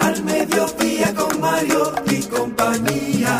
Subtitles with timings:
[0.00, 3.38] al mediodía con Mario y compañía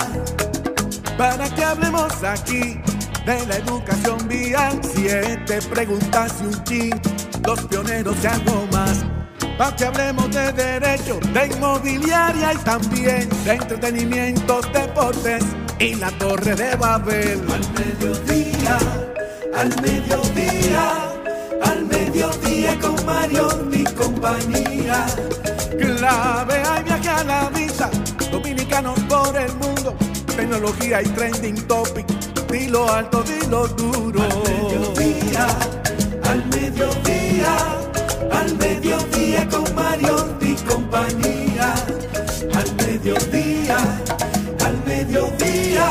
[1.17, 2.79] para que hablemos aquí
[3.25, 4.79] de la educación vial.
[4.95, 7.01] Siete preguntas y un chin,
[7.47, 9.05] los pioneros y algo más.
[9.59, 15.45] Para que hablemos de derecho, de inmobiliaria y también de entretenimiento, deportes
[15.79, 17.41] y la torre de Babel.
[17.51, 18.79] Al mediodía,
[19.57, 21.13] al mediodía,
[21.63, 25.07] al mediodía con Mario y compañía.
[25.79, 27.91] Clave hay viaje a la vista,
[28.31, 29.97] dominicanos por el mundo
[30.37, 32.07] tecnología y trending topic.
[32.51, 34.23] Dilo alto, dilo duro.
[34.23, 35.47] Al mediodía,
[36.25, 37.57] al mediodía,
[38.31, 41.75] al mediodía con Mario y compañía.
[42.55, 43.79] Al mediodía,
[44.65, 45.89] al mediodía,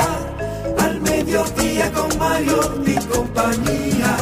[0.78, 4.18] al mediodía con Mario y compañía.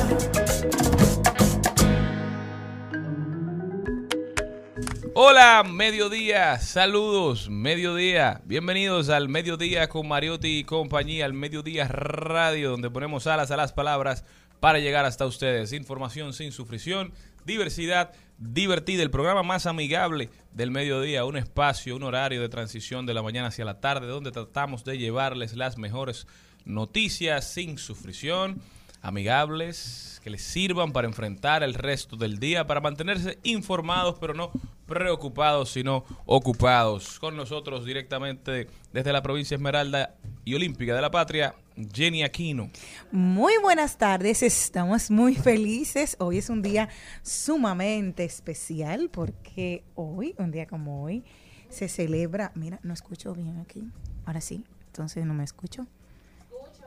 [5.15, 12.89] Hola, mediodía, saludos, mediodía, bienvenidos al mediodía con Mariotti y compañía, al mediodía radio, donde
[12.89, 14.25] ponemos alas a las palabras
[14.59, 15.71] para llegar hasta ustedes.
[15.71, 17.13] Información sin sufrición,
[17.45, 23.13] diversidad divertida, el programa más amigable del mediodía, un espacio, un horario de transición de
[23.13, 26.25] la mañana hacia la tarde, donde tratamos de llevarles las mejores
[26.65, 28.63] noticias sin sufrición,
[29.03, 34.51] amigables, que les sirvan para enfrentar el resto del día, para mantenerse informados, pero no
[34.87, 37.19] preocupados, sino ocupados.
[37.19, 40.15] Con nosotros directamente desde la provincia Esmeralda
[40.45, 41.53] y Olímpica de la Patria,
[41.93, 42.69] Jenny Aquino.
[43.11, 46.15] Muy buenas tardes, estamos muy felices.
[46.19, 46.87] Hoy es un día
[47.23, 51.25] sumamente especial porque hoy, un día como hoy,
[51.69, 53.83] se celebra, mira, no escucho bien aquí,
[54.25, 55.87] ahora sí, entonces no me escucho.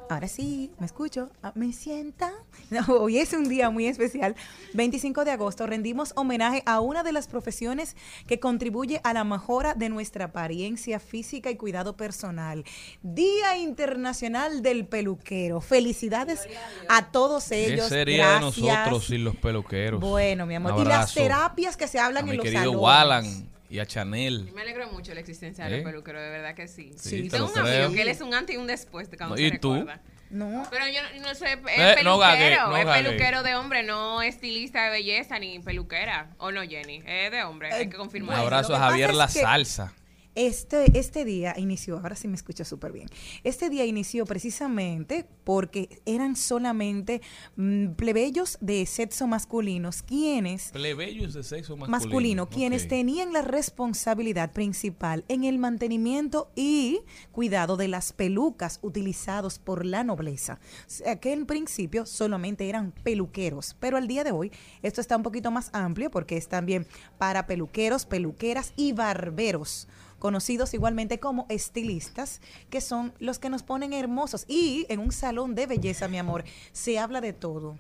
[0.09, 2.33] Ahora sí, me escucho, ah, me sienta.
[2.89, 4.37] hoy es un día muy especial.
[4.75, 7.97] 25 de agosto rendimos homenaje a una de las profesiones
[8.29, 12.65] que contribuye a la mejora de nuestra apariencia física y cuidado personal.
[13.03, 15.61] Día Internacional del Peluquero.
[15.61, 16.49] Felicidades
[16.89, 17.89] a todos ellos.
[17.89, 20.01] ¿Qué sería de nosotros sin los peluqueros?
[20.01, 20.75] Bueno, mi amor.
[20.81, 22.81] Y las terapias que se hablan a en los querido salones.
[22.81, 24.51] Wallan y a Chanel.
[24.55, 25.71] Me alegro mucho de la existencia ¿Eh?
[25.71, 26.93] del peluquero, de verdad que sí.
[26.97, 29.35] Sí, tengo lo un amigo que él es un antes y un después de cuando
[29.35, 29.75] No, se ¿y tú?
[29.75, 30.01] recuerda.
[30.29, 30.67] No.
[30.71, 33.03] Pero yo no- no soy es Eh, peluquero, no gague, no es gague.
[33.05, 36.31] peluquero de hombre, no estilista de belleza ni peluquera.
[36.39, 37.01] ¿O no, Jenny?
[37.07, 38.31] Es de hombre, hay que Un confirmar.
[38.37, 39.93] Bueno, abrazo a que Javier La es que- Salsa.
[40.37, 43.09] Este, este día inició, ahora sí me escucho súper bien.
[43.43, 47.23] Este día inició precisamente porque eran solamente
[47.57, 51.91] mm, plebeyos de sexo masculinos quienes Plebeyos de sexo masculino.
[51.91, 57.01] masculino, quienes tenían la responsabilidad principal en el mantenimiento y
[57.33, 60.61] cuidado de las pelucas utilizados por la nobleza.
[60.87, 65.17] O sea que en principio solamente eran peluqueros, pero al día de hoy esto está
[65.17, 66.87] un poquito más amplio porque es también
[67.17, 69.89] para peluqueros, peluqueras y barberos
[70.27, 74.45] conocidos igualmente como estilistas, que son los que nos ponen hermosos.
[74.49, 76.43] Y en un salón de belleza, mi amor,
[76.73, 77.79] se habla de todo,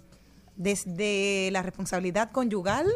[0.54, 2.86] desde la responsabilidad conyugal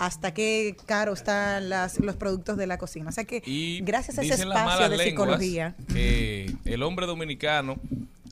[0.00, 3.10] hasta qué caro están las, los productos de la cocina.
[3.10, 5.76] O sea que Y gracias a ese espacio de psicología.
[5.86, 7.76] que el hombre dominicano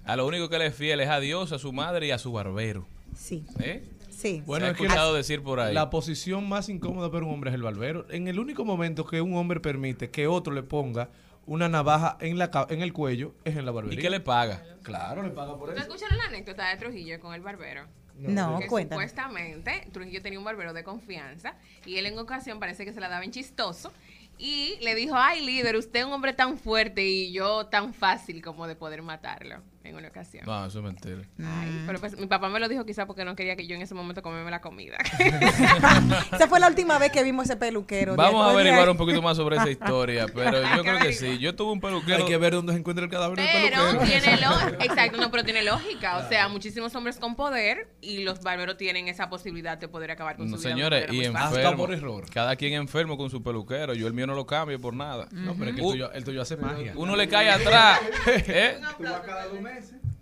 [0.05, 2.19] a lo único que le es fiel es a Dios, a su madre y a
[2.19, 2.85] su barbero.
[3.17, 3.85] Sí, ¿Eh?
[4.21, 4.43] Sí.
[4.47, 5.75] Bueno, Se ha que escuchado la- decir por ahí.
[5.75, 8.07] La posición más incómoda para un hombre es el barbero.
[8.11, 11.09] En el único momento que un hombre permite que otro le ponga
[11.47, 14.01] una navaja en la ca- en el cuello es en la ¿Y barbería.
[14.01, 14.63] qué le paga?
[14.83, 15.95] Claro, le paga por ¿Ustedes eso.
[15.95, 17.87] escucharon la anécdota de Trujillo con el barbero?
[18.17, 19.01] No, que cuéntame.
[19.09, 21.55] supuestamente Trujillo tenía un barbero de confianza
[21.87, 23.91] y él en ocasión parece que se la daba en chistoso
[24.37, 28.43] y le dijo, ay líder, usted es un hombre tan fuerte y yo tan fácil
[28.43, 30.45] como de poder matarlo en una ocasión.
[30.47, 31.23] No, eso es mentira.
[31.43, 33.83] Ay, pero pues mi papá me lo dijo quizá porque no quería que yo en
[33.83, 34.99] ese momento comerme la comida.
[36.33, 38.15] Esa fue la última vez que vimos ese peluquero.
[38.17, 41.39] Vamos a de averiguar un poquito más sobre esa historia, pero yo creo que sí.
[41.39, 42.19] Yo tuve un peluquero.
[42.19, 44.05] Hay que ver dónde se encuentra el cadáver del pero peluquero.
[44.23, 46.19] tiene lógica, exacto, no, pero tiene lógica.
[46.19, 50.37] O sea, muchísimos hombres con poder y los barberos tienen esa posibilidad de poder acabar
[50.37, 50.69] con No, su vida.
[50.69, 51.77] de señores, y enfermo.
[51.77, 52.25] por error.
[52.33, 53.95] Cada quien enfermo con su peluquero.
[53.95, 55.27] Yo el mío no lo cambio por nada.
[55.33, 56.93] No, pero es que el Uh, tuyo, el tuyo hace magia.
[56.97, 58.01] Uno le cae atrás.
[58.27, 58.79] ¿eh?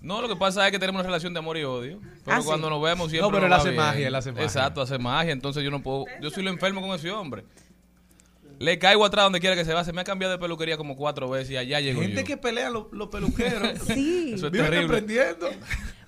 [0.00, 2.00] No, lo que pasa es que tenemos una relación de amor y odio.
[2.24, 2.46] Pero Ah, sí.
[2.46, 3.28] cuando nos vemos siempre.
[3.28, 3.82] No, pero nos él hace bien.
[3.82, 4.44] magia, él hace magia.
[4.44, 5.32] Exacto, hace magia.
[5.32, 6.04] Entonces yo no puedo.
[6.22, 7.44] Yo soy lo enfermo con ese hombre.
[8.60, 9.84] Le caigo atrás donde quiera que se va.
[9.84, 12.26] Se me ha cambiado de peluquería como cuatro veces y allá llego Gente yo.
[12.26, 13.78] que pelea los, los peluqueros.
[13.86, 14.96] Sí, Eso es Viven terrible.
[14.98, 15.48] aprendiendo.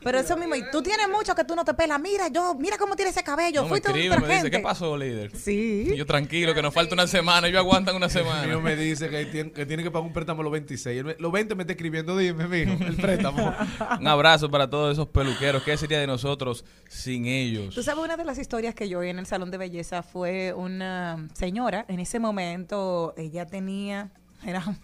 [0.02, 0.55] Pero eso mismo.
[0.55, 2.00] Y tú tienes mucho que tú no te pelas.
[2.00, 3.61] Mira, yo, mira cómo tiene ese cabello.
[3.61, 4.50] No, me Fuiste un escribe, me dice.
[4.50, 5.37] ¿qué pasó, líder?
[5.37, 5.88] Sí.
[5.93, 7.47] Y yo tranquilo, que nos falta una semana.
[7.49, 8.58] Ellos aguantan una El mío semana.
[8.58, 10.99] me dice que tiene, que tiene que pagar un préstamo los 26.
[10.99, 13.55] Él me- Los 20 me está escribiendo, dime, mijo, el préstamo.
[14.00, 15.62] Un abrazo para todos esos peluqueros.
[15.62, 17.75] ¿Qué sería de nosotros sin ellos?
[17.75, 20.52] Tú sabes, una de las historias que yo vi en el salón de belleza fue
[20.55, 24.11] una señora, en ese momento ella tenía,
[24.44, 24.78] era,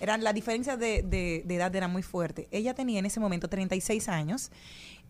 [0.00, 2.48] era la diferencia de, de- de edad era muy fuerte.
[2.50, 4.50] Ella tenía en ese momento 36 años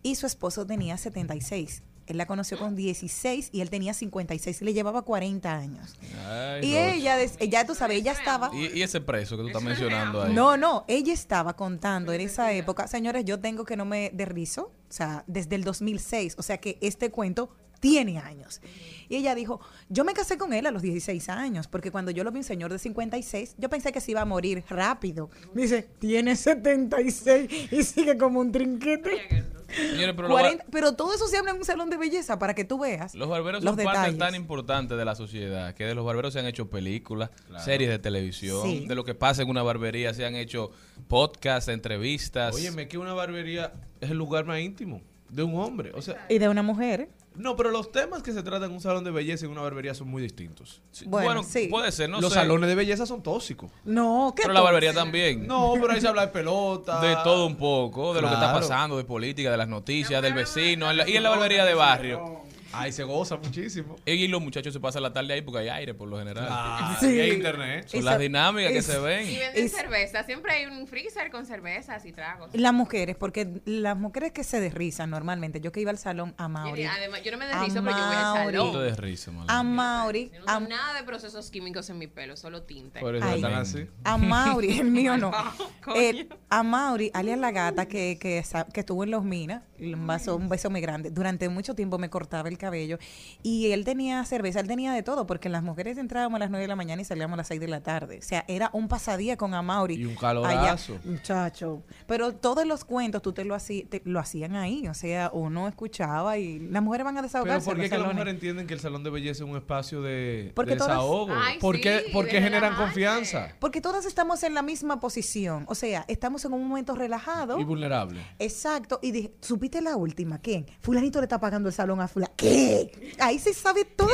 [0.03, 1.83] y su esposo tenía 76.
[2.07, 5.95] Él la conoció con 16 y él tenía 56 y le llevaba 40 años.
[6.25, 8.49] Ay, Y ella, ya tú sabes, ella estaba...
[8.53, 10.33] ¿Y, y ese preso que tú estás mencionando ahí.
[10.33, 14.71] No, no, ella estaba contando en esa época, señores, yo tengo que no me derrizo,
[14.89, 17.49] o sea, desde el 2006, o sea que este cuento
[17.79, 18.61] tiene años.
[19.09, 19.59] Y ella dijo,
[19.89, 22.43] yo me casé con él a los 16 años, porque cuando yo lo vi un
[22.43, 25.29] señor de 56, yo pensé que se iba a morir rápido.
[25.53, 29.45] Dice, tiene 76 y sigue como un trinquete.
[29.67, 32.55] Señores, pero los 40 pero todo eso se habla en un salón de belleza para
[32.55, 34.17] que tú veas Los barberos los son parte detalles.
[34.17, 37.31] tan importante de la sociedad que de los barberos se han hecho películas,
[37.65, 38.85] series de televisión, Sí.
[38.87, 40.71] de lo que pasa en una barbería se han hecho
[41.09, 42.55] podcasts, entrevistas.
[42.55, 45.91] Óyeme, que una barbería es el lugar más íntimo de un hombre.
[45.95, 47.09] O sea, Y de una mujer.
[47.37, 49.61] No, pero los temas que se tratan en un salón de belleza y en una
[49.61, 50.81] barbería son muy distintos.
[50.91, 51.67] Sí, bueno, bueno, sí.
[51.69, 52.39] puede ser, no los sé.
[52.39, 53.71] salones de belleza son tóxicos.
[53.85, 55.47] No, ¿qué pero la barbería también.
[55.47, 56.99] No, pero ahí se habla de pelota.
[57.07, 60.33] De todo un poco, de lo que está pasando, de política, de las noticias, del
[60.33, 62.41] vecino, en la- y en la barbería de barrio.
[62.73, 63.95] Ahí se goza muchísimo.
[64.05, 66.47] Y los muchachos se pasan la tarde ahí porque hay aire por lo general.
[66.49, 67.07] Ah, Sí.
[67.15, 67.87] y hay internet.
[67.87, 69.25] Son Y las dinámicas que y- se Y ven.
[69.27, 70.23] venden Es- cerveza.
[70.23, 72.49] Siempre hay un freezer con cervezas y tragos.
[72.53, 76.47] Las mujeres, porque las mujeres que se derrizan normalmente, yo que iba al salón a
[76.47, 76.85] Mauri.
[76.85, 78.97] Además, yo no me A deslizo, pero yo voy al salón.
[78.97, 79.59] risa, mala.
[79.59, 82.99] A Mauri, Yo no a, nada de procesos químicos en mi pelo, solo tinte.
[82.99, 83.27] Por eso.
[83.27, 83.87] Están así.
[84.03, 85.31] a Mauri, el mío no.
[85.95, 88.39] El- a Mauri, alias la gata que, que
[88.79, 91.09] estuvo en Los Minas, un beso, un beso muy grande.
[91.11, 92.97] Durante mucho tiempo me cortaba el cabello
[93.43, 96.61] y él tenía cerveza, él tenía de todo, porque las mujeres entrábamos a las 9
[96.63, 98.19] de la mañana y salíamos a las 6 de la tarde.
[98.19, 99.95] O sea, era un pasadía con Amauri.
[99.95, 100.93] Y un calorazo.
[100.93, 101.01] Allá.
[101.05, 101.83] Muchacho.
[102.07, 104.87] Pero todos los cuentos tú te lo, hací- te- lo hacían ahí.
[104.87, 107.65] O sea, uno escuchaba y las mujeres van a Pero desahogarse.
[107.65, 109.57] ¿por en qué los que las mujeres entienden que el salón de belleza es un
[109.57, 111.33] espacio de, Porque de todas- desahogo?
[111.35, 112.83] Ay, ¿Por qué, sí, por de generan relajarse.
[112.83, 113.55] confianza?
[113.59, 115.65] Porque todas estamos en la misma posición.
[115.67, 117.59] O sea, estamos en un momento relajado.
[117.59, 118.21] Y vulnerable.
[118.39, 118.99] Exacto.
[119.01, 119.33] Y dije,
[119.67, 120.39] ¿supiste la última?
[120.39, 120.65] ¿Quién?
[120.81, 122.33] Fulanito le está pagando el salón a fulano.
[122.37, 123.13] ¿Qué?
[123.19, 124.07] Ahí se sabe todo.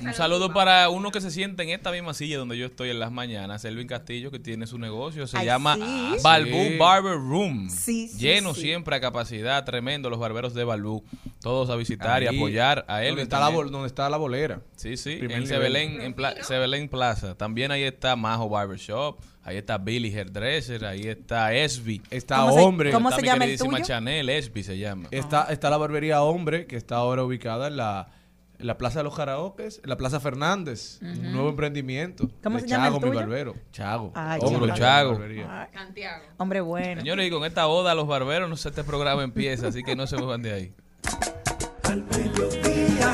[0.00, 2.98] Un saludo para uno que se siente en esta misma silla donde yo estoy en
[3.00, 6.16] las mañanas, Elvin Castillo, que tiene su negocio, se Ay, llama sí.
[6.22, 6.78] Balbú Sí.
[6.78, 7.68] Barber Room.
[7.70, 8.62] Sí, sí, Lleno sí.
[8.62, 11.04] siempre a capacidad, tremendo los barberos de Balbú.
[11.40, 13.22] Todos a visitar y apoyar a donde Elvin.
[13.24, 13.64] está, la, también.
[13.66, 14.62] bol- donde está la bolera.
[14.76, 15.46] Sí, sí, Primer en.
[15.46, 17.34] Sebelén, en Pla- Sebelén Plaza.
[17.36, 22.02] También ahí está Majo Barbershop, ahí está Billy Hairdresser, ahí está Esby.
[22.10, 22.90] Está ¿Cómo se- hombre.
[22.92, 23.84] cómo está se mi llama el queridísima tuyo?
[23.84, 25.08] Chanel, Esby se llama.
[25.10, 28.08] Está, está la barbería hombre, que está ahora ubicada en la,
[28.58, 30.98] en la Plaza de los Karaokes, en la Plaza Fernández.
[31.02, 32.28] Un nuevo emprendimiento.
[32.42, 33.54] ¿Cómo de se llama el Chago, mi barbero.
[33.72, 34.12] Chago.
[34.14, 34.76] Ay, Hombre, Chago.
[34.78, 35.12] Chago.
[35.12, 35.68] Barbería.
[35.72, 36.24] Santiago.
[36.38, 37.00] Hombre bueno.
[37.00, 39.94] Señores, y con esta oda a los barberos, no sé, este programa empieza, así que
[39.96, 40.72] no se muevan de ahí.
[41.84, 43.12] Al mediodía,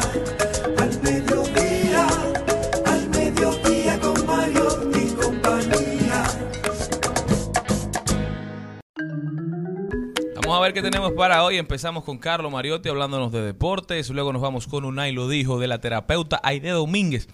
[10.60, 11.56] a ver qué tenemos para hoy.
[11.56, 14.10] Empezamos con Carlos Mariotti hablándonos de deportes.
[14.10, 17.28] Luego nos vamos con Unai lo dijo de la terapeuta Aide Domínguez.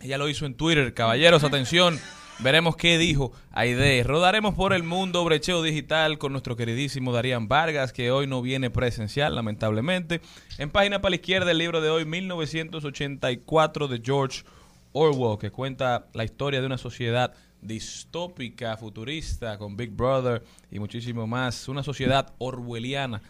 [0.00, 0.94] Ella lo hizo en Twitter.
[0.94, 2.00] Caballeros, atención.
[2.38, 4.02] Veremos qué dijo Aide.
[4.04, 8.70] Rodaremos por el mundo brecheo digital con nuestro queridísimo Darían Vargas, que hoy no viene
[8.70, 10.22] presencial, lamentablemente.
[10.56, 14.44] En página para la izquierda, el libro de hoy, 1984, de George
[14.92, 17.34] Orwell, que cuenta la historia de una sociedad
[17.66, 21.68] distópica, futurista, con Big Brother y muchísimo más.
[21.68, 23.22] Una sociedad orwelliana.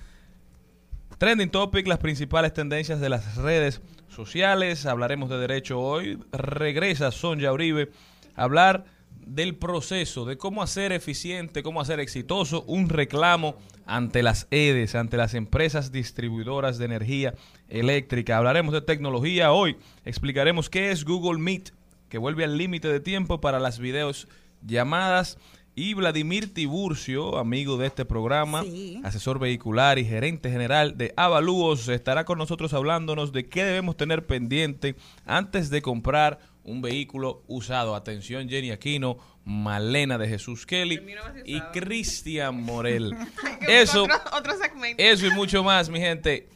[1.18, 4.86] Trending Topic, las principales tendencias de las redes sociales.
[4.86, 6.18] Hablaremos de derecho hoy.
[6.32, 7.90] Regresa Sonja Uribe
[8.34, 8.84] a hablar
[9.26, 15.16] del proceso, de cómo hacer eficiente, cómo hacer exitoso un reclamo ante las EDES, ante
[15.16, 17.34] las empresas distribuidoras de energía
[17.68, 18.36] eléctrica.
[18.36, 19.76] Hablaremos de tecnología hoy.
[20.04, 21.70] Explicaremos qué es Google Meet,
[22.08, 24.28] que vuelve al límite de tiempo para las videos
[24.66, 25.38] llamadas.
[25.78, 28.98] Y Vladimir Tiburcio, amigo de este programa, Sí.
[29.04, 34.24] asesor vehicular y gerente general de Avalúos, estará con nosotros hablándonos de qué debemos tener
[34.26, 34.96] pendiente
[35.26, 37.94] antes de comprar un vehículo usado.
[37.94, 40.98] Atención, Jenny Aquino, Malena de Jesús Kelly
[41.44, 41.60] y.
[41.74, 43.14] Cristian Morel.
[43.68, 45.02] Eso, Otro, otro segmento.
[45.02, 46.48] eso y mucho más, mi gente,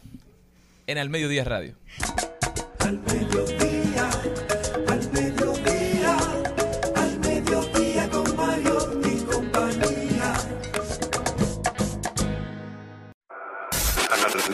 [0.86, 1.74] en Al Mediodía Radio.
[2.80, 3.58] Al mediodía,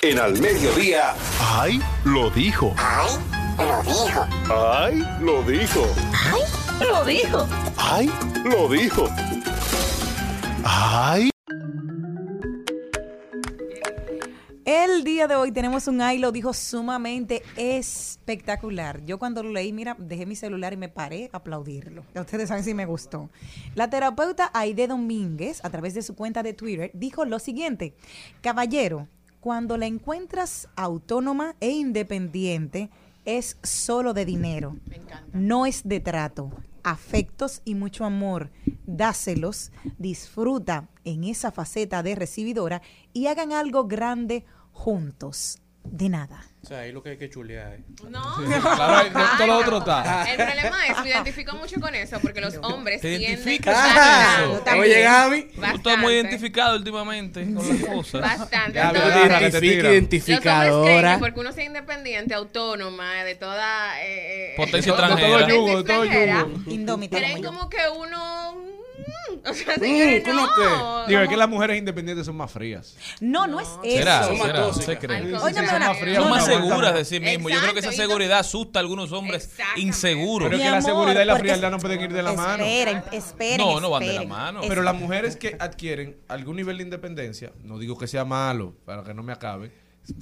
[0.08, 1.14] En Al Mediodía.
[1.40, 1.80] ¡Ay!
[2.04, 2.72] Lo dijo.
[2.78, 3.10] ¡Ay!
[3.58, 4.24] Lo dijo.
[4.48, 5.04] ¡Ay!
[5.20, 5.86] Lo dijo.
[6.14, 6.86] ¡Ay!
[6.86, 7.48] Lo dijo.
[7.76, 8.10] ¡Ay!
[8.44, 9.08] Lo dijo.
[10.62, 11.30] ¡Ay!
[14.64, 19.04] El día de hoy tenemos un ay, lo dijo sumamente espectacular.
[19.04, 22.04] Yo cuando lo leí, mira, dejé mi celular y me paré a aplaudirlo.
[22.14, 23.28] Ya ustedes saben si me gustó.
[23.74, 27.94] La terapeuta Aide Domínguez, a través de su cuenta de Twitter, dijo lo siguiente.
[28.40, 29.08] Caballero,
[29.40, 32.90] cuando la encuentras autónoma e independiente,
[33.24, 34.76] es solo de dinero.
[34.86, 35.28] Me encanta.
[35.32, 36.50] No es de trato,
[36.82, 38.50] afectos y mucho amor.
[38.86, 45.58] Dáselos, disfruta en esa faceta de recibidora y hagan algo grande juntos.
[45.90, 46.44] De nada.
[46.62, 47.74] O sea, ahí lo que hay que chulear.
[47.74, 47.80] eh.
[48.10, 48.36] No.
[48.60, 50.24] Claro, ahí todo lo otro está.
[50.28, 54.66] El problema es, me identifico mucho con eso, porque los hombres ¿Te tienden identificas con
[54.66, 54.80] eso?
[54.80, 55.42] Oye, Gaby.
[55.54, 58.20] Tú estás muy identificado últimamente con las cosas.
[58.20, 58.72] Bastante.
[58.72, 61.12] Te Entonces, te identificadora.
[61.12, 64.02] Los porque uno sea independiente, autónoma, de toda...
[64.02, 65.38] eh, eh, Potencia extranjera.
[65.38, 66.70] De todo yugo, de todo yugo.
[66.70, 68.75] Indómita Creen como que uno...
[69.44, 71.06] O sea, señores, ¿cómo no.
[71.06, 72.96] Digo, es que las mujeres independientes son más frías.
[73.20, 73.98] No, no es eso.
[73.98, 74.22] ¿Será?
[74.24, 74.58] Son más ¿Será?
[74.62, 74.88] tóxicas.
[74.88, 75.18] ¿Usted cree?
[75.36, 76.22] Óyeme una- Son más frías.
[76.22, 77.52] Son más No, seguras de sí mismos.
[77.52, 79.80] Yo creo que esa Exacto, y seguridad asusta a algunos hombres Exactamente.
[79.82, 80.46] inseguros.
[80.48, 82.22] Pero es Mi que la amor, seguridad y la porque frialdad no pueden ir de
[82.22, 82.64] la mano.
[82.64, 83.58] Esperen, esperen.
[83.58, 84.28] No, no van de la esperen.
[84.28, 84.60] mano.
[84.68, 89.02] Pero las mujeres que adquieren algún nivel de independencia, no digo que sea malo, para
[89.04, 89.70] que no me acabe,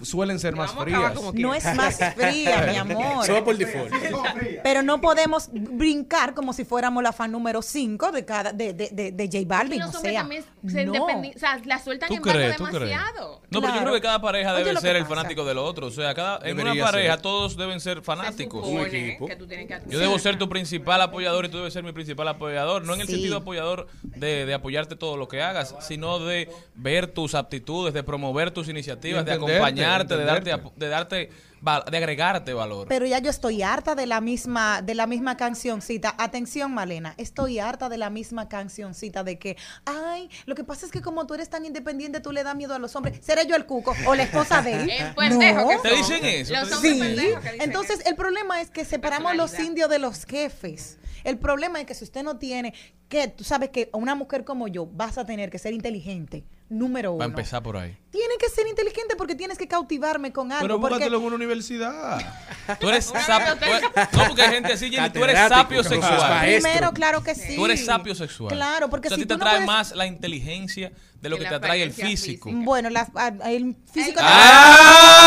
[0.02, 1.14] suelen ser más frías.
[1.34, 3.24] No es más fría, mi amor.
[3.26, 3.92] Solo por default.
[4.62, 8.88] Pero no podemos brincar como si fuéramos la fan número 5 de cada de, de,
[8.90, 9.80] de, de J Balvin.
[9.80, 11.04] los O sea, también se no.
[11.04, 12.56] O sea, la sueltan ¿Tú en banda crees?
[12.56, 12.80] ¿Tú crees?
[12.90, 13.42] demasiado.
[13.50, 15.86] No, pero yo creo que cada pareja debe ser el fanático del otro.
[15.88, 17.22] O sea, cada, en Debería una pareja ser.
[17.22, 18.66] todos deben ser Se fanáticos.
[18.66, 19.26] Un equipo.
[19.26, 21.92] que tú tienes que Yo debo ser tu principal apoyador y tú debes ser mi
[21.92, 22.84] principal apoyador.
[22.84, 23.12] No en el Sí.
[23.14, 28.02] sentido apoyador de, de apoyarte todo lo que hagas, sino de ver tus aptitudes, de
[28.02, 31.30] promover tus iniciativas, de entenderte, acompañarte, de darte, de darte,
[31.90, 32.86] de agregarte valor.
[32.88, 36.14] Pero ya yo estoy harta de la misma de la misma cancioncita.
[36.18, 40.92] Atención, Malena, estoy harta de la misma cancioncita de que, ay, lo que pasa es
[40.92, 43.18] que como tú eres tan independiente, tú le das miedo a los hombres.
[43.22, 44.90] ¿Seré yo el cuco o la esposa de él?
[44.98, 45.68] El pendejo No.
[45.68, 45.98] que ¿Te son.
[45.98, 46.52] dicen eso?
[46.54, 48.08] Los ¿Te hombres Sí, pendejos que dicen entonces eso.
[48.10, 50.98] el problema es que separamos los indios de los jefes.
[51.24, 52.74] El problema es que si usted no tiene,
[53.08, 57.10] que tú sabes que una mujer como yo vas a tener que ser inteligente, número
[57.12, 57.18] uno.
[57.18, 57.96] Va a empezar por ahí.
[58.10, 60.62] Tiene que ser inteligente porque tienes que cautivarme con algo.
[60.62, 62.18] Pero porque- búscatelo en una universidad.
[62.80, 63.56] Tú eres sapio.
[63.56, 66.40] tú eres- no, porque hay gente así, Jenny, tú eres sapio sexual.
[66.46, 67.56] Primero, claro que sí.
[67.56, 68.52] Tú eres sapio sexual.
[68.54, 71.28] Claro, porque o sea, si a ti te no atrae puedes- más la inteligencia de
[71.28, 72.48] lo Que te atrae el físico.
[72.50, 72.64] física.
[72.64, 73.08] Bueno, la-
[73.46, 74.20] el físico...
[74.22, 75.20] ¡Ah!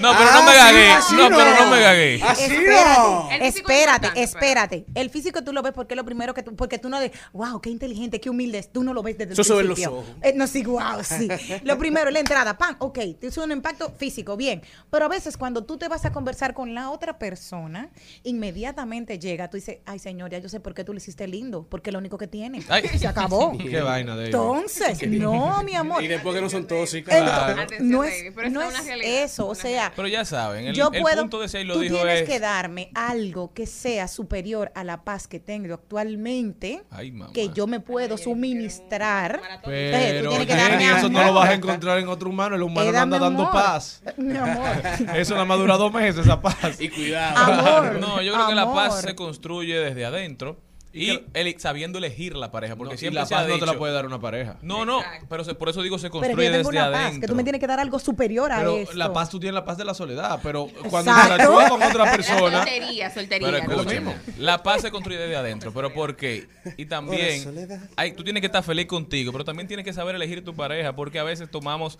[0.00, 0.88] No, pero no me Ah, gagué.
[1.16, 1.36] No, no.
[1.36, 2.22] pero no me gagué.
[2.22, 4.86] Así Espérate, espérate, importante, espérate.
[4.94, 7.12] El físico tú lo ves porque es lo primero que tú, porque tú no de,
[7.32, 8.72] wow, qué inteligente, qué humilde es.
[8.72, 9.98] Tú no lo ves desde el Eso se ve en los principio.
[10.00, 10.10] ojos.
[10.22, 11.28] Eh, no, sí, wow, sí.
[11.64, 14.62] Lo primero, la entrada, pan, ok, te hizo un impacto físico, bien.
[14.90, 17.90] Pero a veces cuando tú te vas a conversar con la otra persona,
[18.24, 21.66] inmediatamente llega, tú dices, ay, señor, ya yo sé por qué tú le hiciste lindo,
[21.68, 22.62] porque es lo único que tiene.
[22.68, 22.86] Ay.
[22.98, 23.56] Se acabó.
[23.58, 24.26] Qué vaina de.
[24.26, 26.02] Entonces, no, mi amor.
[26.02, 27.14] Y después que no son tóxicas.
[27.16, 30.90] Atención, no es, pero no es eso, o una sea, Pero ya saben, el, yo
[30.92, 32.28] el puedo, punto de lo tú dijo tienes es...
[32.28, 37.32] que darme algo que sea superior a la paz que tengo actualmente, Ay, mamá.
[37.32, 39.40] que yo me puedo suministrar.
[39.42, 42.56] Entonces, tú Pero tienes que darme eso no lo vas a encontrar en otro humano.
[42.56, 43.52] El humano Eh, no anda dando amor.
[43.52, 44.02] paz.
[44.16, 44.66] Mi amor.
[45.16, 46.80] Eso nada más dura dos meses, esa paz.
[46.80, 47.36] Y cuidado.
[47.38, 48.00] Amor.
[48.00, 50.56] No, yo creo que la paz se construye desde adentro
[50.96, 53.54] y el- sabiendo elegir la pareja, porque No, y siempre la se ha paz no
[53.54, 54.56] te la dicho- puede dar una pareja.
[54.62, 55.26] No, no, Exacto.
[55.28, 57.10] pero se- por eso digo se Pero construye yo tengo desde una adentro.
[57.12, 58.94] paz, que tú me tienes que dar algo superior a Pero esto.
[58.96, 60.40] la paz tú tienes la paz de la soledad.
[60.42, 62.56] Pero cuando interactúas con otra persona.
[62.58, 63.46] Soltería, soltería.
[63.48, 64.14] Pero escúchame, mismo.
[64.38, 66.48] la paz se construye desde adentro, pero ¿por qué?
[66.76, 67.80] Y también, soledad.
[67.96, 70.94] hay, tú tienes que estar feliz contigo, pero también tienes que saber elegir tu pareja,
[70.96, 71.98] porque a veces tomamos,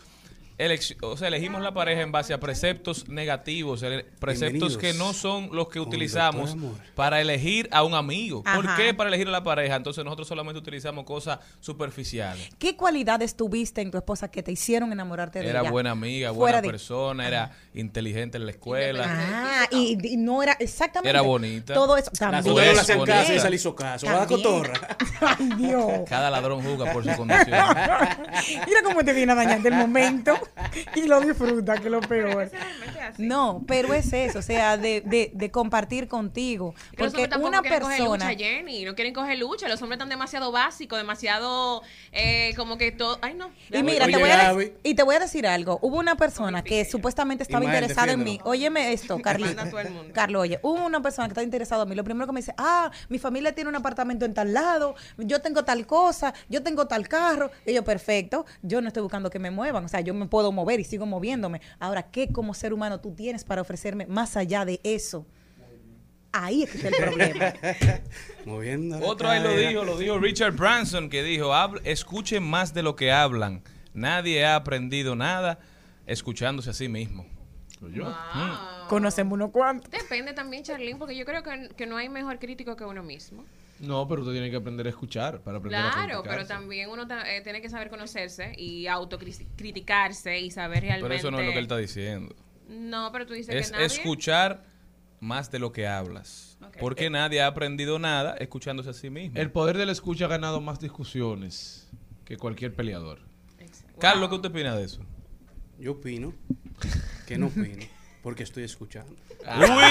[1.03, 3.81] o sea, elegimos la pareja en base a preceptos negativos,
[4.19, 6.57] preceptos Bienvenidos que no son los que utilizamos
[6.95, 8.43] para elegir a un amigo.
[8.43, 8.77] ¿Por Ajá.
[8.77, 9.77] qué para elegir a la pareja?
[9.77, 12.49] Entonces nosotros solamente utilizamos cosas superficiales.
[12.59, 15.71] ¿Qué cualidades tuviste en tu esposa que te hicieron enamorarte de Era ella?
[15.71, 19.05] buena amiga, Fuera buena de- persona, era inteligente en la escuela.
[19.07, 21.11] Ah, y, y no era exactamente.
[21.11, 21.75] Era bonita.
[21.75, 22.57] Todo eso La también.
[22.57, 24.07] le hacían caso y ella le hizo caso.
[24.07, 24.43] Va a la También.
[24.43, 24.97] cotorra.
[25.21, 25.93] Ay, Dios.
[26.09, 27.47] Cada ladrón juzga por su condición.
[28.67, 30.35] Mira cómo te viene a dañarte el momento
[30.95, 32.51] y lo disfruta, que es lo peor.
[33.19, 36.75] No, pero es eso, o sea, de, de, de compartir contigo.
[36.97, 38.25] Porque una quieren coger persona.
[38.31, 38.85] lucha, Jenny.
[38.85, 39.69] No quieren coger lucha.
[39.69, 43.19] Los hombres están demasiado básicos, demasiado eh, como que todo.
[43.23, 43.51] Ay, no.
[43.71, 44.65] Y mira, Oye, te voy a Gaby.
[44.65, 45.79] dec- y te voy a decir algo.
[45.83, 48.39] Hubo una persona que supuestamente estaba interesada en mí.
[48.45, 49.49] Óyeme esto, Carlito.
[49.55, 50.13] Manda a todo el mundo.
[50.15, 51.95] Carlos, oye, hubo una persona que estaba interesada en mí.
[51.95, 55.41] Lo primero que me dice, ah, mi familia tiene un apartamento en tal lado, yo
[55.41, 57.51] tengo tal cosa, yo tengo tal carro.
[57.65, 59.85] Y yo, perfecto, yo no estoy buscando que me muevan.
[59.85, 61.61] O sea, yo me puedo mover y sigo moviéndome.
[61.79, 65.27] Ahora, ¿qué como ser humano tú tienes para ofrecerme más allá de eso?
[66.33, 67.55] Ahí es que está el problema.
[68.45, 68.99] Moviendo.
[69.07, 72.95] Otro ahí lo dijo, lo dijo Richard Branson, que dijo, "Habl- escuchen más de lo
[72.95, 73.63] que hablan.
[73.95, 75.59] Nadie ha aprendido nada
[76.07, 77.25] escuchándose a sí mismo.
[78.05, 78.87] Ah.
[78.89, 79.91] Conocemos unos cuantos.
[79.91, 83.45] Depende también, Charlene, porque yo creo que, que no hay mejor crítico que uno mismo.
[83.81, 87.07] No, pero usted tiene que aprender a escuchar para aprender a Claro, pero también uno
[87.07, 91.05] ta- eh, tiene que saber conocerse y autocriticarse y saber realmente.
[91.09, 92.35] Pero eso no es lo que él está diciendo.
[92.69, 93.87] No, pero tú dices Es que nadie.
[93.87, 94.65] escuchar
[95.21, 96.59] más de lo que hablas.
[96.81, 99.39] Porque nadie ha aprendido nada escuchándose a sí mismo.
[99.39, 101.89] El poder de la escucha ha ganado más discusiones
[102.25, 103.21] que cualquier peleador.
[103.61, 103.99] Exacto.
[104.01, 104.29] Carlos, Wow.
[104.31, 105.01] ¿qué usted opina de eso?
[105.79, 106.33] Yo opino
[107.27, 107.85] que no opino.
[108.23, 109.15] Porque estoy escuchando.
[109.47, 109.83] ¡Uy!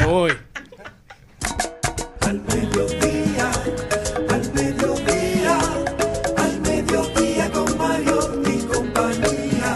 [0.00, 0.32] Me voy.
[2.28, 3.50] Al mediodía,
[4.28, 5.58] al mediodía,
[6.36, 9.74] al mediodía con Mario y compañía.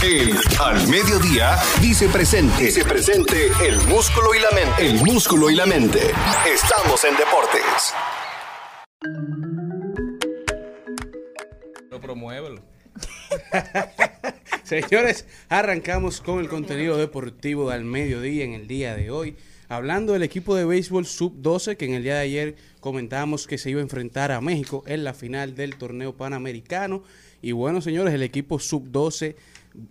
[0.00, 2.64] El Al Mediodía dice presente.
[2.64, 4.84] Dice presente el músculo y la mente.
[4.84, 6.10] El músculo y la mente.
[6.52, 7.94] Estamos en deportes.
[12.00, 12.71] Promuévelo.
[14.64, 19.36] Señores, arrancamos con el contenido deportivo del mediodía en el día de hoy.
[19.68, 23.70] Hablando del equipo de béisbol sub-12, que en el día de ayer comentábamos que se
[23.70, 27.02] iba a enfrentar a México en la final del torneo panamericano.
[27.40, 29.34] Y bueno, señores, el equipo sub-12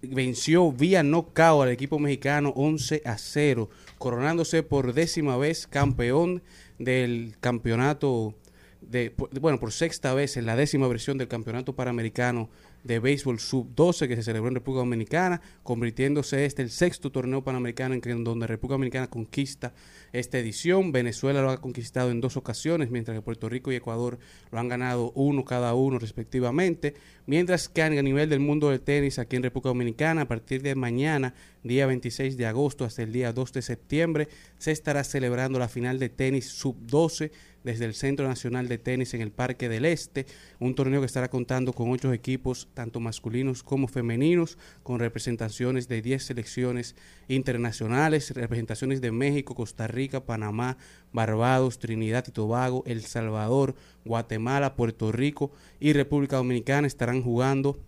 [0.04, 6.44] venció vía knockout al equipo mexicano 11 a 0, coronándose por décima vez campeón
[6.78, 8.36] del campeonato
[8.82, 12.50] de, bueno, por sexta vez en la décima versión del Campeonato Panamericano
[12.84, 17.96] de Béisbol Sub-12 que se celebró en República Dominicana, convirtiéndose este el sexto torneo panamericano
[17.96, 19.74] en, donde República Dominicana conquista
[20.14, 20.92] esta edición.
[20.92, 24.20] Venezuela lo ha conquistado en dos ocasiones, mientras que Puerto Rico y Ecuador
[24.52, 26.96] lo han ganado uno cada uno respectivamente.
[27.26, 30.76] Mientras que a nivel del mundo del tenis aquí en República Dominicana, a partir de
[30.76, 35.70] mañana, día 26 de agosto hasta el día 2 de septiembre, se estará celebrando la
[35.70, 37.32] final de tenis Sub-12
[37.64, 40.26] desde el Centro Nacional de Tenis en el Parque del Este,
[40.60, 46.02] un torneo que estará contando con ocho equipos, tanto masculinos como femeninos, con representaciones de
[46.02, 46.96] 10 selecciones
[47.28, 50.78] internacionales, representaciones de México, Costa Rica, Panamá,
[51.12, 57.80] Barbados, Trinidad y Tobago, El Salvador, Guatemala, Puerto Rico y República Dominicana estarán jugando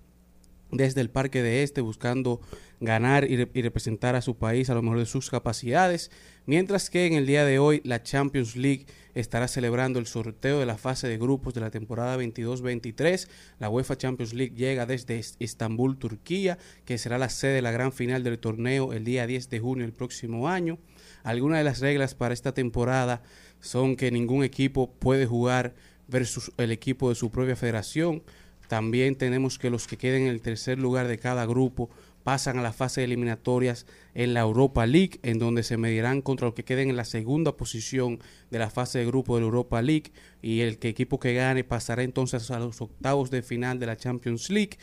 [0.73, 2.41] desde el Parque de Este buscando
[2.79, 6.12] ganar y, re- y representar a su país a lo mejor de sus capacidades,
[6.45, 10.65] mientras que en el día de hoy la Champions League estará celebrando el sorteo de
[10.65, 13.27] la fase de grupos de la temporada 22-23.
[13.59, 17.71] La UEFA Champions League llega desde Es- Estambul, Turquía, que será la sede de la
[17.71, 20.77] gran final del torneo el día 10 de junio del próximo año.
[21.23, 23.21] Algunas de las reglas para esta temporada
[23.62, 25.73] son que ningún equipo puede jugar
[26.07, 28.23] versus el equipo de su propia federación.
[28.67, 31.89] También tenemos que los que queden en el tercer lugar de cada grupo
[32.23, 36.47] pasan a la fase de eliminatorias en la Europa League, en donde se medirán contra
[36.47, 38.19] los que queden en la segunda posición
[38.51, 41.63] de la fase de grupo de la Europa League y el que equipo que gane
[41.63, 44.77] pasará entonces a los octavos de final de la Champions League.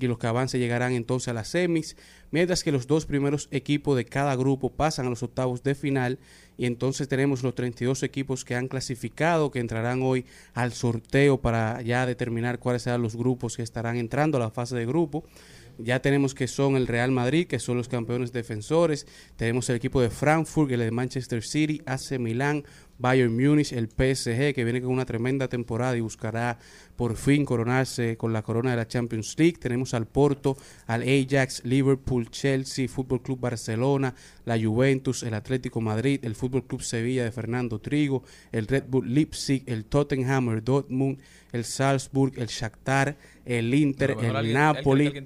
[0.00, 1.96] Los que avance llegarán entonces a las semis
[2.34, 6.18] mientras que los dos primeros equipos de cada grupo pasan a los octavos de final
[6.56, 11.80] y entonces tenemos los 32 equipos que han clasificado que entrarán hoy al sorteo para
[11.82, 15.24] ya determinar cuáles serán los grupos que estarán entrando a la fase de grupo
[15.78, 19.06] ya tenemos que son el Real Madrid, que son los campeones defensores.
[19.36, 22.64] Tenemos el equipo de Frankfurt, el de Manchester City, AC Milán,
[22.98, 26.58] Bayern Múnich, el PSG, que viene con una tremenda temporada y buscará
[26.96, 29.56] por fin coronarse con la corona de la Champions League.
[29.58, 36.20] Tenemos al Porto, al Ajax, Liverpool, Chelsea, Fútbol Club Barcelona, la Juventus, el Atlético Madrid,
[36.22, 41.18] el Fútbol Club Sevilla de Fernando Trigo, el Red Bull Leipzig, el Tottenham, el Dortmund,
[41.52, 45.24] el Salzburg, el Shakhtar, el Inter, el alguien- Napoli, alguien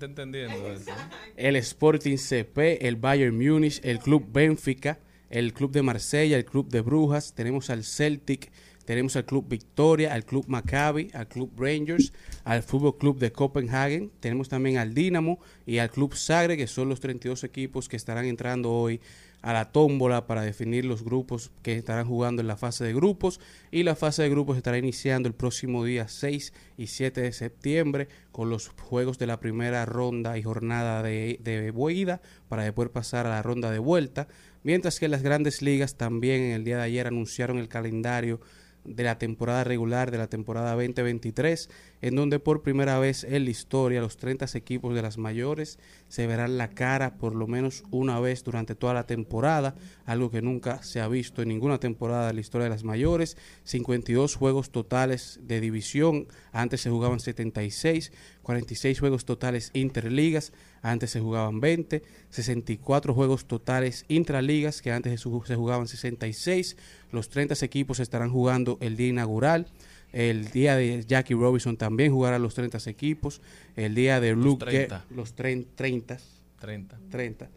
[1.37, 4.99] el Sporting CP, el Bayern Múnich, el Club Benfica,
[5.31, 8.51] el Club de Marsella, el Club de Brujas, tenemos al Celtic,
[8.85, 12.13] tenemos al Club Victoria, al Club Maccabi, al Club Rangers,
[12.45, 16.89] al Fútbol Club de Copenhagen, tenemos también al Dinamo y al Club Sagre, que son
[16.89, 19.01] los 32 equipos que estarán entrando hoy
[19.43, 23.41] a la tómbola para definir los grupos que estarán jugando en la fase de grupos.
[23.71, 28.09] Y la fase de grupos estará iniciando el próximo día 6 y 7 de septiembre
[28.33, 33.27] con los juegos de la primera ronda y jornada de, de ida para después pasar
[33.27, 34.29] a la ronda de vuelta,
[34.63, 38.41] mientras que las grandes ligas también en el día de ayer anunciaron el calendario
[38.85, 41.69] de la temporada regular de la temporada 2023,
[42.01, 46.27] en donde por primera vez en la historia los 30 equipos de las mayores se
[46.27, 49.75] verán la cara por lo menos una vez durante toda la temporada,
[50.07, 53.37] algo que nunca se ha visto en ninguna temporada de la historia de las mayores,
[53.65, 58.13] 52 juegos totales de división, antes se jugaban 76,
[58.49, 65.29] 46 juegos totales interligas, antes se jugaban 20, 64 juegos totales intraligas, que antes se
[65.29, 66.79] ju- se jugaban 66,
[67.13, 69.67] los 30 equipos estarán jugando el día inaugural,
[70.15, 73.43] el día de Jackie Robinson también jugará los 30 equipos,
[73.77, 75.05] el día de Luke Ge- 30.
[75.11, 76.17] los tren- 30,
[76.59, 76.99] 30.
[77.11, 77.51] 30.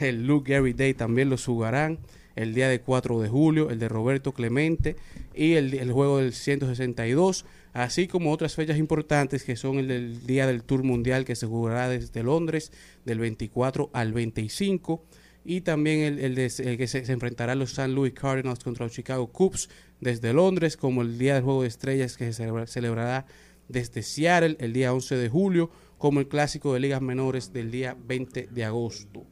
[0.00, 2.00] El Luke Gary Day también los jugarán.
[2.34, 4.96] El día de 4 de julio, el de Roberto Clemente
[5.34, 7.46] y el, el juego del 162,
[7.84, 11.46] así como otras fechas importantes que son el del día del Tour Mundial que se
[11.46, 12.72] jugará desde Londres
[13.04, 15.04] del 24 al 25
[15.44, 19.68] y también el, que se, se enfrentará los San Louis Cardinals contra los Chicago Cubs
[20.00, 23.26] desde Londres, como el día del Juego de Estrellas que se celebra- celebrará
[23.68, 27.96] desde Seattle el día 11 de julio, como el clásico de ligas menores del día
[28.06, 29.24] 20 de agosto.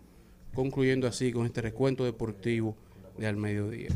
[0.54, 2.76] Concluyendo así con este recuento deportivo
[3.18, 3.26] de.
[3.26, 3.88] Al mediodía,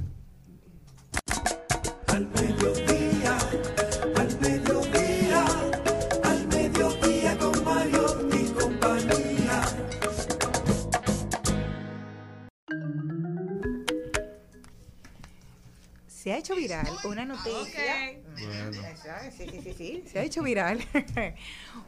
[16.29, 18.11] Se ha hecho viral una noticia.
[18.11, 20.05] Esa, Sí, sí, sí, sí.
[20.11, 20.79] Se ha hecho viral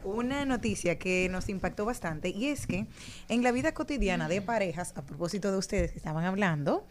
[0.03, 2.87] una noticia que nos impactó bastante y es que
[3.29, 6.85] en la vida cotidiana de parejas, a propósito de ustedes que estaban hablando,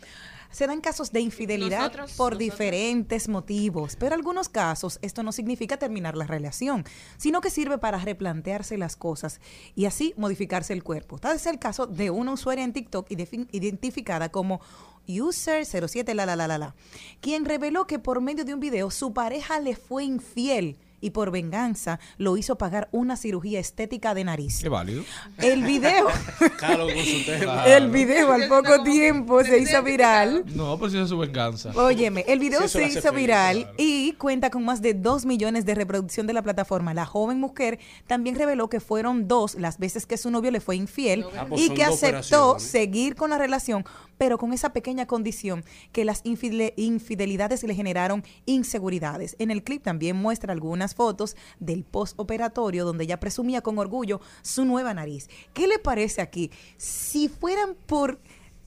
[0.50, 2.38] se dan casos de infidelidad Nosotros- por nosotros.
[2.38, 6.84] diferentes motivos, pero en algunos casos esto no significa terminar la relación,
[7.18, 9.40] sino que sirve para replantearse las cosas
[9.76, 11.18] y así modificarse el cuerpo.
[11.18, 13.06] Tal es el caso de una usuaria en TikTok
[13.52, 14.60] identificada como
[15.06, 16.74] User07 la la la la la,
[17.20, 21.30] quien reveló que por medio de un video su pareja le fue infiel y por
[21.30, 24.60] venganza lo hizo pagar una cirugía estética de nariz.
[24.62, 25.02] Qué válido.
[25.38, 26.06] El video,
[26.58, 27.64] Claro, con su tema.
[27.66, 30.44] el video al poco tiempo se hizo viral.
[30.54, 31.70] No, pues esa es su venganza.
[31.74, 33.74] Óyeme, el video Sí, eso se hizo feliz, viral claro.
[33.78, 36.94] y cuenta con más de 2 millones de reproducción de la plataforma.
[36.94, 40.76] La joven mujer también reveló que fueron dos las veces que su novio le fue
[40.76, 43.84] infiel Ah, pues y que aceptó seguir con la relación,
[44.18, 49.36] pero con esa pequeña condición que las infidel- infidelidades le generaron inseguridades.
[49.38, 54.64] En el clip también muestra algunas fotos del postoperatorio donde ella presumía con orgullo su
[54.64, 55.28] nueva nariz.
[55.54, 56.50] ¿Qué le parece aquí?
[56.76, 58.20] Si fueran por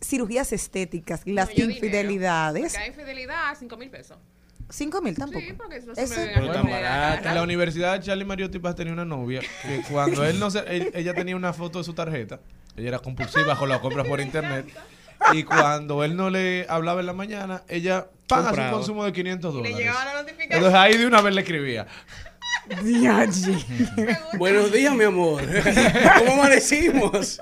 [0.04, 1.72] cirugías estéticas las No, dinero.
[1.74, 4.18] infidelidades, Porque hay infidelidad, 5 mil pesos.
[4.70, 5.40] 5 mil tampoco.
[5.46, 7.28] Sí, porque eso Pero tan barato.
[7.30, 10.92] En la universidad Charlie Mariotti Paz tenía una novia que cuando él no se, él-
[10.96, 12.40] ella tenía una foto de su tarjeta,
[12.76, 14.66] ella era compulsiva con las compras por internet
[15.34, 18.72] y cuando él no le hablaba en la mañana, ella paga su Compraba.
[18.72, 19.78] consumo de 500 Y le dólares.
[19.78, 20.52] llegaba la notificación.
[20.58, 21.88] Entonces ahí de una vez le escribía.
[24.38, 25.42] Buenos días, mi amor.
[26.20, 27.42] ¿Cómo amanecimos?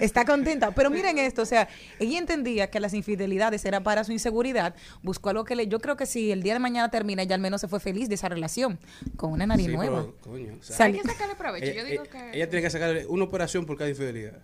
[0.00, 0.70] Está contenta.
[0.72, 4.74] Pero miren esto, o sea, ella entendía que las infidelidades era para su inseguridad.
[5.02, 5.66] Buscó algo que le.
[5.66, 8.08] Yo creo que si el día de mañana termina, ella al menos se fue feliz
[8.08, 8.78] de esa relación
[9.16, 10.00] con una nariz Sí, nueva.
[10.02, 11.64] pero, coño, o sea, Sal- Hay que sacarle provecho.
[11.66, 12.36] ella, Yo digo ella- que.
[12.36, 14.38] ella tiene que sacar una operación por cada infidelidad.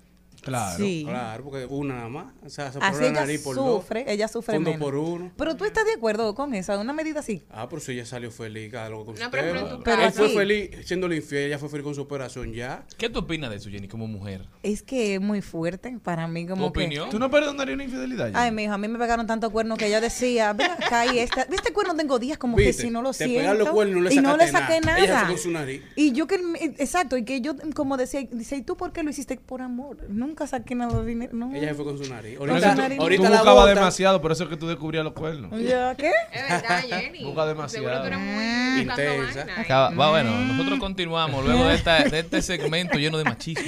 [0.46, 0.76] Claro.
[0.78, 1.04] Sí.
[1.06, 2.26] Claro, porque una nada más.
[2.44, 3.82] O sea, se Así ella nariz por dos.
[3.82, 4.84] sufre, ella sufre fondo menos.
[4.84, 5.32] por uno.
[5.36, 7.42] Pero tú estás de acuerdo con esa, una medida así.
[7.50, 9.68] Ah, pero si ella salió feliz, cada loco con No, su pero tema.
[9.70, 12.84] tu Pero Él fue feliz siendo infiel, ella fue feliz con su operación ya.
[12.96, 14.46] ¿Qué tú opinas de eso, Jenny, como mujer?
[14.62, 16.80] Es que es muy fuerte para mí ¿Tu como que...
[16.80, 17.10] opinión?
[17.10, 18.30] ¿Tú no perdonarías una infidelidad?
[18.34, 21.44] Ay, mijo, a mí me pegaron tanto cuerno que ella decía, ven acá y esta,
[21.46, 23.54] ¿viste cuerno tengo días como que si no lo Te siento?
[23.54, 24.98] los cuernos y no le y no le sacaste saqué nada.
[24.98, 25.04] nada.
[25.04, 25.82] Ella se fue con su nariz.
[25.96, 26.36] Y yo que,
[26.78, 29.36] exacto, y que yo como decía, dice, ¿y tú por qué lo hiciste?
[29.38, 29.96] Por amor.
[30.08, 31.32] Nunca saqué nada de dinero.
[31.34, 31.54] No.
[31.54, 32.36] Ella se fue con su nariz.
[32.36, 32.98] Con Ahorita, su nariz.
[32.98, 33.74] ahorita Tú la buscabas bota.
[33.74, 35.52] demasiado, por eso es que tú descubrías los cuernos.
[35.62, 36.10] ¿Ya qué?
[36.32, 37.24] Es verdad, Jenny.
[37.24, 38.02] Busca demasiado.
[38.02, 39.46] Seguro muy Intensa.
[39.56, 43.64] Acaba- va, bueno, nosotros continuamos luego de, esta, de este segmento lleno de machismo.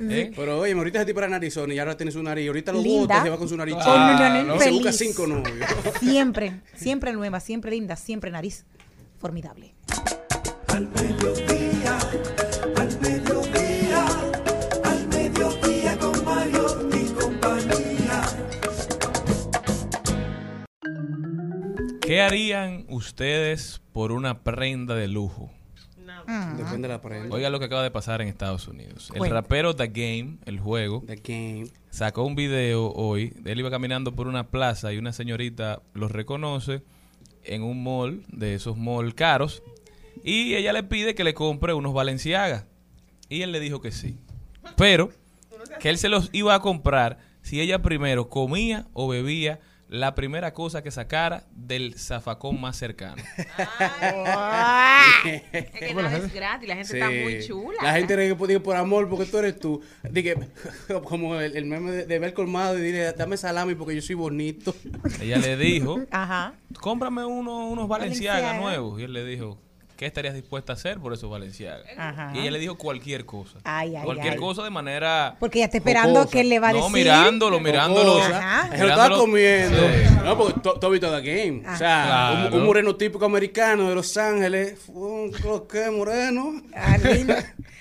[0.00, 0.32] ¿Eh?
[0.34, 2.48] Pero oye, ahorita ese tipo era narizón y ahora tiene su nariz.
[2.48, 3.76] Ahorita lo bota y se va con su nariz.
[3.76, 5.68] Con nariz Y se busca cinco novios.
[6.00, 8.64] Siempre, siempre nueva, siempre linda, siempre nariz.
[9.18, 9.74] Formidable.
[10.68, 11.53] Al mediodía,
[22.14, 25.50] ¿Qué harían ustedes por una prenda de lujo?
[26.56, 27.34] Depende de la prenda.
[27.34, 29.10] Oiga lo que acaba de pasar en Estados Unidos.
[29.10, 29.34] El Cuenta.
[29.34, 31.66] rapero The Game, el juego, The game.
[31.90, 33.34] sacó un video hoy.
[33.44, 36.84] Él iba caminando por una plaza y una señorita lo reconoce
[37.42, 39.64] en un mall, de esos mall caros,
[40.22, 42.68] y ella le pide que le compre unos Valenciaga.
[43.28, 44.20] Y él le dijo que sí.
[44.76, 45.10] Pero
[45.80, 49.58] que él se los iba a comprar si ella primero comía o bebía
[49.94, 53.22] la primera cosa que sacara del zafacón más cercano.
[55.52, 57.48] Es que nada es gratis, la gente está muy Sí.
[57.48, 57.78] chula.
[57.82, 59.80] La gente cree que dice por amor porque tú eres tú.
[60.10, 60.34] Dije,
[61.04, 64.14] como el, el meme de, de ver colmado y dile, dame salami porque yo soy
[64.16, 64.74] bonito.
[65.20, 66.54] Ella le dijo, Ajá.
[66.80, 68.60] cómprame uno- unos Valenciaga Valenciaga.
[68.60, 69.00] nuevos.
[69.00, 69.58] Y él le dijo,
[69.96, 71.84] ¿qué estarías dispuesta a hacer por esos Valenciaga?
[71.96, 72.32] Ajá.
[72.34, 73.58] Y ella le dijo cualquier cosa.
[73.64, 74.38] Ay, ay, cualquier ay.
[74.38, 75.36] cosa de manera...
[75.40, 76.32] Porque ella está esperando Jocosa.
[76.32, 76.92] que él le va a no, decir.
[76.92, 78.18] mirándolo, mirándolo.
[78.22, 78.70] Ajá.
[78.76, 79.76] Se lo estaba comiendo.
[79.78, 80.14] Sí.
[80.24, 81.62] No, porque tú has visto The Game.
[81.68, 82.48] O sea, Claro.
[82.56, 84.78] un, un moreno típico americano de Los Ángeles.
[84.88, 85.32] Un
[85.70, 86.62] que moreno.
[86.74, 86.96] Ah.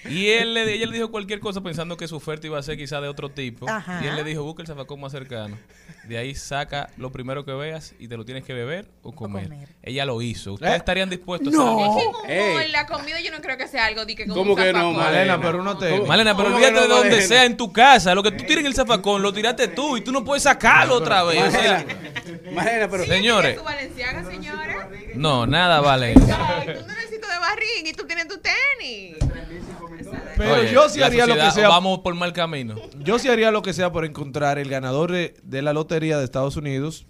[0.10, 2.78] Y él le, ella le dijo cualquier cosa pensando que su oferta iba a ser
[2.78, 3.70] quizá de otro tipo.
[3.70, 4.02] Ajá.
[4.04, 5.58] Y él le dijo, busca el zafacón más cercano.
[6.08, 9.46] De ahí saca lo primero que veas y te lo tienes que beber o comer.
[9.50, 9.70] comer.
[9.82, 10.54] Ella lo hizo.
[10.54, 10.78] ¿Ustedes ¿Eh?
[10.78, 11.80] estarían dispuestos No.
[11.80, 12.72] a Es que como Ey.
[12.72, 14.92] la comida yo no creo que sea algo de que como ¿Cómo un que no.
[14.92, 15.90] Malena, pero uno te...
[15.92, 16.06] ¿Cómo?
[16.06, 17.28] Malena, pero ¿Cómo olvídate que de no, donde Malena?
[17.28, 18.14] sea, en tu casa.
[18.16, 20.96] Lo que tú tienes en el zafacón lo tiraste tú y tú no puedes sacarlo
[20.96, 21.42] otra vez.
[21.42, 21.86] O sea,
[22.52, 23.06] Malena, pero.
[23.06, 24.90] señores, ¿Tu Valenciaga, señora?
[25.16, 26.16] no, nada vale.
[26.16, 29.16] Ay, tú no necesitas de barriga y tú tienes tu tenis.
[30.38, 31.70] Pero Oye, yo sí la haría lo que sea.
[31.70, 32.76] Vamos por mal camino.
[33.00, 36.24] Yo sí haría lo que sea por encontrar el ganador de, de la lotería de
[36.24, 37.06] Estados Unidos,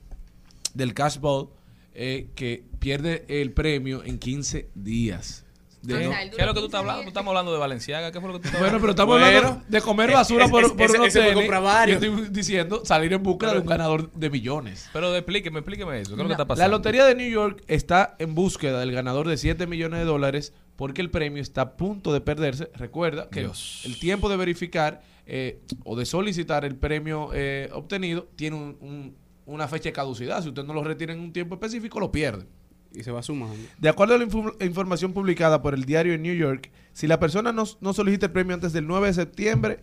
[0.73, 1.49] del Cash Ball,
[1.93, 5.45] eh, que pierde el premio en 15 días.
[5.83, 7.01] De no- ¿Qué es lo que tú estás hablando?
[7.01, 8.09] Tú 15 estamos hablando de Valenciaga.
[8.13, 9.37] ¿Qué fue lo que tú estás Bueno, pero estamos Bueno.
[9.37, 11.49] hablando de comer basura Es- por, es- por ese- unos ese tenis.
[11.49, 14.89] Yo estoy diciendo salir en busca de un ganador de millones.
[14.93, 16.11] Pero explíqueme, explíqueme eso.
[16.11, 16.77] ¿Qué es lo que está La pasando?
[16.77, 21.01] lotería de New York está en búsqueda del ganador de 7 millones de dólares porque
[21.01, 22.69] el premio está a punto de perderse.
[22.75, 23.81] Recuerda que Dios.
[23.85, 29.15] el tiempo de verificar eh, o de solicitar el premio eh, obtenido tiene un- un-
[29.45, 30.41] una fecha de caducidad.
[30.41, 32.45] Si usted no lo retira en un tiempo específico, lo pierde.
[32.93, 33.55] Y se va sumando.
[33.79, 37.51] De acuerdo a la información publicada por el diario de New York, si la persona
[37.51, 39.79] no, no solicita el premio antes del 9 de septiembre,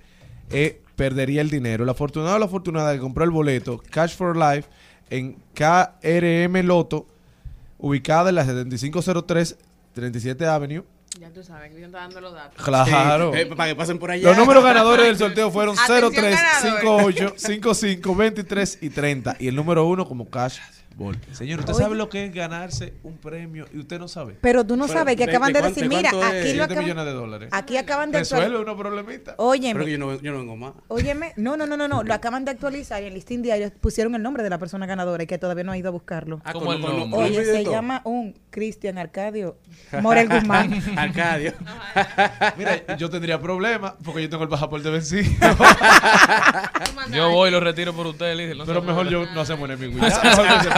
[0.50, 1.84] eh, perdería el dinero.
[1.84, 4.68] El afortunado o la afortunada que compró el boleto Cash for Life
[5.10, 7.06] en KRM Loto,
[7.78, 9.56] ubicada en la 7503
[9.92, 10.84] 37 Avenue.
[11.18, 12.62] Ya tú sabes que está dando los datos.
[12.64, 13.34] Claro.
[13.34, 14.28] Eh, para que pasen por allá.
[14.28, 16.80] Los números ganadores del sorteo fueron Atención, 03, ganadores.
[16.80, 19.36] 58, 55, 23 y 30.
[19.40, 20.58] Y el número uno como Cash
[21.32, 21.82] Señor, ¿usted Oye.
[21.82, 24.36] sabe lo que es ganarse un premio y usted no sabe?
[24.42, 26.62] Pero tú no Pero, sabes que ¿de- acaban de decir, de mira, aquí lo 7
[26.64, 27.48] acaban, millones de dólares.
[27.52, 29.34] aquí acaban de Resuelve unos problemitas.
[29.38, 30.72] Óyeme, Pero yo no, yo no vengo más.
[30.88, 34.14] óyeme, no, no, no, no, no, lo acaban de actualizar y en listín diario pusieron
[34.14, 36.42] el nombre de la persona ganadora y que todavía no ha ido a buscarlo.
[36.44, 37.18] Ah, ¿Cómo el nombre?
[37.18, 37.72] Oye, se todo.
[37.72, 39.56] llama un Cristian Arcadio
[40.02, 40.82] Morel Guzmán.
[40.98, 41.54] Arcadio.
[42.58, 45.22] Mira, yo tendría problemas porque yo tengo el pasaporte vencido.
[47.12, 48.62] Yo voy y lo retiro por usted, Lidia.
[48.64, 49.98] Pero mejor yo no hacemos enemigo.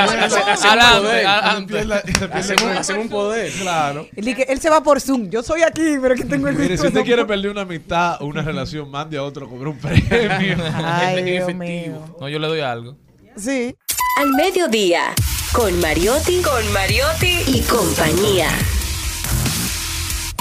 [0.05, 2.11] Hace- hace- Adelante, hace- adelante.
[2.33, 3.53] Hacemos hacemos un poder.
[3.53, 4.07] Claro.
[4.17, 5.29] Él, dice que él se va por Zoom.
[5.31, 8.27] Yo soy aquí, pero que tengo el Mire, si usted quiere perder una amistad o
[8.27, 10.07] una relación, mande a otro a cobrar un premio.
[10.85, 11.59] Ay, en Dios efectivo.
[11.59, 12.17] mío.
[12.21, 12.97] No, yo le doy algo.
[13.37, 13.75] Sí.
[14.21, 15.15] Al mediodía,
[15.53, 18.49] con Mariotti, con Mariotti y compañía.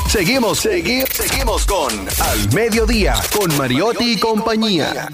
[0.10, 5.08] Seguimos, seguimos, seguimos con Al Mediodía, con Mariotti y compañía.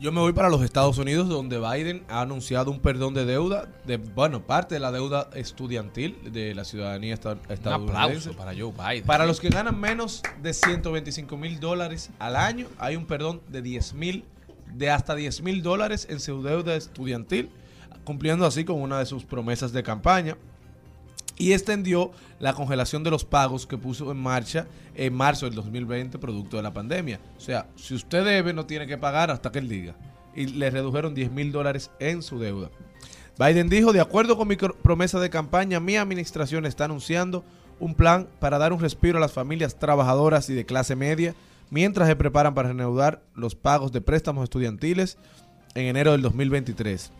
[0.00, 3.66] Yo me voy para los Estados Unidos, donde Biden ha anunciado un perdón de deuda,
[3.84, 7.98] de bueno, parte de la deuda estudiantil de la ciudadanía esta- Un estadounidense.
[8.04, 9.04] aplauso para Joe Biden.
[9.04, 13.60] Para los que ganan menos de 125 mil dólares al año, hay un perdón de
[13.60, 14.24] 10 mil,
[14.72, 17.50] de hasta 10 mil dólares en su deuda estudiantil,
[18.04, 20.36] cumpliendo así con una de sus promesas de campaña.
[21.38, 26.18] Y extendió la congelación de los pagos que puso en marcha en marzo del 2020,
[26.18, 27.20] producto de la pandemia.
[27.36, 29.94] O sea, si usted debe, no tiene que pagar hasta que él diga.
[30.34, 32.70] Y le redujeron 10 mil dólares en su deuda.
[33.38, 37.44] Biden dijo, de acuerdo con mi promesa de campaña, mi administración está anunciando
[37.78, 41.34] un plan para dar un respiro a las familias trabajadoras y de clase media
[41.70, 45.18] mientras se preparan para reanudar los pagos de préstamos estudiantiles
[45.74, 47.12] en enero del 2023.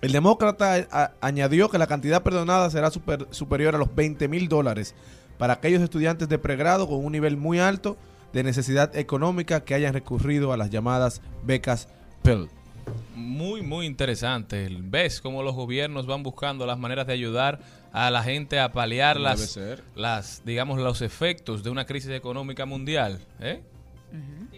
[0.00, 4.48] El demócrata a- añadió que la cantidad perdonada será super- superior a los 20 mil
[4.48, 4.94] dólares
[5.38, 7.96] para aquellos estudiantes de pregrado con un nivel muy alto
[8.32, 11.88] de necesidad económica que hayan recurrido a las llamadas becas
[12.22, 12.48] Pell.
[13.14, 14.68] Muy, muy interesante.
[14.80, 17.60] ¿Ves cómo los gobiernos van buscando las maneras de ayudar
[17.92, 19.58] a la gente a paliar las,
[19.94, 23.20] las, digamos, los efectos de una crisis económica mundial?
[23.40, 23.62] ¿eh?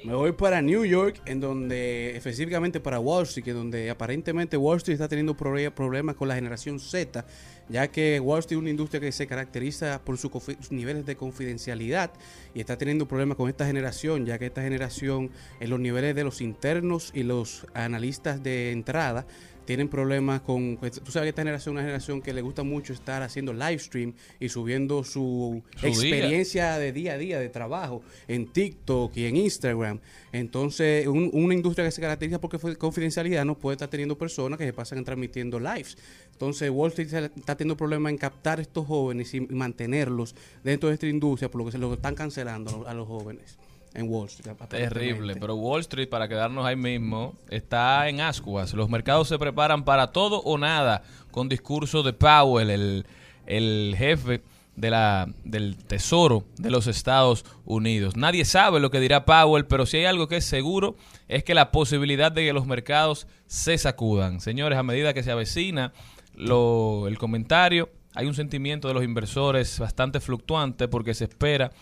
[0.05, 4.77] Me voy para New York, en donde específicamente para Wall Street, que donde aparentemente Wall
[4.77, 7.25] Street está teniendo proble- problemas con la generación Z,
[7.69, 10.31] ya que Wall Street es una industria que se caracteriza por sus
[10.71, 12.13] niveles de confidencialidad
[12.55, 16.23] y está teniendo problemas con esta generación, ya que esta generación en los niveles de
[16.25, 19.27] los internos y los analistas de entrada
[19.67, 20.77] tienen problemas con...
[20.79, 23.53] pues, Tú sabes que esta generación es una generación que le gusta mucho estar haciendo
[23.53, 25.89] live stream y subiendo su, Su día.
[25.91, 30.01] experiencia de día a día de trabajo en TikTok y en Instagram.
[30.33, 34.59] Entonces, un- una industria que se caracteriza por confi- confidencialidad no puede estar teniendo personas
[34.59, 35.97] que se pasan transmitiendo lives.
[36.33, 41.07] Entonces, Wall Street está teniendo problemas en captar estos jóvenes y mantenerlos dentro de esta
[41.07, 43.59] industria, por lo que se lo están cancelando los, a los jóvenes
[43.97, 44.57] en Wall Street.
[44.69, 48.75] Terrible, pero Wall Street, para quedarnos ahí mismo, está en ascuas.
[48.75, 53.07] Los mercados se preparan para todo o nada con discurso de Powell, el,
[53.47, 54.43] el jefe
[54.77, 58.17] de la, del Tesoro de los Estados Unidos.
[58.17, 60.97] Nadie sabe lo que dirá Powell, pero si hay algo que es seguro
[61.29, 64.41] es que la posibilidad de que los mercados se sacudan.
[64.41, 65.93] Señores, a medida que se avecina
[66.35, 71.73] lo, el comentario, hay un sentimiento de los inversores bastante fluctuante porque se espera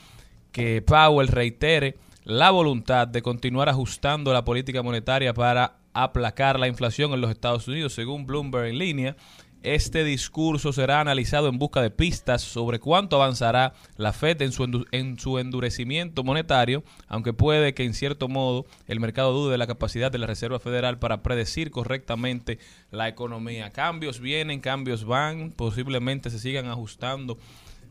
[0.54, 7.12] que Powell reitere la voluntad de continuar ajustando la política monetaria para aplacar la inflación
[7.12, 9.16] en los Estados Unidos, según Bloomberg en línea.
[9.64, 14.86] Este discurso será analizado en busca de pistas sobre cuánto avanzará la Fed en su,
[14.92, 19.66] en su endurecimiento monetario, aunque puede que en cierto modo el mercado dude de la
[19.66, 22.60] capacidad de la Reserva Federal para predecir correctamente
[22.92, 23.70] la economía.
[23.70, 27.38] Cambios vienen, cambios van, posiblemente se sigan ajustando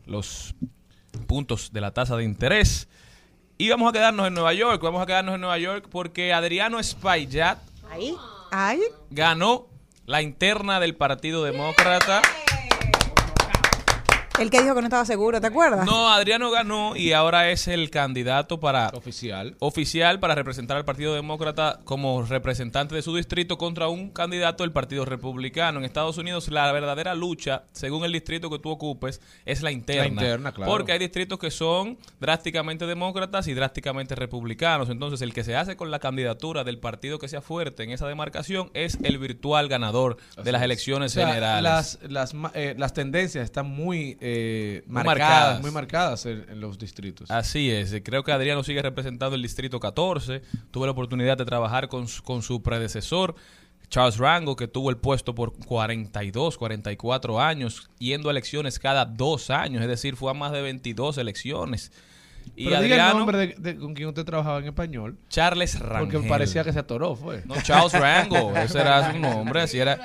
[0.06, 0.54] los
[1.26, 2.88] puntos de la tasa de interés.
[3.56, 6.78] Y vamos a quedarnos en Nueva York, vamos a quedarnos en Nueva York porque Adriano
[6.80, 7.58] Espaillat
[9.10, 9.68] ganó
[10.06, 12.22] la interna del Partido Demócrata.
[14.40, 15.86] El que dijo que no estaba seguro, ¿te acuerdas?
[15.86, 19.54] No, Adriano ganó y ahora es el candidato para Oficial.
[19.60, 24.72] oficial para representar al Partido Demócrata como representante de su distrito contra un candidato del
[24.72, 25.78] Partido Republicano.
[25.78, 30.02] En Estados Unidos la verdadera lucha, según el distrito que tú ocupes, es la interna.
[30.02, 30.72] La interna, claro.
[30.72, 34.90] Porque hay distritos que son drásticamente demócratas y drásticamente republicanos.
[34.90, 38.08] Entonces el que se hace con la candidatura del partido que sea fuerte en esa
[38.08, 41.62] demarcación es el virtual ganador de las elecciones O sea, generales.
[41.62, 45.60] Las, las, ma- eh, las tendencias están muy, eh, Muy marcadas, marcadas.
[45.60, 47.30] muy marcadas en, en los distritos.
[47.30, 50.40] Así es, creo que Adriano sigue representando el Distrito 14.
[50.70, 53.34] Tuve la oportunidad de trabajar con, su- con su predecesor,
[53.90, 59.50] Charles Rango, que tuvo el puesto por 42, 44 años, yendo a elecciones cada dos
[59.50, 61.92] años, es decir, fue a más de 22 elecciones.
[62.56, 65.78] Y Pero diga el Adriano, nombre de, de con quien usted trabajaba en español, Charles
[65.78, 66.10] Rangel.
[66.12, 67.42] porque parecía que se atoró, fue.
[67.44, 69.98] No, Charles Rango, ese era su nombre, así era.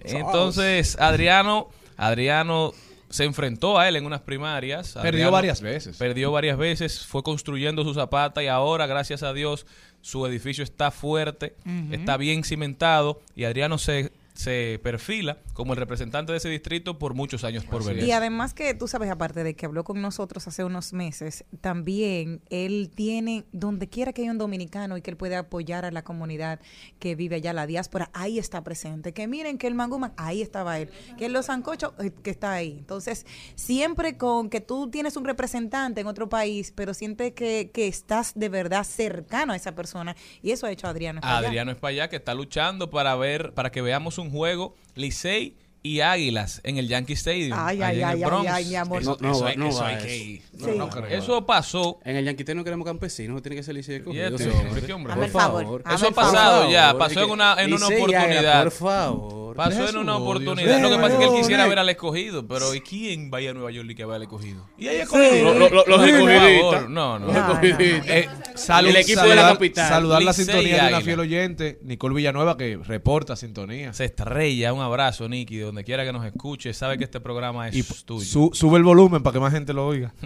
[0.00, 2.72] Entonces, Adriano, Adriano
[3.10, 4.94] se enfrentó a él en unas primarias.
[4.94, 5.96] Perdió Adriano varias veces.
[5.96, 9.66] Perdió varias veces, fue construyendo su zapata y ahora, gracias a Dios,
[10.00, 11.54] su edificio está fuerte,
[11.92, 17.14] está bien cimentado y Adriano se, se perfila como el representante de ese distrito por
[17.14, 18.04] muchos años por venir.
[18.04, 22.42] Y además que tú sabes, aparte de que habló con nosotros hace unos meses, también
[22.50, 26.02] él tiene, donde quiera que haya un dominicano y que él puede apoyar a la
[26.02, 26.60] comunidad
[26.98, 29.12] que vive allá, la diáspora, ahí está presente.
[29.14, 30.90] Que miren que el Manguman, ahí estaba él.
[31.16, 32.76] Que Los Sancochos, eh, que está ahí.
[32.78, 37.86] Entonces, siempre con que tú tienes un representante en otro país, pero sientes que, que
[37.86, 40.16] estás de verdad cercano a esa persona.
[40.42, 41.20] Y eso ha hecho Adriano.
[41.20, 41.48] está allá.
[41.48, 45.54] Adriano Espaillá que está luchando para ver, para que veamos un juego Licey
[45.86, 47.52] y Águilas en el Yankee Stadium.
[47.60, 48.50] Ay, ay, en el ay, ay, Bronx.
[48.50, 49.02] ay, mi amor.
[49.02, 50.42] Eso, No, no eso va- hay- no eso hay que ir.
[50.58, 50.70] Sí.
[50.76, 51.06] No creo.
[51.06, 52.00] Eso pasó.
[52.04, 54.24] En el Yanquité no queremos campesinos, tiene que ser Licey escogido.
[54.28, 54.64] este señores.
[54.66, 55.14] hombre, ¿qué hombre?
[55.14, 56.32] Por favor, Eso ha el favor.
[56.32, 58.62] pasado ya, pasó en una, en una oportunidad.
[58.64, 59.44] Por favor.
[59.54, 60.80] Pasó en una oportunidad.
[60.80, 63.54] Lo que pasa es que él quisiera ver al escogido, pero ¿y quién vaya a
[63.54, 64.66] Nueva York y que vaya al escogido?
[64.78, 66.88] Y ahí lo- Los escogidistas.
[66.88, 67.26] No, no.
[67.26, 67.52] Los No, no, no.
[67.60, 68.08] escogidistas.
[68.08, 69.88] Eh, salud- El equipo de la saludar- capital.
[69.88, 73.92] Saludar la sintonía de una fiel oyente, Nicole Villanueva, que reporta sintonía.
[73.92, 76.72] Se estrella, un abrazo, Nicky, donde quiera que nos escuche.
[76.72, 78.24] Sabe que este programa es Y tuyo.
[78.24, 80.14] su- sube el volumen para que más gente lo oiga.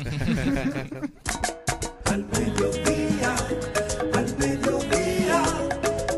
[2.05, 3.37] Al mediodía,
[4.15, 5.43] al mediodía,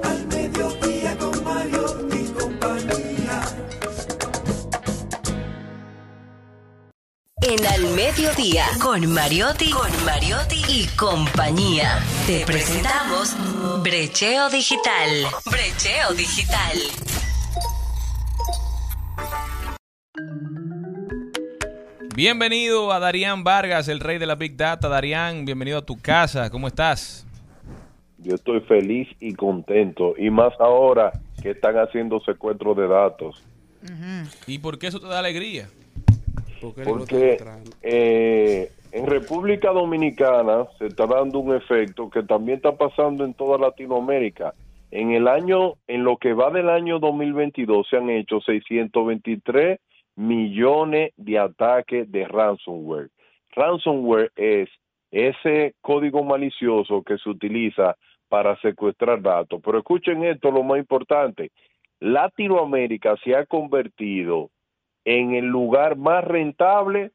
[0.05, 3.41] al mediodía con Mario y compañía.
[7.43, 11.99] En Al Mediodía, con Mariotti, con Mariotti y compañía.
[12.27, 13.35] Te presentamos
[13.83, 15.27] Brecheo Digital.
[15.47, 16.79] Brecheo Digital.
[22.15, 24.89] Bienvenido a Darían Vargas, el rey de la Big Data.
[24.89, 26.51] Darían, bienvenido a tu casa.
[26.51, 27.27] ¿Cómo estás?
[28.19, 31.13] Yo estoy feliz y contento, y más ahora
[31.43, 33.43] que están haciendo secuestros de datos,
[34.47, 35.69] ¿Y por qué eso te da alegría?
[36.61, 37.39] ¿Por qué le porque
[37.83, 43.59] eh, en República Dominicana se está dando un efecto que también está pasando en toda
[43.59, 44.55] Latinoamérica.
[44.91, 49.79] En el año, en lo que va del año 2022, se han hecho 623
[50.17, 53.11] millones de ataques de ransomware.
[53.53, 54.69] Ransomware es
[55.11, 57.97] ese código malicioso que se utiliza
[58.29, 59.61] para secuestrar datos.
[59.65, 61.51] Pero escuchen esto, lo más importante.
[62.01, 64.51] Latinoamérica se ha convertido
[65.05, 67.13] en el lugar más rentable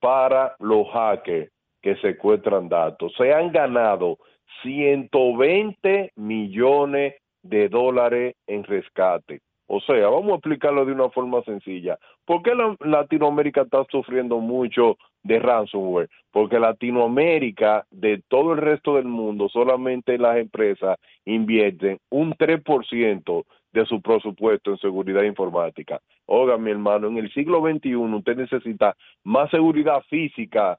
[0.00, 1.50] para los hackers
[1.82, 3.12] que secuestran datos.
[3.16, 4.18] Se han ganado
[4.62, 9.40] 120 millones de dólares en rescate.
[9.70, 11.98] O sea, vamos a explicarlo de una forma sencilla.
[12.24, 16.08] ¿Por qué la- Latinoamérica está sufriendo mucho de ransomware?
[16.30, 23.84] Porque Latinoamérica, de todo el resto del mundo, solamente las empresas invierten un 3% de
[23.84, 26.00] su presupuesto en seguridad informática.
[26.24, 30.78] Oiga, mi hermano, en el siglo XXI usted necesita más seguridad física,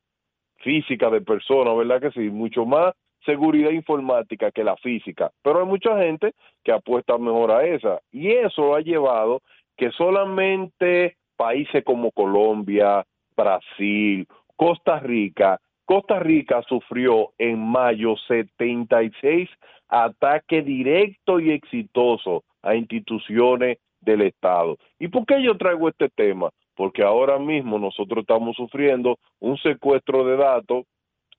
[0.57, 2.31] física de personas, ¿verdad que sí?
[2.31, 2.95] Mucho más
[3.25, 5.31] seguridad informática que la física.
[5.43, 7.99] Pero hay mucha gente que apuesta mejor a esa.
[8.11, 9.41] Y eso ha llevado
[9.77, 13.05] que solamente países como Colombia,
[13.35, 19.49] Brasil, Costa Rica, Costa Rica sufrió en mayo 76
[19.87, 24.77] ataques directos y exitosos a instituciones del Estado.
[24.99, 26.51] ¿Y por qué yo traigo este tema?
[26.75, 30.85] Porque ahora mismo nosotros estamos sufriendo un secuestro de datos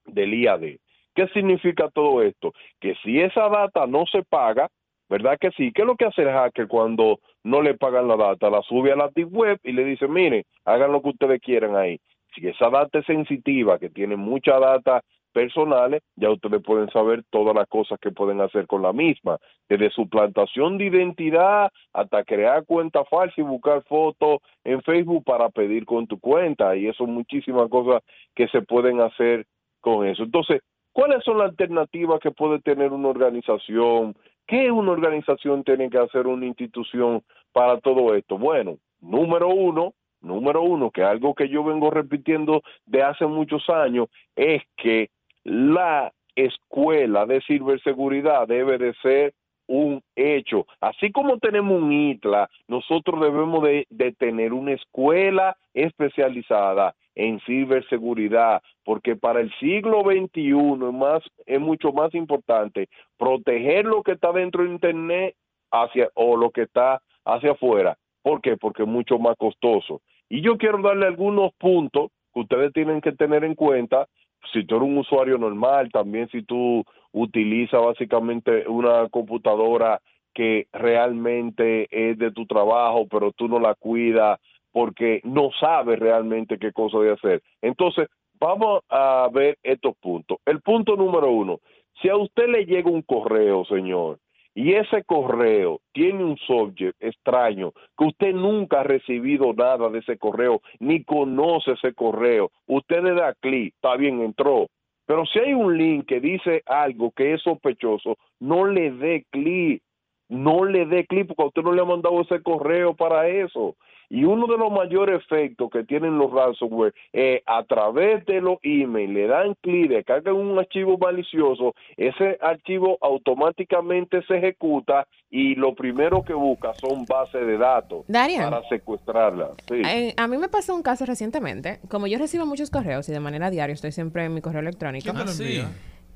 [0.04, 0.78] del IAD.
[1.14, 2.52] ¿Qué significa todo esto?
[2.80, 4.68] Que si esa data no se paga,
[5.08, 5.72] ¿verdad que sí?
[5.72, 8.48] ¿Qué es lo que hace el hacker cuando no le pagan la data?
[8.50, 11.76] La sube a la deep web y le dice, miren, hagan lo que ustedes quieran
[11.76, 12.00] ahí.
[12.34, 15.02] Si esa data es sensitiva, que tiene mucha data
[15.32, 19.38] personales, ya ustedes pueden saber todas las cosas que pueden hacer con la misma,
[19.68, 25.84] desde suplantación de identidad hasta crear cuenta falsa y buscar fotos en Facebook para pedir
[25.86, 28.02] con tu cuenta y eso muchísimas cosas
[28.34, 29.46] que se pueden hacer
[29.80, 30.24] con eso.
[30.24, 30.62] Entonces,
[31.00, 34.14] ¿cuáles son las alternativas que puede tener una organización?
[34.46, 37.22] ¿Qué una organización tiene que hacer una institución
[37.52, 38.36] para todo esto?
[38.36, 44.08] Bueno, número uno, número uno, que algo que yo vengo repitiendo de hace muchos años,
[44.36, 45.08] es que
[45.42, 49.32] la escuela de ciberseguridad debe de ser
[49.70, 50.66] un hecho.
[50.80, 53.86] Así como tenemos un ITLA, nosotros debemos de,
[54.18, 61.92] tener una escuela especializada en ciberseguridad, porque para el siglo XXI es, más, es mucho
[61.92, 65.36] más importante proteger lo que está dentro de Internet
[65.70, 67.96] hacia, o lo que está hacia afuera.
[68.22, 68.56] ¿Por qué?
[68.56, 70.00] Porque es mucho más costoso.
[70.28, 74.08] Y yo quiero darle algunos puntos que ustedes tienen que tener en cuenta
[74.52, 80.00] si tú eres un usuario normal, también si tú utilizas básicamente una computadora
[80.32, 84.38] que realmente es de tu trabajo, pero tú no la cuidas
[84.72, 87.42] porque no sabe realmente qué cosa de hacer.
[87.60, 90.38] Entonces, vamos a ver estos puntos.
[90.46, 91.58] El punto número uno,
[92.00, 94.18] si a usted le llega un correo, señor,
[94.54, 100.18] y ese correo tiene un subject extraño, que usted nunca ha recibido nada de ese
[100.18, 104.66] correo, ni conoce ese correo, usted le da clic, está bien, entró.
[105.06, 109.82] Pero si hay un link que dice algo que es sospechoso, no le dé clic,
[110.28, 113.74] no le dé clic porque usted no le ha mandado ese correo para eso.
[114.10, 118.58] Y uno de los mayores efectos que tienen los ransomware es a través de los
[118.62, 125.76] emails, le dan clic, descargan un archivo malicioso, ese archivo automáticamente se ejecuta y lo
[125.76, 128.50] primero que busca son bases de datos Darian.
[128.50, 129.50] para secuestrarla.
[129.68, 129.80] Sí.
[129.86, 131.78] Eh, a mí me pasó un caso recientemente.
[131.88, 135.12] Como yo recibo muchos correos y de manera diaria estoy siempre en mi correo electrónico.
[135.14, 135.62] Ah, sí.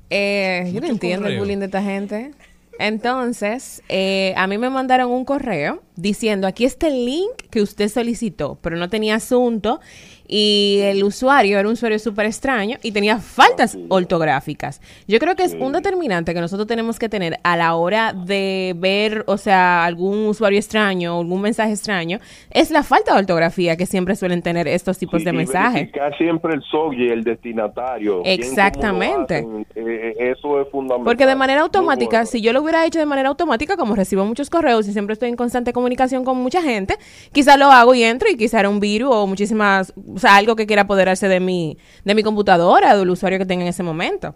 [0.09, 2.31] Eh, yo no entiendo el bullying de esta gente.
[2.79, 7.89] Entonces, eh, a mí me mandaron un correo diciendo, aquí está el link que usted
[7.89, 9.79] solicitó, pero no tenía asunto
[10.27, 14.81] y el usuario era un usuario súper extraño y tenía faltas ortográficas.
[15.07, 18.73] Yo creo que es un determinante que nosotros tenemos que tener a la hora de
[18.77, 22.19] ver, o sea, algún usuario extraño o algún mensaje extraño,
[22.51, 25.89] es la falta de ortografía que siempre suelen tener estos tipos Sí, de mensajes.
[26.17, 28.21] siempre el subject, el destinatario.
[28.25, 29.45] Exactamente.
[29.75, 31.05] eh, eso es fundamental.
[31.05, 32.25] Porque de manera automática, bueno.
[32.25, 35.29] si yo lo hubiera hecho de manera automática, como recibo muchos correos y siempre estoy
[35.29, 36.97] en constante comunicación con mucha gente,
[37.31, 40.55] quizá lo hago y entro y quizá era un virus o muchísimas, o sea, algo
[40.55, 44.33] que quiera apoderarse de mi, de mi computadora del usuario que tenga en ese momento.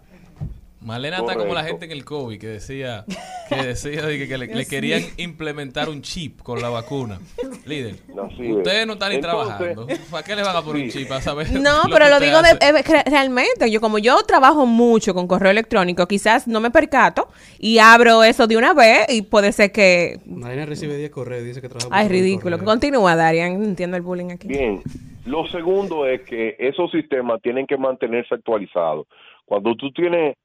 [0.82, 3.04] Malena está como la gente en el COVID que decía
[3.50, 7.18] que decía de que, que le, le querían implementar un chip con la vacuna.
[7.66, 8.56] Líder, Así es.
[8.56, 9.86] ustedes no están ni Entonces- trabajando.
[10.10, 11.10] ¿Para qué le van a poner un chip?
[11.12, 13.70] A saber No, lo pero lo digo de, eh, realmente.
[13.70, 17.28] Yo como yo trabajo mucho con correo electrónico, quizás no me percato
[17.58, 20.18] y abro eso de una vez y puede ser que...
[20.24, 22.56] Marina recibe 10 correos y dice que trabaja Ay, el ridículo.
[22.56, 22.64] correo.
[22.72, 23.62] Continúa, Darian.
[23.62, 24.48] Entiendo el bullying aquí.
[24.48, 24.80] Bien.
[25.26, 29.06] Lo segundo es que esos sistemas tienen que mantenerse actualizados.
[29.44, 30.36] Cuando tú tienes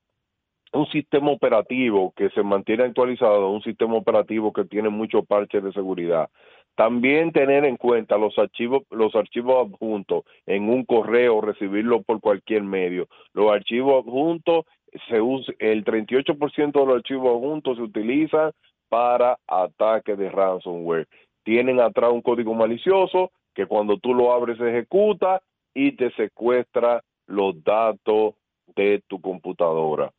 [0.75, 5.71] un sistema operativo que se mantiene actualizado, un sistema operativo que tiene muchos parches de
[5.71, 6.29] seguridad,
[6.75, 12.63] también tener en cuenta los archivos, los archivos adjuntos en un correo, recibirlo por cualquier
[12.63, 13.07] medio.
[13.33, 14.65] Los archivos adjuntos
[15.07, 18.51] se usa, el 38% de los archivos adjuntos se utilizan
[18.89, 21.07] para ataques de ransomware.
[21.43, 25.41] Tienen atrás un código malicioso que cuando tú lo abres se ejecuta
[25.73, 28.35] y te secuestra los datos
[28.75, 30.11] de tu computadora.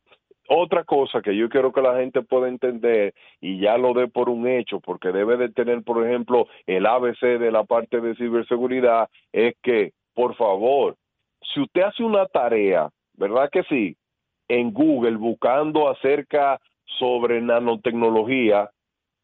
[0.49, 4.28] Otra cosa que yo quiero que la gente pueda entender y ya lo dé por
[4.28, 9.09] un hecho, porque debe de tener, por ejemplo, el ABC de la parte de ciberseguridad,
[9.32, 10.97] es que, por favor,
[11.53, 13.97] si usted hace una tarea, ¿verdad que sí?
[14.49, 16.61] En Google buscando acerca
[16.99, 18.70] sobre nanotecnología,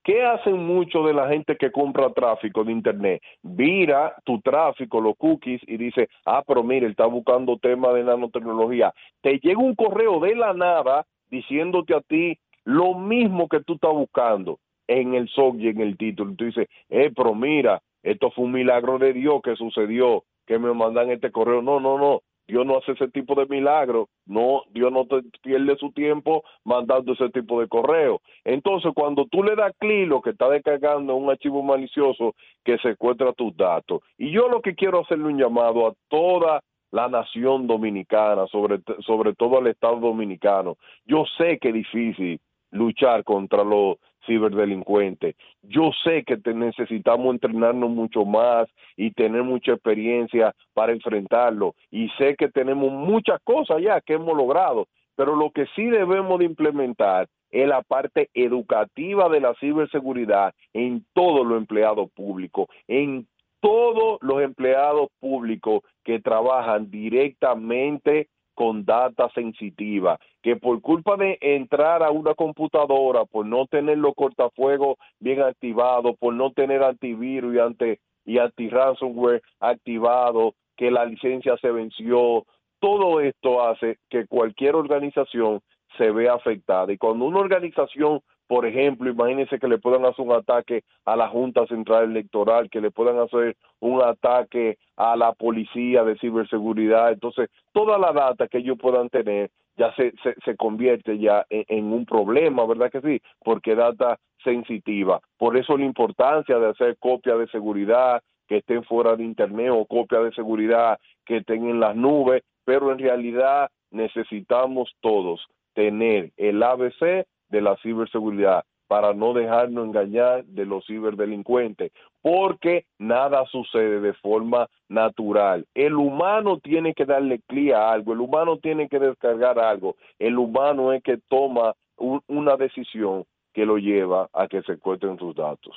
[0.05, 3.23] ¿Qué hacen mucho de la gente que compra tráfico de Internet?
[3.43, 8.93] Vira tu tráfico, los cookies, y dice, ah, pero mire, está buscando temas de nanotecnología.
[9.21, 13.93] Te llega un correo de la nada diciéndote a ti lo mismo que tú estás
[13.93, 16.33] buscando en el subject, en el título.
[16.33, 20.59] Y tú dices, eh, pero mira, esto fue un milagro de Dios que sucedió, que
[20.59, 21.63] me mandan este correo.
[21.63, 22.23] No, no, no.
[22.47, 27.13] Dios no hace ese tipo de milagro, no, Dios no te pierde su tiempo mandando
[27.13, 28.21] ese tipo de correo.
[28.45, 32.35] Entonces, cuando tú le das clic, lo que está descargando es un archivo malicioso
[32.65, 34.01] que secuestra tus datos.
[34.19, 39.35] Y yo lo que quiero hacerle un llamado a toda la nación dominicana, sobre, sobre
[39.35, 40.77] todo al Estado dominicano.
[41.07, 42.41] Yo sé que es difícil
[42.71, 43.97] luchar contra los
[44.27, 45.37] ciberdelincuentes.
[45.63, 51.75] Yo sé que necesitamos entrenarnos mucho más y tener mucha experiencia para enfrentarlo.
[51.91, 56.39] Y sé que tenemos muchas cosas ya que hemos logrado, pero lo que sí debemos
[56.39, 63.27] de implementar es la parte educativa de la ciberseguridad en todos los empleados públicos, en
[63.61, 72.03] todos los empleados públicos que trabajan directamente con data sensitiva, que por culpa de entrar
[72.03, 77.59] a una computadora, por no tener los cortafuegos bien activados, por no tener antivirus y
[77.59, 82.45] anti y anti-ransomware activado, que la licencia se venció,
[82.79, 85.61] todo esto hace que cualquier organización
[85.97, 86.93] se vea afectada.
[86.93, 91.29] Y cuando una organización, por ejemplo, imagínense que le puedan hacer un ataque a la
[91.29, 97.49] Junta Central Electoral, que le puedan hacer un ataque a la policía de ciberseguridad, entonces
[97.73, 101.93] toda la data que ellos puedan tener ya se, se, se convierte ya en, en
[101.93, 103.23] un problema, ¿verdad que sí?
[103.43, 105.21] Porque data sensitiva.
[105.39, 109.87] Por eso la importancia de hacer copias de seguridad que estén fuera de internet o
[109.87, 116.63] copias de seguridad que estén en las nubes, pero en realidad necesitamos todos tener el
[116.63, 124.13] ABC de la ciberseguridad para no dejarnos engañar de los ciberdelincuentes, porque nada sucede de
[124.15, 125.65] forma natural.
[125.75, 130.37] El humano tiene que darle clic a algo, el humano tiene que descargar algo, el
[130.37, 133.25] humano es que toma un- una decisión
[133.55, 135.75] que lo lleva a que se encuentren sus datos.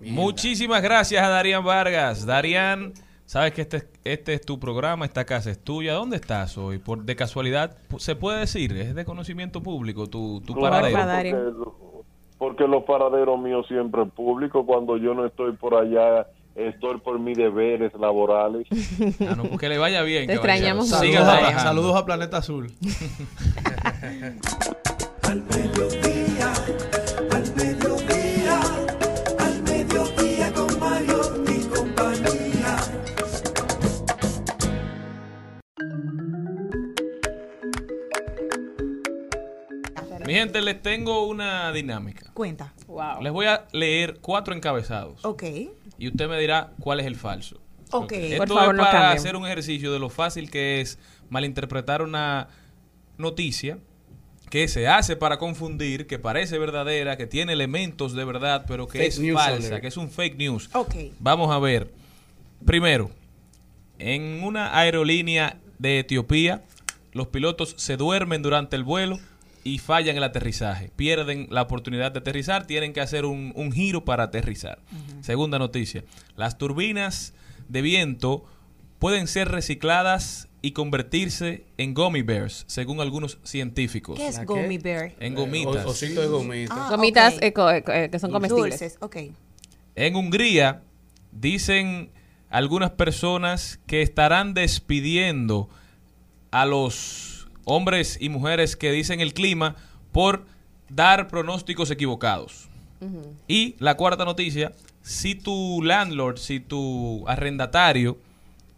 [0.00, 2.24] Muchísimas gracias a Darían Vargas.
[2.24, 2.92] Darían,
[3.28, 5.92] sabes que este, este es tu programa, esta casa es tuya.
[5.92, 6.78] ¿Dónde estás hoy?
[6.78, 11.38] Por, de casualidad, se puede decir, es de conocimiento público tu, tu Claro, paradero.
[11.38, 12.04] porque, lo-
[12.38, 17.18] porque los paraderos míos siempre en público, cuando yo no estoy por allá, estoy por
[17.18, 18.66] mis deberes laborales.
[19.28, 20.26] Ah, no, pues que le vaya bien.
[20.26, 20.80] Te caballero.
[20.80, 22.72] extrañamos Saludos a, saludos a Planeta Azul.
[25.22, 25.42] Al
[40.28, 42.30] Mi gente, les tengo una dinámica.
[42.34, 42.74] Cuenta.
[42.86, 43.22] Wow.
[43.22, 45.24] Les voy a leer cuatro encabezados.
[45.24, 45.42] Ok.
[45.96, 47.62] Y usted me dirá cuál es el falso.
[47.92, 48.12] Ok.
[48.12, 50.98] Esto Por favor, es para hacer un ejercicio de lo fácil que es
[51.30, 52.48] malinterpretar una
[53.16, 53.78] noticia
[54.50, 58.98] que se hace para confundir, que parece verdadera, que tiene elementos de verdad, pero que
[58.98, 59.80] Fake es falsa, alert.
[59.80, 60.68] que es un fake news.
[60.74, 60.94] Ok.
[61.20, 61.90] Vamos a ver.
[62.66, 63.10] Primero,
[63.98, 66.64] en una aerolínea de Etiopía,
[67.12, 69.18] los pilotos se duermen durante el vuelo
[69.74, 70.90] y fallan el aterrizaje.
[70.96, 74.78] Pierden la oportunidad de aterrizar, tienen que hacer un, un giro para aterrizar.
[75.20, 76.04] Segunda noticia,
[76.36, 77.34] las turbinas
[77.68, 78.44] de viento
[78.98, 84.18] pueden ser recicladas y convertirse en gummy bears, según algunos científicos.
[84.18, 85.12] ¿Qué es ¿La gummy bear?
[85.20, 85.84] En gomitas.
[85.86, 86.74] O- osito de gomita.
[86.76, 88.80] Ah, Gomitas eco- eco- eh, que son comestibles.
[88.80, 89.16] Dulces, ok.
[89.94, 90.82] En Hungría
[91.30, 92.10] dicen
[92.50, 95.68] algunas personas que estarán despidiendo
[96.50, 97.37] a los
[97.68, 99.76] hombres y mujeres que dicen el clima
[100.12, 100.46] por
[100.88, 102.68] dar pronósticos equivocados.
[103.46, 108.18] Y la cuarta noticia, si tu landlord, si tu arrendatario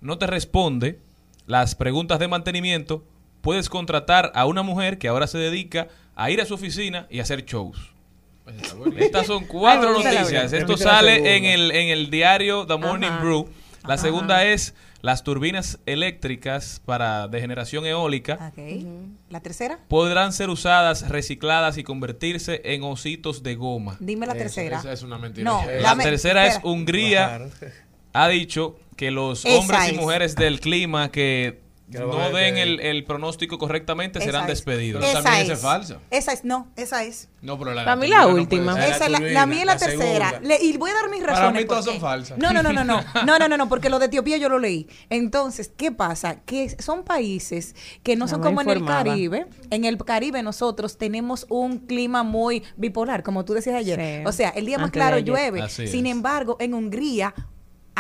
[0.03, 0.99] no te responde
[1.47, 3.03] las preguntas de mantenimiento,
[3.41, 7.21] puedes contratar a una mujer que ahora se dedica a ir a su oficina y
[7.21, 7.93] hacer shows.
[8.97, 10.53] Estas son cuatro noticias.
[10.53, 13.21] Esto sale en el, en el diario The Morning Ajá.
[13.21, 13.49] Brew.
[13.87, 18.85] La segunda es las turbinas eléctricas para de generación eólica Ok.
[19.31, 19.79] ¿La tercera?
[19.89, 23.97] podrán ser usadas, recicladas y convertirse en ositos de goma.
[24.01, 24.79] Dime la tercera.
[24.79, 25.51] Esa es una mentira.
[25.51, 26.61] No, Eh, La tercera es.
[26.63, 27.49] Hungría
[28.13, 29.97] ha dicho que los Esa hombres y es.
[30.01, 31.61] mujeres del clima que
[31.91, 34.49] no den el, el pronóstico correctamente Esa serán es.
[34.49, 35.05] despedidos.
[35.05, 35.43] Esa también es.
[35.45, 35.99] esa es falsa.
[36.11, 37.29] Esa es, no, esa es.
[37.43, 38.73] No, pero la Para mí la no última.
[38.85, 40.41] Esa es la, turbina, la mía es la, la tercera.
[40.43, 41.63] Le- y voy a dar mis Para razones.
[41.63, 42.39] mí todas son falsas.
[42.39, 43.01] No, no, no, no, no.
[43.27, 44.89] No, no, no, no, porque lo de Etiopía yo lo leí.
[45.09, 46.41] Entonces, ¿qué pasa?
[46.45, 48.85] Que son países que no No son como en el.
[48.85, 49.47] Caribe.
[49.71, 53.99] En el Caribe nosotros tenemos un clima muy bipolar, como tú decías ayer.
[54.21, 54.27] Sí.
[54.27, 55.63] O sea, el día más Antes claro llueve.
[55.63, 56.13] Así Sin es.
[56.13, 57.35] embargo, en Hungría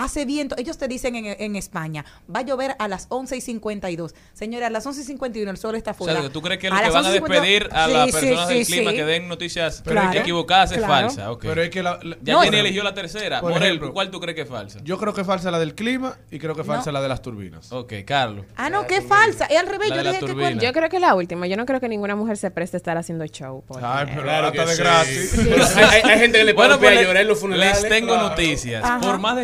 [0.04, 0.54] hace viento.
[0.58, 4.14] Ellos te dicen en, en España, va a llover a las 11 y 52.
[4.32, 6.20] Señora, a las 11 y 51 el sol está O fuera.
[6.20, 8.06] sea, ¿tú crees que A lo que van a 11 y 52 despedir a las
[8.06, 8.96] sí, personas sí, del clima sí.
[8.96, 10.92] que den noticias Claro, equivocadas es claro.
[11.08, 11.30] falsa?
[11.32, 11.42] ok.
[11.42, 13.40] Pero es que la, la- ya No, es- eligió la tercera.
[13.40, 14.80] Por Morel, ejemplo, ¿cuál tú crees que es falsa?
[14.84, 16.92] yo creo que es falsa la del clima y creo que es falsa No.
[16.98, 17.72] la de las turbinas.
[17.72, 18.46] Ok, Carlos.
[18.56, 19.46] Ah, no, qué falsa.
[19.46, 19.88] Es al revés.
[19.90, 20.20] Yo de dije
[20.58, 21.46] que Yo creo que es la última.
[21.46, 23.62] Yo no creo que ninguna mujer se preste a estar haciendo show.
[23.66, 24.82] por Ay, pero hasta de sí.
[24.82, 25.34] gratis.
[25.76, 27.82] Hay, gente que le pues a le- llorar en los funerales.
[27.82, 28.28] les tengo Claro.
[28.30, 28.84] noticias.
[29.00, 29.36] Por más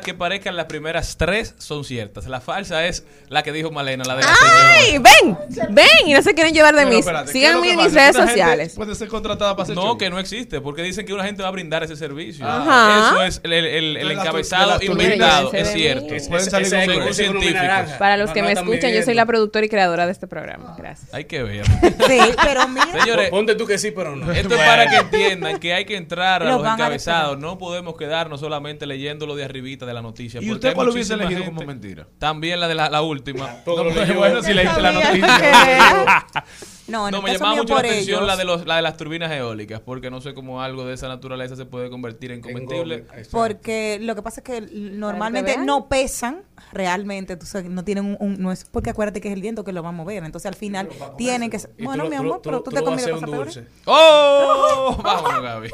[0.00, 2.26] que parezcan, las primeras tres son ciertas.
[2.26, 4.84] La falsa es la que dijo Malena, la de la ¡Ay!
[4.86, 5.10] señora.
[5.22, 5.38] ¡Ven!
[5.74, 5.86] ¡Ven!
[6.06, 6.96] Y no se quieren llevar de mí.
[6.96, 8.74] espérate, ¿qué es Síganme en mis redes sociales.
[8.74, 9.98] Puede ser contratada para hacer No, show.
[9.98, 12.46] que no existe, porque dicen que una gente va a brindar ese servicio.
[12.46, 13.10] Ajá.
[13.10, 16.06] Eso es el, encabezado inventado, es cierto.
[16.06, 16.20] Color.
[16.20, 17.92] ese con una Científicos.
[17.98, 20.74] Para los que me escuchan, yo soy la productora y creadora de este programa.
[20.78, 21.12] Gracias.
[21.12, 21.66] Hay que ver.
[21.66, 22.86] Sí, pero mira.
[23.00, 24.30] Señores, Ponte tú que sí, pero no.
[24.32, 27.38] Esto es para que entiendan que hay que entrar a Los encabezados.
[27.38, 30.40] No podemos quedarnos solamente leyendo lo de arribita de la noticia.
[30.40, 32.06] ¿Y porque usted cuál hubiese elegido gente- como mentira?
[32.18, 33.48] También la de la, la última.
[33.64, 34.16] Todo lo No, leyó.
[34.18, 36.26] bueno, si leíste la noticia.
[36.88, 39.30] No, No, me caso llamaba mucho la atención la de, los, la de las turbinas
[39.30, 43.04] eólicas, porque no sé cómo algo de esa naturaleza se puede convertir en comestible.
[43.30, 48.16] Porque lo que pasa es que normalmente no pesan realmente, tú sabes, no tienen un,
[48.20, 50.46] un- no es porque acuérdate que es el viento que lo va a mover, entonces
[50.46, 52.76] al final tienen que tú bueno, lo- mi lo- amor, tú pero lo- tú tú
[52.76, 53.54] te lo un cosas peores.
[53.54, 53.70] dulce.
[53.84, 54.98] ¡Oh!
[55.04, 55.70] Vámonos, Gaby.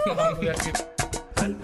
[1.36, 1.54] Al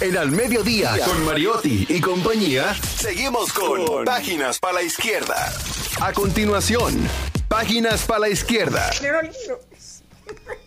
[0.00, 5.52] En Al Mediodía, con Mariotti y compañía, seguimos con Páginas para la Izquierda.
[6.00, 6.94] A continuación,
[7.48, 8.90] Páginas para la Izquierda.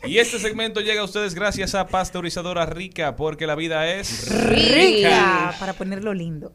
[0.04, 4.30] Y este segmento llega a ustedes gracias a Pasteurizadora Rica, porque la vida es...
[4.50, 6.52] Rica, para ponerlo lindo.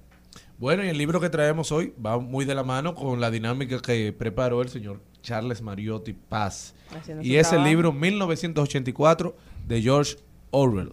[0.59, 3.81] Bueno, y el libro que traemos hoy va muy de la mano con la dinámica
[3.81, 6.75] que preparó el señor Charles Mariotti Paz.
[6.95, 9.35] Haciendo Y es el libro 1984
[9.67, 10.17] de George
[10.51, 10.93] Orwell.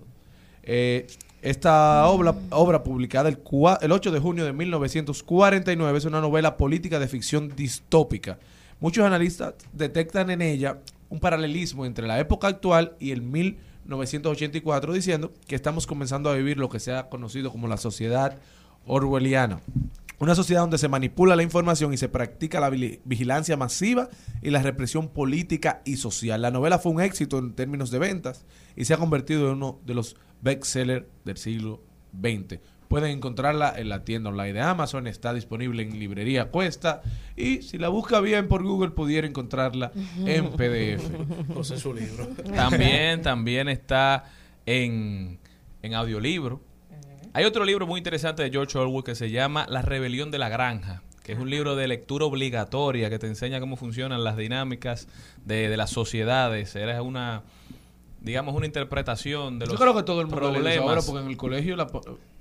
[0.63, 1.07] Eh,
[1.43, 6.57] esta obra, obra publicada el, cua- el 8 de junio de 1949 es una novela
[6.57, 8.39] política de ficción distópica.
[8.79, 10.79] Muchos analistas detectan en ella
[11.09, 16.57] un paralelismo entre la época actual y el 1984, diciendo que estamos comenzando a vivir
[16.57, 18.37] lo que se ha conocido como la sociedad
[18.85, 19.59] orwelliana.
[20.19, 24.07] Una sociedad donde se manipula la información y se practica la vigilancia masiva
[24.41, 26.41] y la represión política y social.
[26.41, 29.79] La novela fue un éxito en términos de ventas y se ha convertido en uno
[29.85, 31.81] de los bestsellers del siglo
[32.19, 32.59] XX.
[32.87, 37.01] Pueden encontrarla en la tienda online de Amazon, está disponible en librería Cuesta
[37.35, 39.91] y si la busca bien por Google pudiera encontrarla
[40.25, 41.03] en PDF.
[41.55, 42.27] José su libro.
[42.55, 44.25] También, también está
[44.67, 45.39] en,
[45.81, 46.61] en audiolibro.
[47.33, 50.49] Hay otro libro muy interesante de George Orwell que se llama La rebelión de la
[50.49, 55.07] granja, que es un libro de lectura obligatoria que te enseña cómo funcionan las dinámicas
[55.43, 56.75] de, de las sociedades.
[56.75, 57.41] Era una,
[58.23, 60.77] digamos, una interpretación de los Yo creo que todo el mundo problemas.
[60.77, 61.87] ahora porque en el colegio la...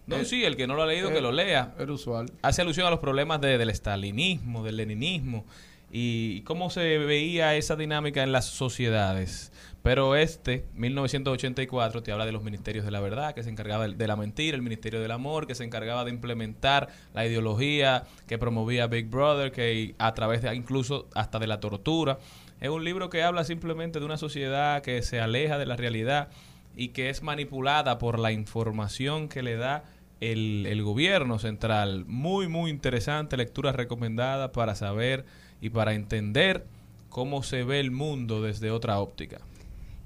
[0.07, 1.75] No, eh, sí, el que no lo ha leído, que lo lea.
[1.79, 2.31] Era usual.
[2.43, 5.45] Hace alusión a los problemas de- del estalinismo, del leninismo
[5.93, 9.53] y cómo se veía esa dinámica en las sociedades.
[9.83, 14.07] Pero este, 1984, te habla de los ministerios de la verdad, que se encargaba de
[14.07, 18.87] la mentira, el ministerio del amor, que se encargaba de implementar la ideología que promovía
[18.87, 22.19] Big Brother, que a través de incluso hasta de la tortura.
[22.63, 26.29] Es un libro que habla simplemente de una sociedad que se aleja de la realidad
[26.77, 29.83] y que es manipulada por la información que le da
[30.21, 32.05] el, el gobierno central.
[32.07, 35.25] Muy, muy interesante, lectura recomendada para saber
[35.61, 36.65] y para entender
[37.09, 39.41] cómo se ve el mundo desde otra óptica.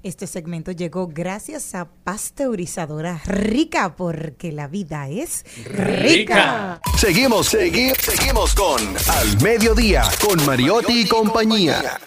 [0.01, 6.81] Este segmento llegó gracias a Pasteurizadora Rica, porque la vida es rica.
[6.97, 11.99] Seguimos, seguimos, seguimos con Al Mediodía, con Mariotti y compañía.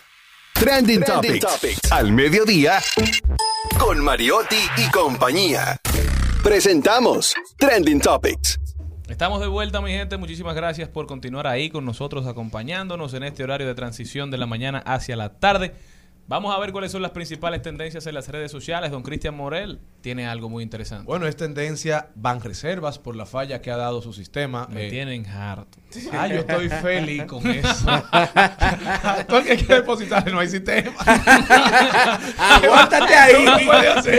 [0.60, 1.90] Trending, Topics.
[1.90, 2.80] Al Mediodía,
[3.78, 5.80] con Mariotti y compañía.
[6.44, 8.60] Presentamos Trending Topics.
[9.08, 10.18] Estamos de vuelta, mi gente.
[10.18, 14.44] Muchísimas gracias por continuar ahí con nosotros, acompañándonos en este horario de transición de la
[14.44, 15.72] mañana hacia la tarde.
[16.30, 18.92] Vamos a ver cuáles son las principales tendencias en las redes sociales.
[18.92, 21.04] Don Cristian Morel tiene algo muy interesante.
[21.04, 24.68] Bueno, es tendencia Banreservas por la falla que ha dado su sistema.
[24.70, 25.78] Me Eh, tienen harto.
[26.12, 27.84] Ah, yo estoy feliz con eso.
[29.26, 30.92] Todo el que quiere depositar no hay sistema.
[32.38, 33.44] Aguántate ahí.
[33.44, 33.58] No.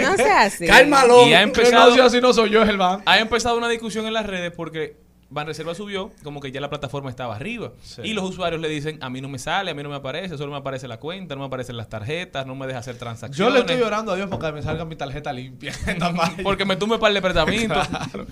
[0.10, 0.68] No sea así.
[0.68, 1.30] Cálmalo.
[1.30, 3.04] Y ha empezado, no sea así, no soy yo, es el banco.
[3.06, 4.98] ha empezado una discusión en las redes porque
[5.32, 7.72] Banreserva subió como que ya la plataforma estaba arriba.
[8.04, 10.38] Y los usuarios le dicen, a mí no me sale, a mí no me aparece,
[10.38, 13.00] solo me aparece la cuenta, no me aparecen las tarjetas, no me deja hacer Yo
[13.00, 13.54] transacciones.
[13.54, 15.74] le estoy llorando a Dios porque me salga mi tarjeta limpia.
[16.44, 17.74] Porque me tumbe para el departamento.
[17.74, 18.26] Claro.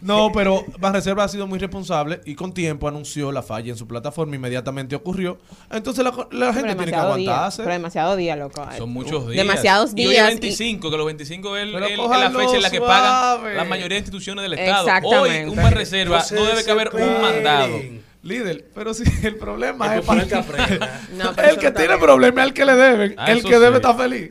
[0.00, 3.86] No, pero Banreserva ha sido muy responsable y con tiempo anunció la falla en su
[3.86, 4.36] plataforma.
[4.36, 5.38] Inmediatamente ocurrió.
[5.70, 7.62] Entonces la, la gente tiene que día, aguantarse.
[7.62, 8.66] pero demasiado día, loco.
[8.76, 9.46] Son muchos días.
[9.46, 10.28] Demasiados Y hoy es días.
[10.28, 12.92] 25, que los 25 es, el- Pero el- es la fecha en la que suave.
[12.92, 14.84] pagan la mayoría de instituciones del Estado.
[14.84, 15.50] Hoy, Exactamente.
[15.50, 17.80] un Banreserva, debe caber un mandado.
[18.24, 20.34] Líder, pero si el problema El es para que.
[21.14, 22.00] No, el que está tiene bien.
[22.00, 23.14] problema es el que le deben.
[23.18, 24.30] Ah, el que debe estar feliz.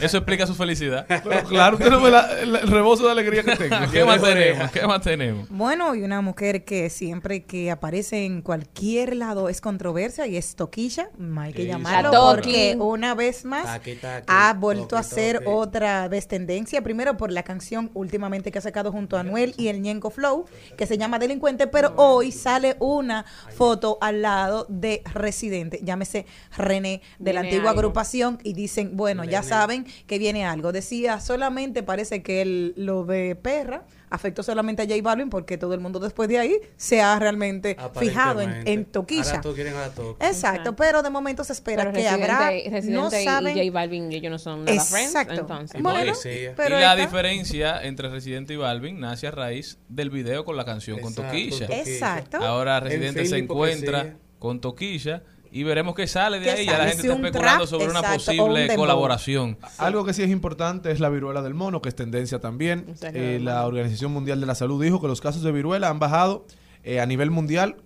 [0.00, 1.06] Eso explica su felicidad.
[1.08, 3.76] Pero claro, usted no ve la- el, el rebozo de alegría que tengo.
[3.90, 4.70] ¿Qué más tenemos?
[4.70, 5.48] ¿Qué más tenemos?
[5.48, 10.54] Bueno, y una mujer que siempre que aparece en cualquier lado es controversia y es
[10.54, 14.96] Toquilla, no hay que ¿Qué hizo llamarlo porque una vez más Taqui, taqui, ha vuelto
[14.96, 19.20] a ser otra vez tendencia, primero por la canción últimamente que ha sacado junto a
[19.20, 20.44] Anuel y el Ñengo Flow,
[20.76, 27.02] que se llama Delincuente, pero hoy sale una foto al lado de Residente, llámese René,
[27.18, 27.80] de la antigua algo.
[27.80, 30.72] agrupación, y dicen, bueno, ya saben que viene algo.
[30.72, 33.84] Decía, solamente parece que el, lo de Perra
[34.14, 37.76] afectó solamente a J Balvin porque todo el mundo después de ahí se ha realmente
[37.98, 39.22] fijado en, en Toquilla.
[39.24, 40.24] Ahora todos quieren a la Toqui.
[40.24, 40.76] Exacto, Exacto.
[40.76, 44.30] pero de momento se espera Pero que habrá, Residente, no saben, y J Balvin, ellos
[44.30, 45.34] no son nada friends, exacto.
[45.40, 45.82] entonces.
[45.82, 46.30] Bueno, No, sí.
[46.56, 50.56] pero y la esta- diferencia entre Residente y Balvin nace a raíz del video con
[50.56, 51.66] la canción con Exacto, Toquilla.
[51.66, 51.80] Toquilla.
[51.92, 52.36] Exacto.
[52.38, 55.22] Ahora En Residente fin, se encuentra con Toquilla
[55.56, 56.66] y veremos qué sale de ¿Qué ahí.
[56.66, 59.56] Ya la gente Si está especulando sobre una exacto, posible colaboración.
[59.78, 62.94] Algo que sí es importante es la viruela del mono, que es tendencia también.
[63.02, 63.64] Eh, la.
[63.66, 66.44] Organización Mundial de la Salud dijo que los casos de viruela han bajado
[66.82, 67.76] eh, a nivel mundial,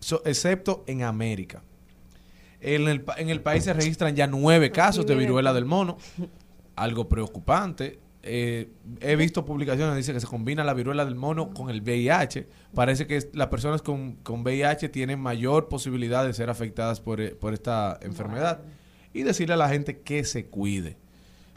[0.00, 1.62] so- excepto en América.
[2.62, 5.98] En el, pa- en el país se registran ya nueve casos de viruela del mono,
[6.74, 7.98] algo preocupante.
[8.22, 11.80] Eh, he visto publicaciones que dicen que se combina la viruela del mono con el
[11.80, 12.48] VIH.
[12.74, 17.34] Parece que las personas con, con VIH tienen mayor posibilidad de ser afectadas por, eh,
[17.34, 18.62] por esta enfermedad.
[19.12, 20.99] Y decirle a la gente que se cuide.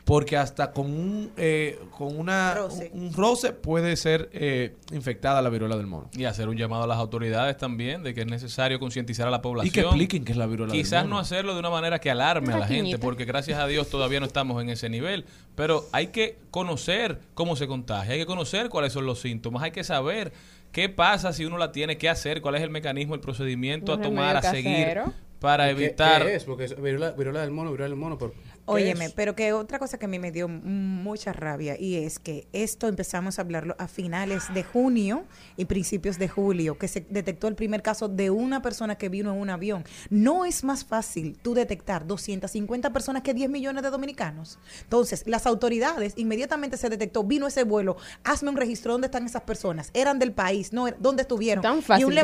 [0.06, 2.92] Porque hasta con un eh, con una Roce.
[2.94, 6.10] un, un roce puede ser eh, infectada la viruela del mono.
[6.14, 9.42] Y hacer un llamado a las autoridades también de que es necesario concientizar a la
[9.42, 9.70] población.
[9.70, 11.16] Y que expliquen qué es la viruela Quizás del mono.
[11.16, 14.20] no hacerlo de una manera que alarme a la gente, porque gracias a Dios todavía
[14.20, 15.26] no estamos en ese nivel.
[15.56, 19.72] Pero hay que conocer cómo se contagia, hay que conocer cuáles son los síntomas, hay
[19.72, 20.34] que saber
[20.74, 24.00] qué pasa si uno la tiene, qué hacer, cuál es el mecanismo, el procedimiento Un
[24.00, 25.14] a tomar, a seguir casero.
[25.40, 26.26] para ¿Qué- evitar.
[26.26, 26.44] ¿Qué es?
[26.44, 28.18] Porque es viruela, viruela del mono, viruela del mono.
[28.18, 29.14] Pero, ¿qué Óyeme, es?
[29.14, 32.88] pero que otra cosa que a mí me dio mucha rabia y es que esto
[32.88, 35.26] empezamos a hablarlo a finales de junio
[35.58, 39.34] y principios de julio, que se detectó el primer caso de una persona que vino
[39.34, 39.84] en un avión.
[40.10, 44.60] No es más fácil tú detectar 250 personas que 10 millones de dominicanos.
[44.84, 49.42] Entonces, las autoridades inmediatamente se detectó, vino ese vuelo, hazme un registro, ¿dónde están esas
[49.44, 49.90] personas?
[49.94, 51.62] Eran del país, no, er- ¿dónde estuvieron?
[51.62, 52.24] Tan y fácil un que es.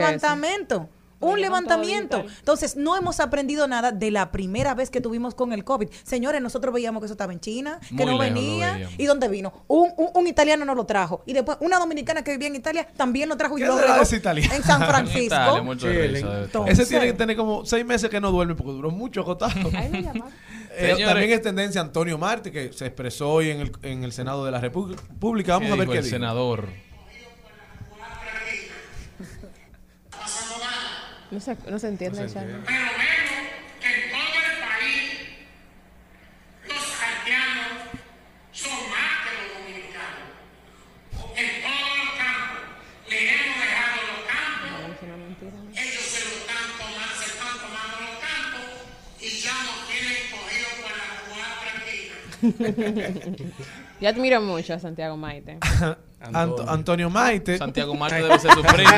[1.21, 2.23] Un levantamiento.
[2.39, 5.89] Entonces, no hemos aprendido nada de la primera vez que tuvimos con el COVID.
[6.03, 8.89] Señores, nosotros veíamos que eso estaba en China, que Muy no lejos venía.
[8.97, 9.51] ¿Y dónde vino?
[9.67, 11.23] Un, un, un italiano nos lo trajo.
[11.25, 13.91] Y después una dominicana que vivía en Italia también lo trajo y ¿Qué lo será
[13.93, 14.53] regó ese italiano?
[14.55, 15.23] en San En Francisco.
[15.25, 16.19] Italia, Chile.
[16.43, 19.53] Entonces- Ese tiene que tener como seis meses que no duerme porque duró mucho acotado.
[20.71, 21.07] Eh, Señores.
[21.07, 24.51] también es tendencia Antonio Marte, que se expresó hoy en el, en el Senado de
[24.51, 25.53] la República.
[25.53, 26.15] Vamos ¿Qué a ver dijo qué el dijo.
[26.15, 26.69] senador.
[31.31, 32.55] No se, no se entiende, Charlie.
[32.65, 33.37] Pero vemos
[33.79, 35.05] que en todo el país
[36.67, 37.69] los haitianos
[38.51, 40.25] son más que los dominicanos.
[41.37, 42.65] En todos los campos
[43.09, 44.73] le hemos dejado los campos,
[45.03, 45.53] una mentira.
[45.83, 48.65] ellos se lo están tomando, se están tomando los campos
[49.21, 52.25] y ya nos tienen cogidos por las cuatro esquinas.
[54.01, 55.57] Yo admiro mucho a Santiago Maite.
[56.33, 57.57] Anto- Antonio Maite.
[57.57, 58.91] Santiago Marte debe ser su primo.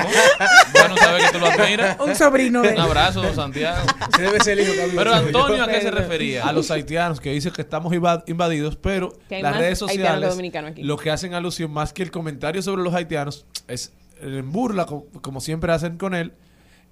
[0.73, 1.97] bueno saber que tú lo admiras.
[2.05, 3.79] Un sobrino de Un abrazo, don Santiago.
[4.13, 4.93] Ese debe ser el hijo Carlos.
[4.95, 6.47] Pero Antonio, ¿a qué se refería?
[6.47, 10.35] a los haitianos que dicen que estamos inva- invadidos, pero las redes sociales
[10.67, 10.81] aquí.
[10.83, 15.05] lo que hacen alusión más que el comentario sobre los haitianos es en burla, co-
[15.21, 16.33] como, siempre hacen con él,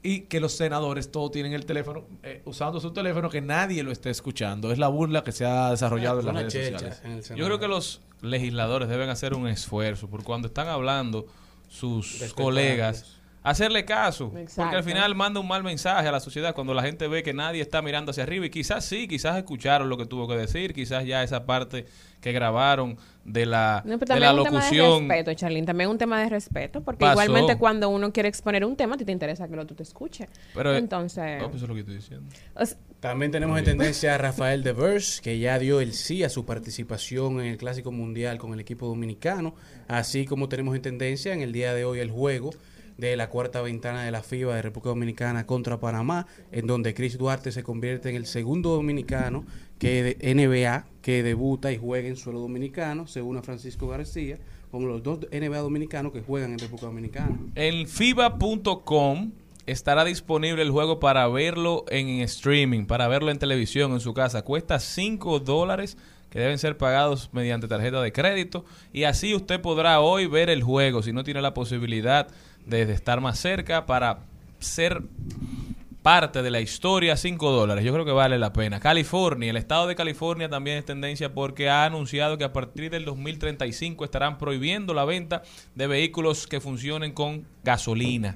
[0.01, 3.91] y que los senadores todos tienen el teléfono, eh, usando su teléfono, que nadie lo
[3.91, 4.71] esté escuchando.
[4.71, 7.29] Es la burla que se ha desarrollado en las redes sociales.
[7.35, 11.27] Yo creo que los legisladores deben hacer un esfuerzo por cuando están hablando
[11.69, 14.31] sus colegas, hacerle caso.
[14.31, 17.33] Porque al final manda un mal mensaje a la sociedad cuando la gente ve que
[17.33, 18.45] nadie está mirando hacia arriba.
[18.45, 21.85] Y quizás sí, quizás escucharon lo que tuvo que decir, quizás ya esa parte
[22.21, 25.09] que grabaron de la, No, pero de la es un tema de locución.
[25.09, 25.65] respeto, Charlene.
[25.65, 27.21] También es un tema de respeto, porque Pasó.
[27.21, 29.83] igualmente cuando uno quiere exponer un tema, a ti te interesa que el otro te
[29.83, 30.27] escuche.
[30.53, 32.27] Pero, eh, Entonces, oh, pues eso es lo que estoy diciendo.
[32.55, 36.29] o sea, También tenemos en tendencia a Rafael Devers, que ya dio el sí a
[36.29, 39.55] su participación en el Clásico Mundial con el equipo dominicano.
[39.87, 42.51] Así como tenemos en tendencia en el día de hoy el juego
[42.99, 47.17] de la cuarta ventana de la FIBA de República Dominicana contra Panamá, en donde Chris
[47.17, 49.45] Duarte se convierte en el segundo dominicano
[49.77, 54.37] que de NBA que debuta y juega en suelo dominicano, según a Francisco García,
[54.69, 57.39] como los dos NBA dominicanos que juegan en República Dominicana.
[57.55, 59.31] En FIBA.com
[59.65, 64.41] estará disponible el juego para verlo en streaming, para verlo en televisión en su casa.
[64.41, 65.97] Cuesta 5 dólares
[66.29, 70.63] que deben ser pagados mediante tarjeta de crédito y así usted podrá hoy ver el
[70.63, 72.27] juego si no tiene la posibilidad
[72.69, 74.19] de, de estar más cerca para
[74.59, 75.01] ser
[76.01, 77.83] parte de la historia 5 dólares.
[77.83, 78.79] Yo creo que vale la pena.
[78.79, 83.03] California, el estado de California también es tendencia porque ha anunciado que a partir del
[83.05, 85.43] 2035 estarán prohibiendo la venta
[85.75, 88.35] de vehículos que funcionen con gasolina.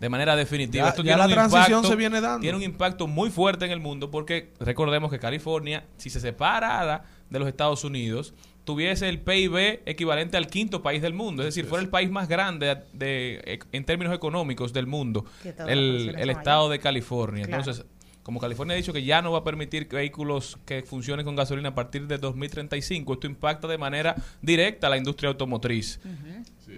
[0.00, 0.84] De manera definitiva.
[0.84, 2.40] Ya- Esto ya tiene la un transición impacto- se viene dando.
[2.40, 7.04] Tiene un impacto muy fuerte en el mundo porque recordemos que California, si se separara
[7.30, 11.42] de los Estados Unidos, tuviese el PIB equivalente al quinto país del mundo.
[11.42, 15.24] Es decir, fuera el país más grande de, en términos económicos del mundo,
[15.68, 17.44] el, el estado de California.
[17.44, 17.62] Claro.
[17.62, 17.84] Entonces,
[18.22, 21.68] como California ha dicho que ya no va a permitir vehículos que funcionen con gasolina
[21.70, 26.00] a partir de 2035, esto impacta de manera directa a la industria automotriz.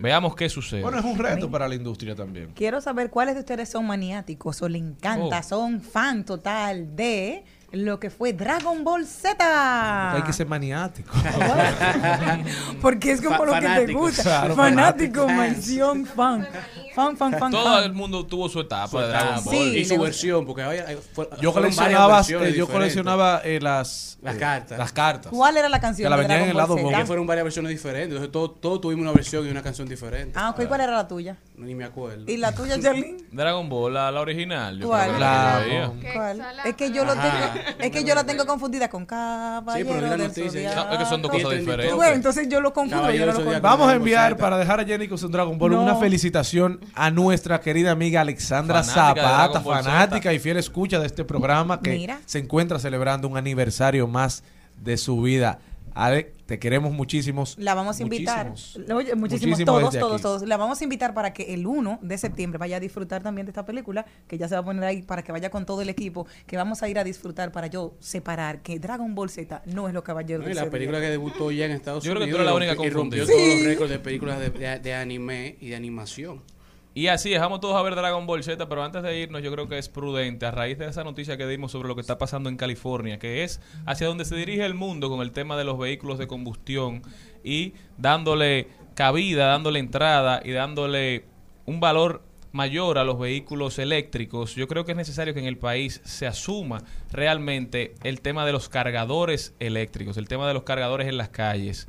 [0.00, 0.82] Veamos qué sucede.
[0.82, 2.50] Bueno, es un reto para la industria también.
[2.54, 5.42] Quiero saber cuáles de ustedes son maniáticos o le encanta, Oh.
[5.44, 10.12] son fan total de lo que fue Dragon Ball Z.
[10.14, 11.12] Hay que ser maniático.
[12.80, 14.22] Porque es como Fa- lo que te gusta.
[14.22, 15.28] Claro, fanático, fanático.
[15.28, 16.48] mansión, fan.
[16.96, 17.52] Fan, fan, fan.
[17.52, 17.84] Todo fan.
[17.84, 19.54] el mundo tuvo su etapa Su de Dragon Ball.
[19.54, 20.62] Sí, y su versión, porque
[21.12, 24.78] fue- Yo varias coleccionaba, eh, yo coleccionaba eh, las Las eh, cartas.
[24.78, 25.30] Las cartas.
[25.30, 26.74] ¿Cuál era la canción Que la vendían en el lado?
[26.74, 28.06] Que fueron varias versiones diferentes.
[28.16, 30.32] Entonces todos todo tuvimos una versión y una canción diferente.
[30.38, 31.36] Ah, ok, ¿cuál era la tuya?
[31.56, 32.24] Ni me acuerdo.
[32.30, 33.18] ¿Y la tuya, Charlene?
[33.30, 34.78] Dragon Ball, la, la original.
[34.78, 35.10] yo ¿Cuál?
[36.64, 40.16] Es que yo lo tengo, es que yo la tengo confundida con Caballero Sí, pero
[40.16, 40.32] del.
[40.32, 40.84] Zodiaco.
[40.86, 41.94] No, es que son dos cosas diferentes.
[41.94, 43.06] Bueno, entonces yo lo confundo.
[43.60, 47.60] Vamos a enviar para dejar a Jenny con su Dragon Ball una felicitación a nuestra
[47.60, 52.20] querida amiga Alexandra Fanática Zapata, fanática y fiel escucha de este programa que Mira.
[52.26, 54.42] se encuentra celebrando un aniversario más
[54.82, 55.58] de su vida.
[55.98, 57.56] Ale, te queremos muchísimos.
[57.58, 58.50] La vamos a invitar.
[58.50, 58.90] muchísimos.
[58.90, 60.22] Oye, muchísimos, Muchísimos todos, todos, aquí.
[60.22, 60.42] todos.
[60.46, 63.50] La vamos a invitar para que el 1 de septiembre vaya a disfrutar también de
[63.52, 65.88] esta película, que ya se va a poner ahí para que vaya con todo el
[65.88, 69.88] equipo, que vamos a ir a disfrutar para yo separar que Dragon Ball Z no
[69.88, 72.24] es lo caballero No, y la película que debutó ya en Estados Yo creo que
[72.24, 74.78] Unidos tú eres la única rompió- y rompió todos los récords de películas de, de-
[74.80, 76.42] de anime y de animación.
[76.96, 79.68] Y así, dejamos todos a ver Dragon Ball Z, pero antes de irnos yo creo
[79.68, 82.48] que es prudente, a raíz de esa noticia que dimos sobre lo que está pasando
[82.48, 85.78] en California, que es hacia donde se dirige el mundo con el tema de los
[85.78, 87.02] vehículos de combustión
[87.44, 91.26] y dándole cabida, dándole entrada y dándole
[91.66, 92.22] un valor
[92.52, 96.26] mayor a los vehículos eléctricos, yo creo que es necesario que en el país se
[96.26, 96.82] asuma
[97.12, 101.86] realmente el tema de los cargadores eléctricos, el tema de los cargadores en las calles.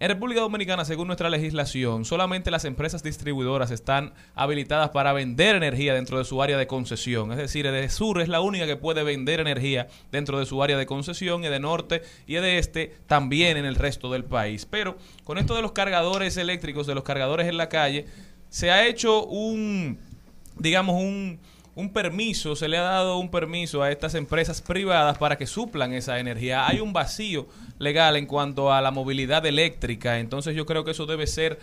[0.00, 5.92] En República Dominicana, según nuestra legislación, solamente las empresas distribuidoras están habilitadas para vender energía
[5.92, 7.32] dentro de su área de concesión.
[7.32, 10.86] Es decir, Edesur es la única que puede vender energía dentro de su área de
[10.86, 14.66] concesión, y de norte y de este también en el resto del país.
[14.66, 18.06] Pero con esto de los cargadores eléctricos, de los cargadores en la calle,
[18.50, 19.98] se ha hecho un,
[20.58, 21.40] digamos, un,
[21.78, 25.92] un permiso, se le ha dado un permiso a estas empresas privadas para que suplan
[25.92, 26.66] esa energía.
[26.66, 27.46] Hay un vacío
[27.78, 31.60] legal en cuanto a la movilidad eléctrica, entonces yo creo que eso debe ser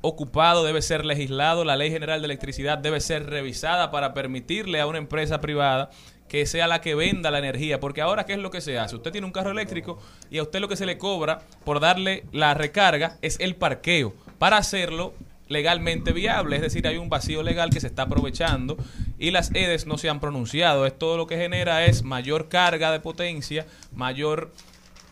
[0.00, 4.88] ocupado, debe ser legislado, la Ley General de Electricidad debe ser revisada para permitirle a
[4.88, 5.90] una empresa privada
[6.26, 8.96] que sea la que venda la energía, porque ahora qué es lo que se hace?
[8.96, 10.00] Usted tiene un carro eléctrico
[10.32, 14.14] y a usted lo que se le cobra por darle la recarga es el parqueo.
[14.40, 15.14] Para hacerlo
[15.52, 18.76] legalmente viable, es decir, hay un vacío legal que se está aprovechando
[19.18, 20.86] y las EDES no se han pronunciado.
[20.86, 24.52] Esto lo que genera es mayor carga de potencia, mayor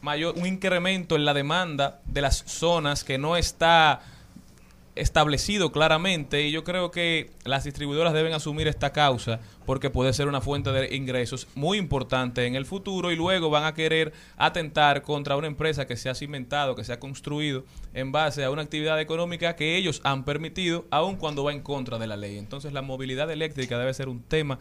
[0.03, 4.01] mayor un incremento en la demanda de las zonas que no está
[4.97, 10.29] establecido claramente y yo creo que las distribuidoras deben asumir esta causa porque puede ser
[10.29, 15.03] una fuente de ingresos muy importante en el futuro y luego van a querer atentar
[15.03, 17.65] contra una empresa que se ha cimentado, que se ha construido
[17.95, 21.99] en base a una actividad económica que ellos han permitido aun cuando va en contra
[21.99, 22.37] de la ley.
[22.39, 24.59] Entonces la movilidad eléctrica debe ser un tema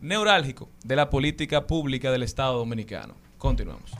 [0.00, 3.14] neurálgico de la política pública del Estado dominicano.
[3.38, 3.92] Continuamos.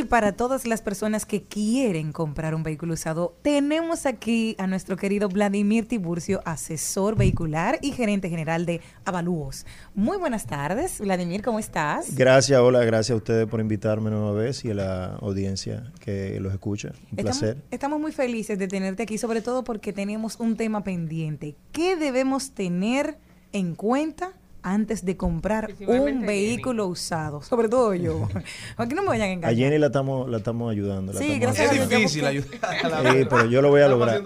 [0.00, 4.96] Y para todas las personas que quieren comprar un vehículo usado, tenemos aquí a nuestro
[4.96, 9.66] querido Vladimir Tiburcio, asesor vehicular y gerente general de Avalúos.
[9.94, 12.14] Muy buenas tardes, Vladimir, ¿cómo estás?
[12.14, 16.54] Gracias, hola, gracias a ustedes por invitarme nueva vez y a la audiencia que los
[16.54, 16.92] escucha.
[17.12, 17.62] Un Estamos, placer.
[17.70, 21.56] estamos muy felices de tenerte aquí, sobre todo porque tenemos un tema pendiente.
[21.72, 23.18] ¿Qué debemos tener
[23.52, 24.32] en cuenta
[24.62, 27.42] antes de comprar un vehículo usado?
[27.42, 28.28] Sobre todo yo.
[28.76, 29.56] Aquí no me vayan a A engañar.
[29.56, 31.12] Jenny la estamos, la estamos ayudando.
[31.12, 33.82] la Sí, estamos gracias a Es difícil ayudar a la Sí, pero yo lo voy
[33.82, 34.22] a lograr.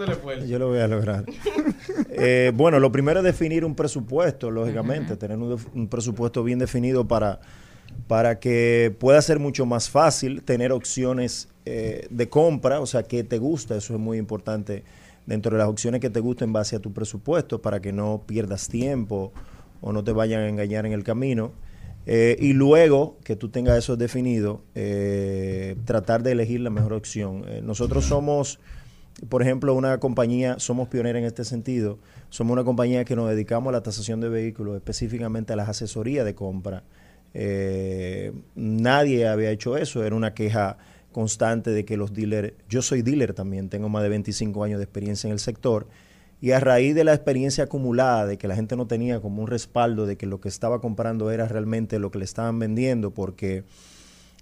[0.47, 1.25] Yo lo voy a lograr.
[2.17, 7.41] Eh, bueno, lo primero es definir un presupuesto, lógicamente, tener un presupuesto bien definido para,
[8.07, 13.25] para que pueda ser mucho más fácil tener opciones eh, de compra, o sea, que
[13.25, 14.85] te gusta, eso es muy importante
[15.27, 18.23] dentro de las opciones que te gusten en base a tu presupuesto para que no
[18.27, 19.33] pierdas tiempo
[19.85, 21.53] o no te vayan a engañar en el camino.
[22.07, 27.45] Eh, y luego que tú tengas eso definido, eh, tratar de elegir la mejor opción.
[27.47, 28.61] Eh, nosotros somos,
[29.29, 31.99] por ejemplo, una compañía, somos pioneros en este sentido,
[32.31, 36.25] somos una compañía que nos dedicamos a la tasación de vehículos, específicamente a las asesorías
[36.25, 36.83] de compra.
[38.55, 40.79] Nadie había hecho eso, era una queja
[41.13, 44.85] constante de que los dealers, yo soy dealer también, tengo más de 25 años de
[44.85, 45.87] experiencia en el sector,
[46.45, 49.49] y a raíz de la experiencia acumulada, de que la gente no tenía como un
[49.49, 53.65] respaldo de que lo que estaba comprando era realmente lo que le estaban vendiendo, porque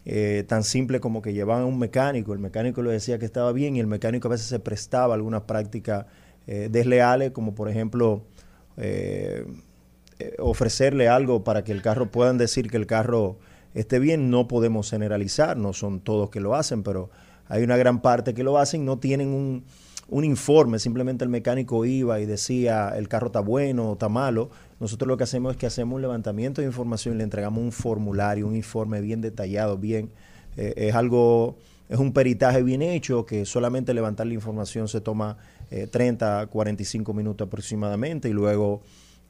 [0.05, 3.53] eh, tan simple como que llevaban a un mecánico, el mecánico le decía que estaba
[3.53, 6.07] bien y el mecánico a veces se prestaba algunas prácticas
[6.49, 8.25] eh, desleales, como por ejemplo
[8.79, 9.47] eh,
[10.19, 13.39] eh, ofrecerle algo para que el carro puedan decir que el carro
[13.75, 14.29] esté bien.
[14.29, 17.11] No podemos generalizar, no son todos que lo hacen, pero
[17.47, 19.63] hay una gran parte que lo hacen, no tienen un,
[20.13, 24.51] un informe, simplemente el mecánico iba y decía el carro está bueno o está malo.
[24.79, 27.73] Nosotros lo que hacemos es que hacemos un levantamiento de información y le entregamos un
[27.73, 30.11] formulario, un informe bien detallado, bien,
[30.59, 31.57] eh, es algo,
[31.89, 35.39] es un peritaje bien hecho que solamente levantar la información se toma
[35.71, 38.83] eh, 30 a 45 minutos aproximadamente y luego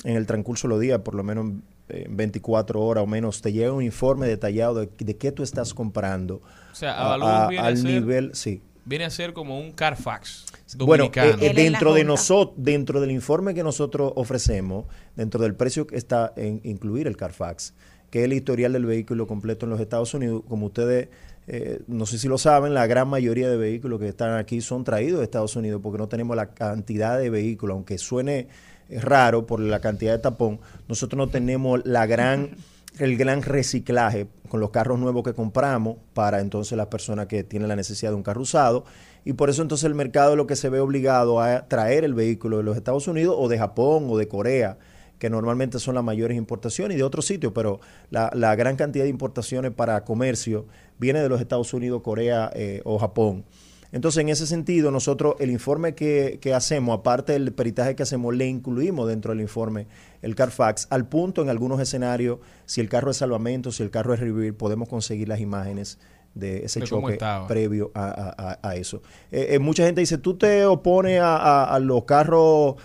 [0.02, 1.52] en el transcurso de los días, por lo menos
[1.90, 5.74] eh, 24 horas o menos, te llega un informe detallado de, de qué tú estás
[5.74, 6.42] comprando.
[6.72, 8.62] O sea, a- a- al nivel, sí.
[8.84, 11.42] Viene a ser como un Carfax Bueno, dominicano.
[11.42, 15.96] eh, eh, dentro de nosotros, dentro del informe que nosotros ofrecemos, dentro del precio que
[15.96, 17.74] está en incluir el Carfax,
[18.10, 21.08] que es el historial del vehículo completo en los Estados Unidos, como ustedes
[21.48, 24.84] eh, no sé si lo saben, la gran mayoría de vehículos que están aquí son
[24.84, 28.48] traídos de Estados Unidos porque no tenemos la cantidad de vehículos, aunque suene
[28.88, 32.50] eh, raro por la cantidad de tapón, nosotros no tenemos la gran
[33.02, 37.68] el gran reciclaje con los carros nuevos que compramos para entonces las personas que tienen
[37.68, 38.84] la necesidad de un carro usado
[39.24, 42.14] y por eso entonces el mercado es lo que se ve obligado a traer el
[42.14, 44.78] vehículo de los Estados Unidos o de Japón o de Corea
[45.18, 47.80] que normalmente son las mayores importaciones y de otros sitios, pero
[48.10, 50.66] la, la gran cantidad de importaciones para comercio
[50.98, 53.44] viene de los Estados Unidos, Corea eh, o Japón.
[53.92, 58.34] Entonces, en ese sentido, nosotros el informe que, que, hacemos, aparte del peritaje que hacemos,
[58.34, 59.86] le incluimos dentro del informe
[60.22, 64.14] el Carfax, al punto en algunos escenarios, si el carro es salvamento, si el carro
[64.14, 65.98] es revivir, podemos conseguir las imágenes
[66.34, 69.02] de ese De choque previo a, a- eso.
[69.30, 72.76] Eh, eh, mucha gente dice, tú te opones a- a los carros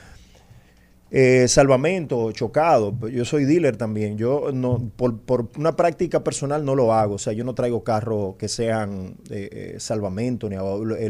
[1.09, 2.93] eh, salvamento, chocado.
[3.09, 4.17] Yo soy dealer también.
[4.17, 7.15] Yo no, por, por una práctica personal no lo hago.
[7.15, 10.55] O sea, yo no traigo carros que sean eh, eh, salvamento, ni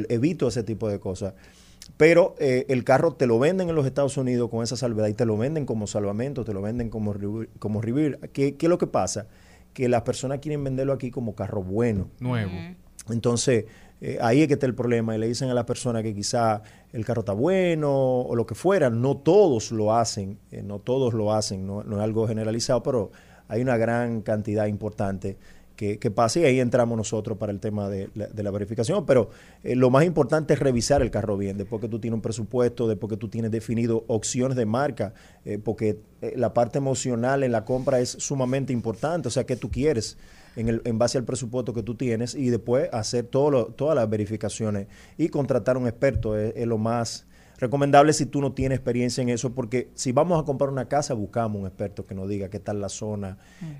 [0.10, 1.34] evito ese tipo de cosas.
[1.96, 5.14] Pero eh, el carro te lo venden en los Estados Unidos con esa salvedad y
[5.14, 7.16] te lo venden como salvamento, te lo venden como,
[7.60, 8.20] como revivir.
[8.34, 9.28] ¿Qué, ¿Qué es lo que pasa?
[9.74, 12.10] Que las personas quieren venderlo aquí como carro bueno.
[12.20, 12.52] Nuevo.
[13.10, 13.66] Entonces,
[14.00, 15.16] eh, ahí es que está el problema.
[15.16, 16.62] Y le dicen a la persona que quizá
[16.94, 17.92] el carro está bueno
[18.22, 18.90] o lo que fuera.
[18.90, 23.12] No todos lo hacen, eh, no todos lo hacen, no, es algo generalizado, pero
[23.48, 25.38] hay una gran cantidad importante
[25.76, 29.06] que, pasa y ahí entramos nosotros para el tema de la, verificación.
[29.06, 29.30] Pero
[29.64, 32.88] eh, lo más importante es revisar el carro bien, después que tú tienes un presupuesto,
[32.88, 35.14] después que tú tienes definido opciones de marca,
[35.64, 36.00] porque
[36.36, 39.28] la parte emocional en la compra es sumamente importante.
[39.28, 40.18] O sea, ¿qué tú quieres?
[40.58, 43.96] En, el, en base al presupuesto que tú tienes y después hacer todo lo- todas
[43.96, 44.88] las verificaciones
[45.18, 47.26] y contratar un experto es, es lo más
[47.60, 51.16] recomendable si tú no tienes experiencia en eso, porque si vamos a comprar una casa,
[51.16, 53.38] buscamos un experto que nos diga qué tal la zona.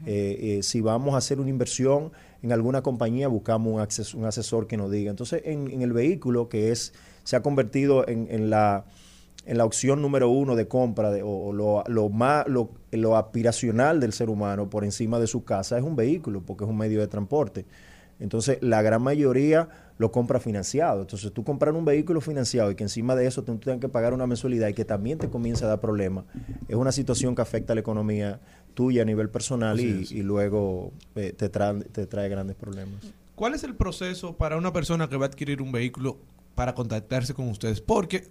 [0.08, 2.12] Eh, eh, si vamos a hacer una inversión
[2.42, 5.12] en alguna compañía, buscamos un, acces- un asesor que nos diga.
[5.12, 8.86] Entonces, en, en el vehículo, que es se ha convertido en, en la
[9.48, 13.16] en la opción número uno de compra de- o, o lo, lo más lo, lo
[13.18, 16.78] aspiracional del ser humano por encima de su casa es un vehículo porque es un
[16.78, 17.66] medio de transporte.
[18.20, 19.70] Entonces la gran mayoría
[20.00, 21.02] lo compra financiado.
[21.02, 24.14] Entonces tú comprar un vehículo financiado y que encima de eso tú tengas que pagar
[24.14, 26.26] una mensualidad y que también te comienza a dar problemas
[26.68, 28.40] es una situación que afecta a la economía
[28.74, 33.02] tuya a nivel personal y, y luego eh, te, trae, te trae grandes problemas.
[33.36, 36.18] ¿Cuál es el proceso para una persona que va a adquirir un vehículo
[36.56, 37.82] para contactarse con ustedes?
[37.82, 38.28] Porque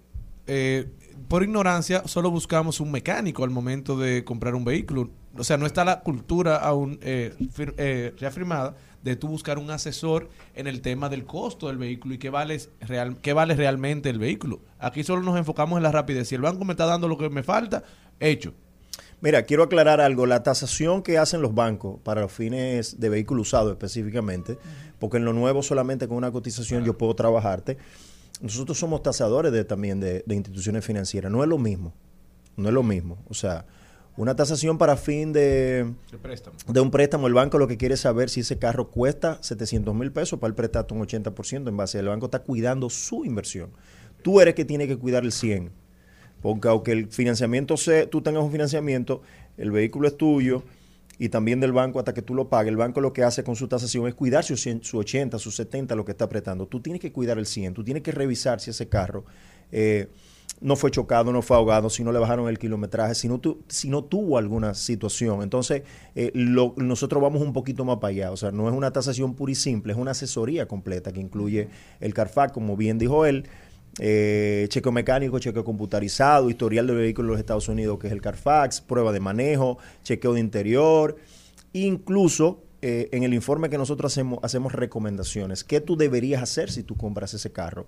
[0.47, 0.89] eh,
[1.29, 5.11] por ignorancia solo buscamos un mecánico al momento de comprar un vehículo.
[5.39, 9.71] O sea, no está la cultura aún eh, fir- eh, reafirmada de tú buscar un
[9.71, 14.09] asesor en el tema del costo del vehículo y qué vale, real, qué vale realmente
[14.09, 14.61] el vehículo.
[14.79, 16.29] Aquí solo nos enfocamos en la rapidez.
[16.29, 17.85] Si el banco me está dando lo que me falta,
[18.19, 18.55] hecho.
[19.21, 20.27] Mira, quiero aclarar algo.
[20.27, 24.59] La tasación que hacen los bancos para los fines de vehículo usado específicamente,
[24.99, 27.79] porque en lo nuevo solamente con una cotización yo puedo trabajarte.
[28.41, 31.33] Nosotros somos tasadores de, también de, de instituciones financieras.
[31.33, 31.93] No es lo mismo.
[32.57, 33.19] No es lo mismo.
[33.29, 33.67] O sea,
[34.17, 36.57] una tasación para fin de, De préstamo.
[36.67, 39.95] de un préstamo, el banco lo que quiere es saber si ese carro cuesta 700
[39.95, 41.99] mil pesos para el prestarte un 80% en base.
[41.99, 43.71] El banco está cuidando su inversión.
[44.23, 45.71] Tú eres que tiene que cuidar el 100.
[46.41, 49.21] Porque aunque el financiamiento se, tú tengas un financiamiento,
[49.59, 50.63] el vehículo es tuyo
[51.19, 52.71] y también del banco hasta que tú lo pagues.
[52.71, 55.51] El banco lo que hace con su tasación es cuidar su, 100, su 80, su
[55.51, 56.67] 70, lo que está apretando.
[56.67, 57.75] Tú tienes que cuidar el 100.
[57.75, 59.25] Tú tienes que revisar si ese carro
[59.73, 60.09] eh,
[60.61, 63.63] no fue chocado, no fue ahogado, si no le bajaron el kilometraje, si no, tu-
[63.69, 65.43] si no tuvo alguna situación.
[65.43, 65.83] Entonces,
[66.15, 68.31] eh, lo- nosotros vamos un poquito más para allá.
[68.33, 71.69] O sea, no es una tasación pura y simple, es una asesoría completa que incluye
[72.01, 73.45] el CARFAC, como bien dijo él,
[73.99, 78.21] eh, chequeo mecánico, chequeo computarizado, historial del vehículo en los Estados Unidos, que es el
[78.21, 81.17] Carfax, prueba de manejo, chequeo de interior,
[81.73, 85.65] incluso eh, en el informe que nosotros hacemos, hacemos recomendaciones.
[85.65, 87.87] ¿Qué tú deberías hacer si tú compras ese carro?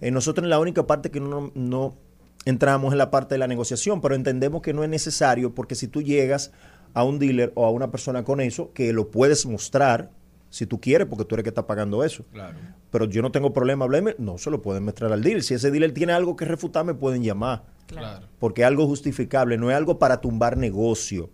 [0.00, 1.96] Eh, nosotros en la única parte que no, no
[2.44, 5.88] entramos en la parte de la negociación, pero entendemos que no es necesario porque si
[5.88, 6.52] tú llegas
[6.94, 10.10] a un dealer o a una persona con eso, que lo puedes mostrar
[10.50, 12.24] si tú quieres, porque tú eres que está pagando eso.
[12.32, 12.56] Claro.
[12.90, 15.42] Pero yo no tengo problema, hablarme, no se lo pueden mostrar al dealer.
[15.42, 17.64] Si ese dealer tiene algo que refutar, me pueden llamar.
[17.86, 18.26] Claro.
[18.38, 21.30] Porque es algo justificable, no es algo para tumbar negocio.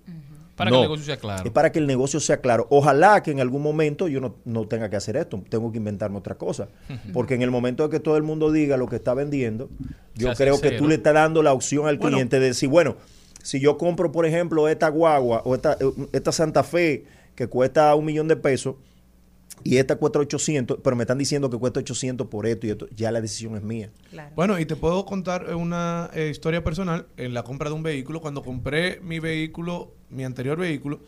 [0.56, 1.44] Para que el negocio sea claro.
[1.44, 2.66] Es para que el negocio sea claro.
[2.70, 6.18] Ojalá que en algún momento yo no, no tenga que hacer esto, tengo que inventarme
[6.18, 6.68] otra cosa.
[7.12, 9.68] Porque en el momento de que todo el mundo diga lo que está vendiendo,
[10.14, 12.16] yo creo que tú le estás dando la opción al Bueno.
[12.16, 12.96] cliente de decir, bueno,
[13.42, 17.04] si yo compro, por ejemplo, esta guagua o esta, eh, esta Santa Fe
[17.34, 18.76] que cuesta un millón de pesos
[19.62, 22.86] y esta cuesta 800, pero me están diciendo que cuesta 800 por esto y esto,
[22.94, 23.90] ya la decisión es mía.
[24.34, 28.20] Bueno, y te puedo contar una eh, historia personal en la compra de un vehículo.
[28.20, 31.00] Cuando compré mi vehículo, mi anterior vehículo,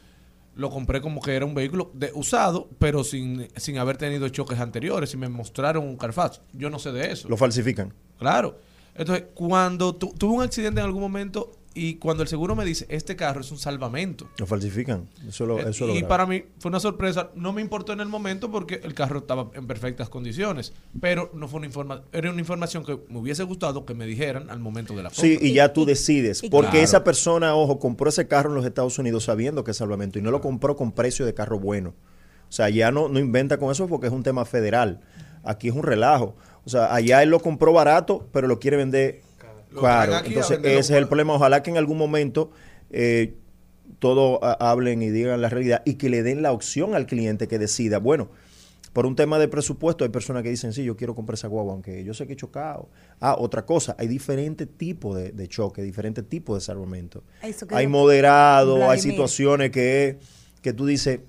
[0.54, 4.58] lo compré como que era un vehículo de, usado, pero sin, sin haber tenido choques
[4.58, 5.12] anteriores.
[5.12, 6.40] Y me mostraron un Carfax.
[6.54, 7.28] Yo no sé de eso.
[7.28, 7.92] Lo falsifican.
[8.18, 8.58] Claro.
[8.94, 12.86] Entonces, cuando tu- tuve un accidente en algún momento y cuando el seguro me dice,
[12.88, 14.28] este carro es un salvamento.
[14.38, 15.08] Lo falsifican.
[15.28, 16.08] Eso lo, eso lo y grave.
[16.08, 17.30] para mí fue una sorpresa.
[17.34, 20.72] No me importó en el momento porque el carro estaba en perfectas condiciones.
[21.00, 24.48] Pero no fue una informa era una información que me hubiese gustado que me dijeran
[24.48, 25.22] al momento de la compra.
[25.22, 26.40] Sí, y ya tú decides.
[26.50, 26.84] Porque Claro.
[26.84, 30.22] esa persona, ojo, compró ese carro en los Estados Unidos sabiendo que es salvamento y
[30.22, 31.94] no lo compró con precio de carro bueno.
[32.48, 35.00] O sea, ya no, no inventa con eso porque es un tema federal.
[35.44, 36.36] Aquí es un relajo.
[36.64, 39.20] O sea, allá él lo compró barato, pero lo quiere vender
[39.82, 41.34] A Entonces, ese es el problema.
[41.34, 42.50] Ojalá que en algún momento
[42.90, 43.34] eh,
[43.98, 47.48] todos ah, hablen y digan la realidad y que le den la opción al cliente
[47.48, 47.98] que decida.
[47.98, 48.30] Bueno,
[48.92, 51.74] por un tema de presupuesto, hay personas que dicen, sí, yo quiero comprar esa guagua,
[51.74, 52.88] aunque yo sé que he chocado.
[53.20, 57.22] Ah, otra cosa, hay diferentes tipos de, de choque, diferentes tipos de salvamento.
[57.70, 60.18] Hay moderado, hay situaciones que,
[60.62, 61.20] que tú dices,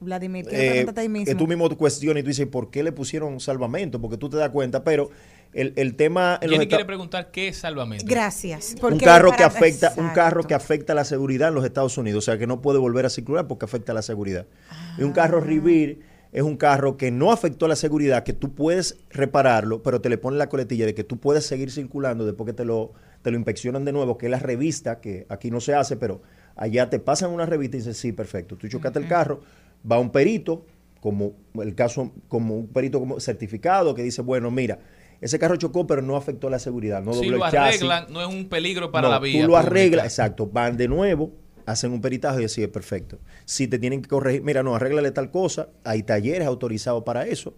[0.00, 1.26] Vladimir, quiero eh, ahí mismo.
[1.26, 4.00] que tú mismo cuestionas y tú dices, ¿por qué le pusieron salvamento?
[4.00, 5.10] Porque tú te das cuenta, pero
[5.54, 6.38] el, el tema...
[6.42, 8.04] En Jenny quiere preguntar qué es salvamento.
[8.08, 8.74] Gracias.
[8.82, 10.14] un carro para- que afecta un Exacto.
[10.14, 13.06] carro que afecta la seguridad en los Estados Unidos, o sea que no puede volver
[13.06, 14.46] a circular porque afecta la seguridad.
[14.98, 15.44] Y un carro Ah.
[15.46, 15.98] Revere
[16.32, 20.18] es un carro que no afectó la seguridad, que tú puedes repararlo, pero te le
[20.18, 23.38] ponen la coletilla de que tú puedes seguir circulando después que te lo te lo
[23.38, 26.20] inspeccionan de nuevo, que es la revista, que aquí no se hace, pero
[26.56, 29.40] allá te pasan una revista y dicen, sí, perfecto, tú chocaste el carro,
[29.90, 30.66] va un perito,
[31.00, 31.32] como
[31.62, 34.78] el caso, como un perito como certificado, que dice, bueno, mira,
[35.24, 37.80] ese carro chocó, pero no afectó la seguridad, no si dobló lo el chasis.
[37.80, 39.40] arreglan, no es un peligro para No, la vía.
[39.40, 40.46] Tú lo arreglas, exacto.
[40.46, 41.32] Van de nuevo,
[41.64, 43.18] hacen un peritaje y así es perfecto.
[43.46, 47.56] Si te tienen que corregir, mira, no, arréglale tal cosa, hay talleres autorizados para eso,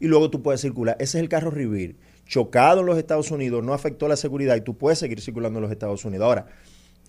[0.00, 0.96] y luego tú puedes circular.
[0.98, 1.94] Ese es el carro Revere.
[2.26, 5.62] Chocado en los Estados Unidos, no afectó la seguridad y tú puedes seguir circulando en
[5.62, 6.24] los Estados Unidos.
[6.26, 6.46] Ahora,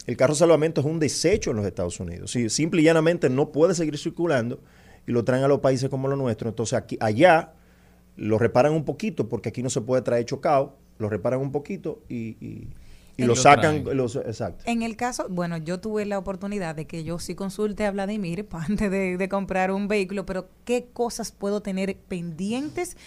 [0.06, 2.30] el carro salvamento es un desecho en los Estados Unidos.
[2.30, 4.62] Si simple y llanamente no puede seguir circulando
[5.08, 7.54] y lo traen a los países como los nuestros, entonces aquí, allá
[8.18, 12.00] lo reparan un poquito, porque aquí no se puede traer chocado, lo reparan un poquito
[12.10, 12.68] y, y-
[13.18, 13.84] lo lo sacan.
[13.96, 14.64] los- exacto.
[14.68, 18.46] En el caso, bueno, yo tuve la oportunidad de que yo sí consulte a Vladimir
[18.52, 22.98] antes de, de comprar un vehículo, pero ¿qué cosas puedo tener pendientes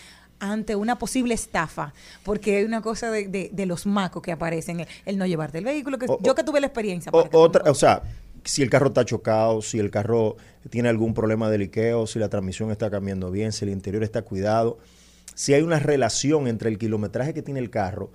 [0.40, 1.93] ante una posible estafa?
[2.24, 5.59] Porque hay una cosa de, de- de los macos que aparecen, el, el no llevarte
[5.59, 7.10] el vehículo, que O- yo que tuve la experiencia.
[7.12, 8.02] O, otra, o sea,
[8.44, 10.36] si el carro está chocado, si el carro
[10.70, 14.22] tiene algún problema de liqueo, si la transmisión está cambiando bien, si el interior está
[14.22, 14.78] cuidado,
[15.39, 18.10] si hay una relación entre el kilometraje que tiene el carro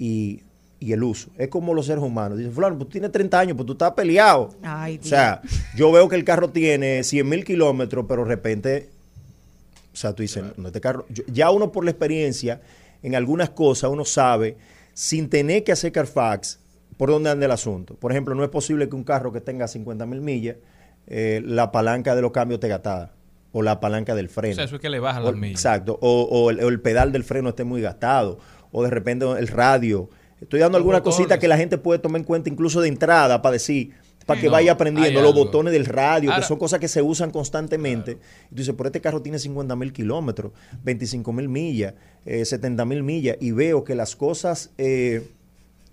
[0.00, 0.42] y,
[0.80, 1.30] y el uso.
[1.38, 2.38] Es como los seres humanos.
[2.38, 4.50] Dicen, fulano, pues tú tienes 30 años, pues tú estás peleado.
[4.62, 5.42] Ay, O sea,
[5.76, 8.88] yo veo que el carro tiene 100 mil kilómetros, pero de repente,
[9.92, 12.60] o sea, tú dices, no, este carro, yo- ya uno por la experiencia,
[13.02, 14.56] en algunas cosas uno sabe,
[14.92, 16.58] sin tener que hacer Carfax,
[16.96, 17.94] por dónde anda el asunto.
[17.94, 20.56] Por ejemplo, no es posible que un carro que tenga 50 mil millas,
[21.06, 23.12] eh, la palanca de los cambios esté gastada,
[23.52, 24.52] o la palanca del freno.
[24.52, 25.52] O sea, eso es que le bajan O- las millas.
[25.60, 28.38] Exacto, o, o el, o el pedal del freno esté muy gastado,
[28.72, 30.08] o de repente el radio.
[30.40, 33.52] Estoy dando alguna cosita que la gente puede tomar en cuenta incluso de entrada para
[33.54, 33.92] decir,
[34.24, 36.88] para Sí, que no, vaya aprendiendo los botones del radio, Ahora- que son cosas que
[36.88, 38.12] se usan constantemente.
[38.46, 40.52] Y tú dices, pero este carro tiene 50 mil kilómetros,
[40.84, 41.94] 25 mil millas,
[42.24, 45.28] eh, 70 mil millas, y veo que las cosas eh,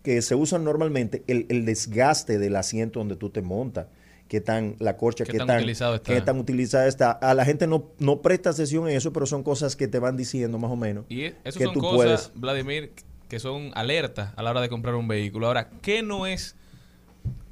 [0.03, 3.87] que se usan normalmente, el, el desgaste del asiento donde tú te montas,
[4.27, 6.13] que tan la corcha, Qué tan tan, utilizado está.
[6.13, 7.11] qué tan utilizada está.
[7.11, 10.17] A la gente no, no presta atención en eso, pero son cosas que te van
[10.17, 11.05] diciendo más o menos.
[11.09, 12.31] Y eso que son tú cosas, puedes.
[12.35, 12.91] Vladimir,
[13.29, 15.47] que son alertas a la hora de comprar un vehículo.
[15.47, 16.55] Ahora, ¿qué no es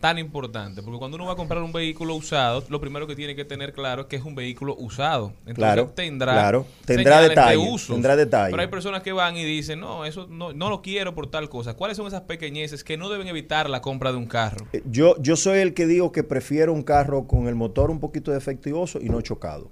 [0.05, 0.83] tan importante?
[0.83, 3.73] Porque cuando uno va a comprar un vehículo usado, lo primero que tiene que tener
[3.73, 5.29] claro es que es un vehículo usado.
[5.39, 6.67] Entonces Claro, tendrá, claro.
[6.85, 7.95] Tendrá señales detalle, de usos.
[7.95, 8.51] tendrá detalle.
[8.51, 11.49] Pero hay personas que van y dicen, no, eso no, no lo quiero por tal
[11.49, 11.73] cosa.
[11.73, 14.67] ¿Cuáles son esas pequeñeces que no deben evitar la compra de un carro?
[14.73, 17.99] Eh, Yo, yo soy el que digo que prefiero un carro con el motor un
[17.99, 19.71] poquito defectuoso y no chocado.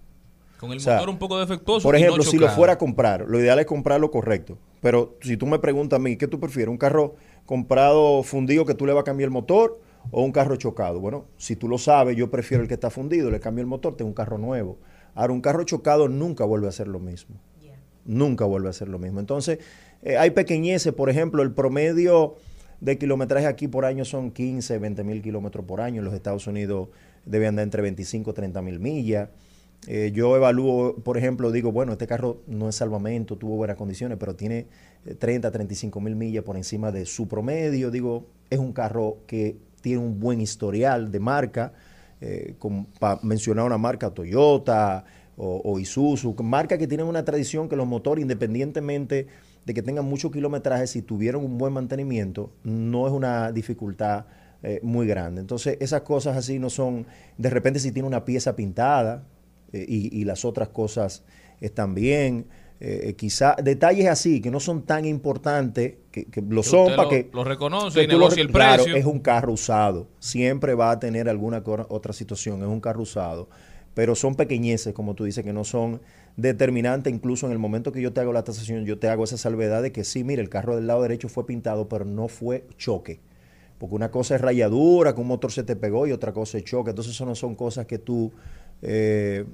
[0.60, 1.84] Con el O sea, motor un poco defectuoso.
[1.88, 4.58] Por y no ejemplo, si lo fuera a comprar, lo ideal es comprarlo correcto.
[4.82, 6.72] Pero si tú me preguntas a mí, ¿qué tú prefieres?
[6.72, 7.14] ¿Un carro
[7.46, 9.80] comprado fundido que tú le vas a cambiar el motor
[10.12, 11.00] o un carro chocado?
[11.00, 13.96] Bueno, si tú lo sabes, yo prefiero el que está fundido, le cambio el motor,
[13.96, 14.78] tengo un carro nuevo.
[15.16, 17.36] Ahora, un carro chocado nunca vuelve a ser lo mismo.
[18.06, 19.22] Nunca vuelve a ser lo mismo.
[19.22, 19.60] Entonces,
[20.02, 22.36] eh, hay pequeñeces, por ejemplo, el promedio
[22.82, 26.00] de kilometraje aquí por año son 15, 20 mil kilómetros por año.
[26.00, 26.90] En los Estados Unidos
[27.26, 29.30] debe andar entre 25 30 mil millas.
[29.88, 34.18] Eh, yo evalúo, por ejemplo, digo, bueno, este carro no es salvamento, tuvo buenas condiciones,
[34.18, 34.68] pero tiene
[35.06, 37.92] eh, 30, 35 mil millas por encima de su promedio.
[37.92, 41.74] Digo, es un carro que tiene un buen historial de marca,
[42.22, 42.56] eh,
[43.00, 45.04] para mencionar una marca Toyota
[45.36, 49.28] o, Isuzu, marca que tienen una tradición que los motores, independientemente
[49.66, 54.26] de que tengan mucho kilometraje, si tuvieron un buen mantenimiento, no es una dificultad
[54.62, 55.42] eh, muy grande.
[55.42, 57.06] Entonces, esas cosas así no son,
[57.38, 59.26] de repente si tiene una pieza pintada
[59.74, 61.24] eh, y las otras cosas
[61.60, 62.46] están bien,
[62.84, 66.88] eh, eh, quizá detalles así que no son tan importantes, que, que lo Que son
[66.88, 67.30] para lo- que...
[67.32, 69.00] lo reconoce que y lo el claro, precio.
[69.00, 73.50] es un carro usado, siempre va a tener alguna otra situación, es un carro usado,
[73.94, 76.02] pero son pequeñeces, como tú dices, que no son
[76.36, 79.38] determinantes, incluso en el momento que yo te hago la tasación, yo te hago esa
[79.38, 82.66] salvedad de que sí, mire, el carro del lado derecho fue pintado, pero no fue
[82.78, 83.22] choque.
[83.78, 86.64] Porque una cosa es rayadura, que un motor se te pegó y otra cosa es
[86.64, 86.92] choque.
[86.92, 88.32] Entonces, eso no son cosas que tú
[88.82, 89.46] eh,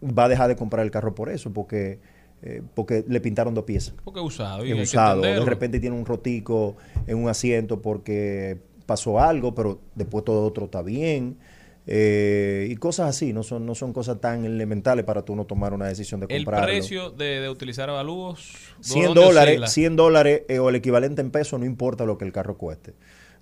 [0.00, 1.98] vas a dejar de comprar el carro por eso, porque,
[2.42, 3.94] eh, porque le pintaron dos piezas.
[4.04, 4.64] Porque es usado.
[4.64, 5.22] y Es usado.
[5.22, 10.66] De repente tiene un rotico en un asiento porque pasó algo, pero después todo otro
[10.66, 11.38] está bien.
[11.86, 15.74] Eh, y cosas así, no son, no son cosas tan elementales para tú no tomar
[15.74, 16.66] una decisión de El comprarlo.
[16.68, 18.52] precio de, de utilizar avalúos.
[18.80, 19.66] 100 ¿dónde dólares, oscila?
[19.66, 22.94] 100 dólares eh, o el equivalente en pesos, no importa lo que el carro cueste.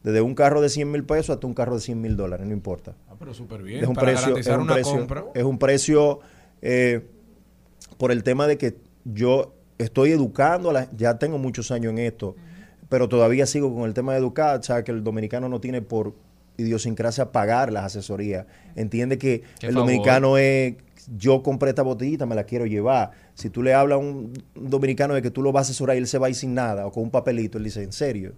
[0.02, 2.52] Desde un carro de 100 mil pesos hasta un carro de 100 mil dólares, no
[2.52, 2.96] importa.
[3.08, 3.80] Ah, pero súper bien.
[3.82, 5.24] Es un para precio, es garantizar un una precio, compra.
[5.34, 6.20] es un precio
[6.62, 7.06] eh,
[8.02, 8.74] por el tema de que
[9.04, 12.34] yo estoy educando, a la- ya tengo muchos años en esto,
[12.88, 15.82] pero todavía sigo con el tema de educar, o sea, que el dominicano no tiene
[15.82, 16.12] por
[16.56, 18.46] idiosincrasia pagar las asesorías.
[18.74, 19.86] Entiende que Qué el favor.
[19.88, 20.74] dominicano es,
[21.16, 23.12] yo compré esta botellita, me la quiero llevar.
[23.34, 26.00] Si tú le hablas a un dominicano de que tú lo vas a asesorar y
[26.00, 28.32] él se va a ir sin nada, o con un papelito, él dice, ¿en serio?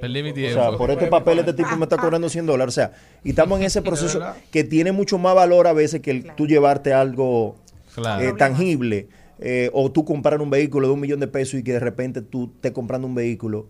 [0.00, 2.72] Perdí mi O sea, por este papel este tipo me está cobrando 100 dólares.
[2.72, 2.92] O sea,
[3.24, 4.20] y estamos en ese proceso
[4.52, 7.56] que tiene mucho más valor a veces que el tú llevarte algo
[7.98, 8.22] Claro.
[8.24, 9.08] eh, tangible.
[9.40, 12.22] eh, o tú comprar un vehículo de un millón de pesos y que de repente
[12.22, 13.68] tú estés comprando un vehículo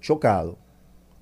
[0.00, 0.58] chocado,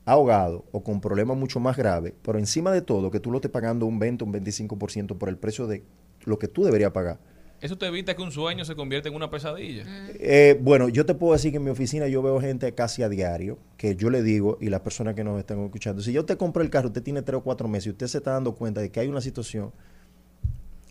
[0.05, 3.53] ahogado o con problemas mucho más graves, pero encima de todo que tú lo estés
[3.53, 5.85] pagando un 20 un 25% por el precio de
[6.25, 7.19] lo que tú deberías pagar.
[7.61, 9.85] Eso te evita que un sueño se convierta en una pesadilla.
[10.15, 13.09] Eh, bueno, yo te puedo decir que en mi oficina yo veo gente casi a
[13.09, 16.37] diario, que yo le digo, y las personas que nos están escuchando, si yo te
[16.37, 18.81] compro el carro, usted tiene tres o cuatro meses y usted se está dando cuenta
[18.81, 19.71] de que hay una situación,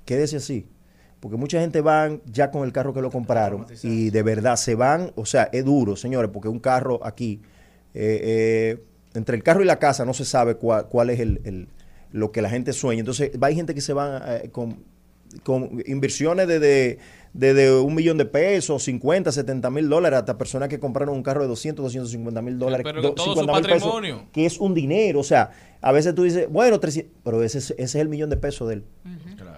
[0.05, 0.65] quédese así.
[1.21, 4.75] Porque mucha gente van ya con el carro que lo compraron y de verdad se
[4.75, 7.41] van, o sea, es duro, señores, porque un carro aquí,
[7.93, 8.19] eh,
[8.77, 8.83] eh,
[9.13, 11.67] entre el carro y la casa no se sabe cuál, cuál es el, el-
[12.11, 12.99] lo que la gente sueña.
[13.01, 14.83] Entonces, hay gente que se van eh, con,
[15.43, 16.97] con inversiones de, de,
[17.33, 21.23] de- de un millón de pesos, 50, 70 mil dólares, hasta personas que compraron un
[21.23, 22.83] carro de 200, 250 mil dólares.
[22.83, 24.27] pero que do- todo su 50 mil pesos, patrimonio.
[24.33, 25.19] que es un dinero.
[25.19, 28.29] O sea, a veces tú dices, bueno, 300, pero ese, es- ese es el millón
[28.29, 28.85] de pesos de él.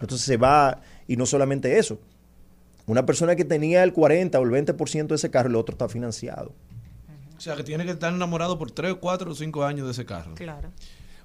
[0.01, 1.99] Entonces se va, y no solamente eso.
[2.85, 5.87] Una persona que tenía el 40 o el 20% de ese carro, el otro está
[5.87, 6.51] financiado.
[7.37, 10.05] O sea, que tiene que estar enamorado por 3, 4 o 5 años de ese
[10.05, 10.33] carro.
[10.35, 10.69] Claro.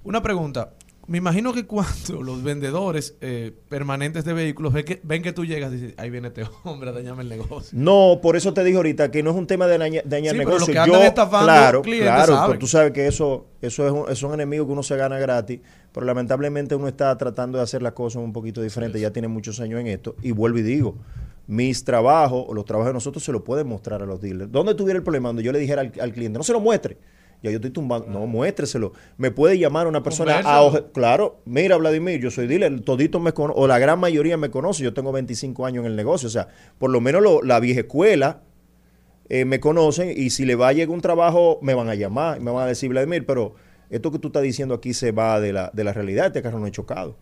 [0.04, 0.72] Una pregunta.
[1.08, 5.44] Me imagino que cuando los vendedores eh, permanentes de vehículos ven que, ven que tú
[5.46, 7.70] llegas, dicen, ahí viene este hombre a dañarme el negocio.
[7.78, 10.38] No, por eso te dije ahorita que no es un tema de daña- dañar Sí,
[10.38, 10.58] pero negocio.
[10.58, 12.48] los que andan Yo, estafando claro, clientes claro, saben.
[12.50, 15.60] pero tú sabes que eso, eso es un, son enemigos que uno se gana gratis,
[15.92, 19.60] pero lamentablemente uno está tratando de hacer las cosas un poquito diferente, ya tiene muchos
[19.60, 20.96] años en esto, y vuelvo y digo,
[21.46, 24.52] mis trabajos o los trabajos de nosotros se lo pueden mostrar a los dealers.
[24.52, 25.30] ¿Dónde tuviera el problema?
[25.30, 26.98] Donde yo le dijera al, al cliente, no se lo muestre.
[27.42, 28.08] Ya yo estoy tumbando.
[28.08, 28.92] No, muéstreselo.
[29.16, 33.32] Me puede llamar una persona a oje- Claro, mira, Vladimir, yo soy dealer, todito me
[33.32, 36.30] cono- o la gran mayoría me conoce, yo tengo 25 años en el negocio, o
[36.30, 36.48] sea,
[36.78, 38.42] por lo menos lo- la vieja escuela
[39.30, 42.38] eh, me conocen y si le va a llegar un trabajo me van a llamar
[42.38, 43.54] y me van a decir, Vladimir, pero
[43.90, 46.58] esto que tú estás diciendo aquí se va de la, de la realidad, este carro
[46.58, 47.16] no es chocado.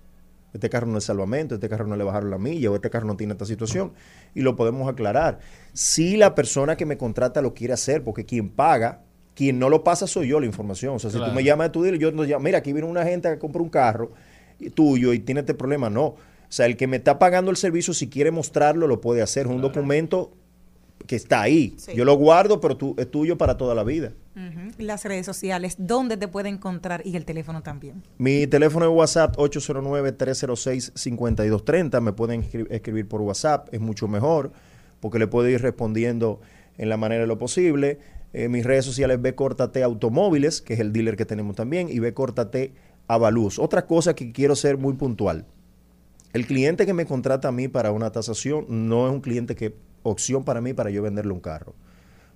[0.52, 3.06] Este carro no es salvamento, este carro no le bajaron la milla o este carro
[3.06, 3.92] no tiene esta situación.
[4.34, 5.38] Y lo podemos aclarar.
[5.74, 9.02] Si la persona que me contrata lo quiere hacer, porque quien paga,
[9.34, 10.94] quien no lo pasa soy yo la información.
[10.94, 12.88] O sea, si tú me llamas de tu dealer, yo no llamo, mira, aquí viene
[12.88, 14.12] una gente que compra un carro
[14.74, 15.90] tuyo y tiene este problema.
[15.90, 16.06] No.
[16.06, 16.16] O
[16.48, 19.46] sea, el que me está pagando el servicio, si quiere mostrarlo, lo puede hacer.
[19.46, 20.32] Es un documento
[21.06, 21.74] que está ahí.
[21.78, 21.92] Sí.
[21.94, 24.12] Yo lo guardo, pero tú, es tuyo para toda la vida.
[24.78, 27.00] Las redes sociales, ¿dónde te puede encontrar?
[27.06, 28.02] Y el teléfono también.
[28.18, 32.00] Mi teléfono de WhatsApp 809-306-5230.
[32.00, 34.52] Me pueden escri- escribir por WhatsApp, es mucho mejor
[35.00, 36.40] porque le puedo ir respondiendo
[36.78, 37.98] en la manera de lo posible.
[38.32, 41.98] Eh, mis redes sociales B Córtate Automóviles, que es el dealer que tenemos también, y
[42.00, 42.72] B Córtate
[43.06, 43.58] Avalúos.
[43.58, 45.46] Otra cosa que quiero ser muy puntual.
[46.32, 49.74] El cliente que me contrata a mí para una tasación no es un cliente que
[50.10, 51.74] opción para mí para yo venderle un carro.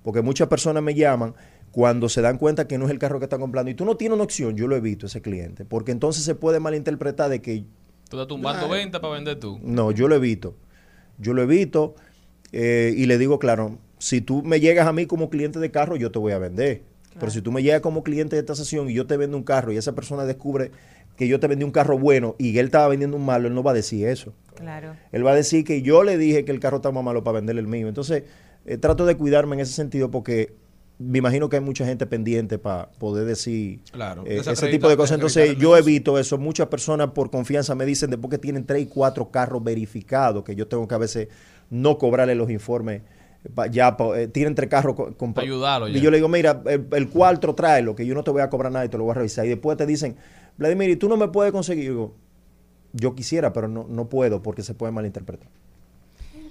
[0.02, 1.34] Porque muchas personas me llaman
[1.72, 3.96] cuando se dan cuenta que no es el carro que están comprando y tú no
[3.96, 7.64] tienes una opción, yo lo evito ese cliente, porque entonces se puede malinterpretar de que
[8.08, 9.60] Tú estás tumbando venta para vender tú.
[9.62, 10.56] no, yo lo evito.
[11.18, 11.94] Yo lo evito
[12.50, 15.96] eh, y le digo, claro, si tú me llegas a mí como cliente de carro,
[15.96, 16.82] yo te voy a vender.
[17.18, 19.72] Pero si tú me llegas como cliente de tasación y yo te vendo un carro
[19.72, 20.70] y esa persona descubre
[21.20, 23.62] que yo te vendí un carro bueno y él estaba vendiendo un malo, él no
[23.62, 24.32] va a decir eso.
[24.54, 24.96] Claro.
[25.12, 27.60] Él va a decir que yo le dije que el carro estaba malo para venderle
[27.60, 27.88] el mío.
[27.88, 28.24] Entonces,
[28.64, 30.54] eh, trato de cuidarme en ese sentido porque
[30.98, 34.96] me imagino que hay mucha gente pendiente para poder decir Claro, eh, ese tipo de
[34.96, 35.16] cosas.
[35.16, 36.38] Entonces, yo evito eso.
[36.38, 40.54] Muchas personas por confianza me dicen después que tienen tres y cuatro carros verificados, que
[40.54, 41.28] yo tengo que a veces
[41.68, 43.02] no cobrarle los informes.
[43.54, 46.00] pa- ya pa- eh, tienen tres carros con, con- ayudarlo y ya.
[46.00, 48.70] yo le digo mira el, el cuarto tráelo que yo no te voy a cobrar
[48.70, 50.14] nada y te lo voy a revisar y después te dicen
[50.60, 52.14] Vladimir y tú no me puedes conseguir Yo digo
[52.92, 55.48] yo quisiera pero no, no puedo porque se puede malinterpretar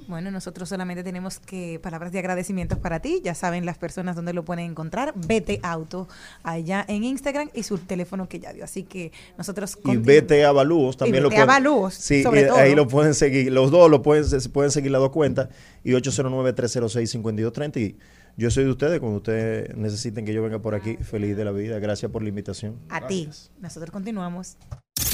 [0.07, 3.21] Bueno, nosotros solamente tenemos que palabras de agradecimientos para ti.
[3.23, 5.13] Ya saben las personas donde lo pueden encontrar.
[5.15, 6.07] Vete Auto
[6.41, 8.63] allá en Instagram y su teléfono que ya dio.
[8.63, 12.23] Así que nosotros y vete a Balúos también Y lo vete a pueden Balúos, sí
[12.23, 12.57] sobre y todo.
[12.57, 15.49] ahí lo pueden seguir los dos lo pueden pueden seguir las dos cuentas
[15.83, 17.97] y 809-306-5230 y
[18.37, 21.51] yo soy de ustedes cuando ustedes necesiten que yo venga por aquí feliz de la
[21.51, 23.29] vida gracias por la invitación a ti.
[23.59, 24.57] Nosotros continuamos.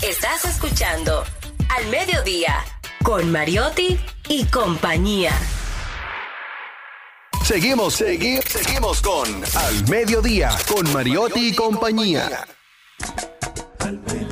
[0.01, 1.23] Estás escuchando
[1.69, 2.55] Al Mediodía
[3.03, 5.31] con Mariotti y compañía.
[7.43, 12.45] Seguimos, seguimos, seguimos con Al Mediodía, con Mariotti y compañía.
[13.79, 14.24] Al mediodía,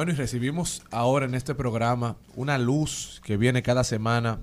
[0.00, 4.40] Bueno, y recibimos ahora en este programa una luz que viene cada semana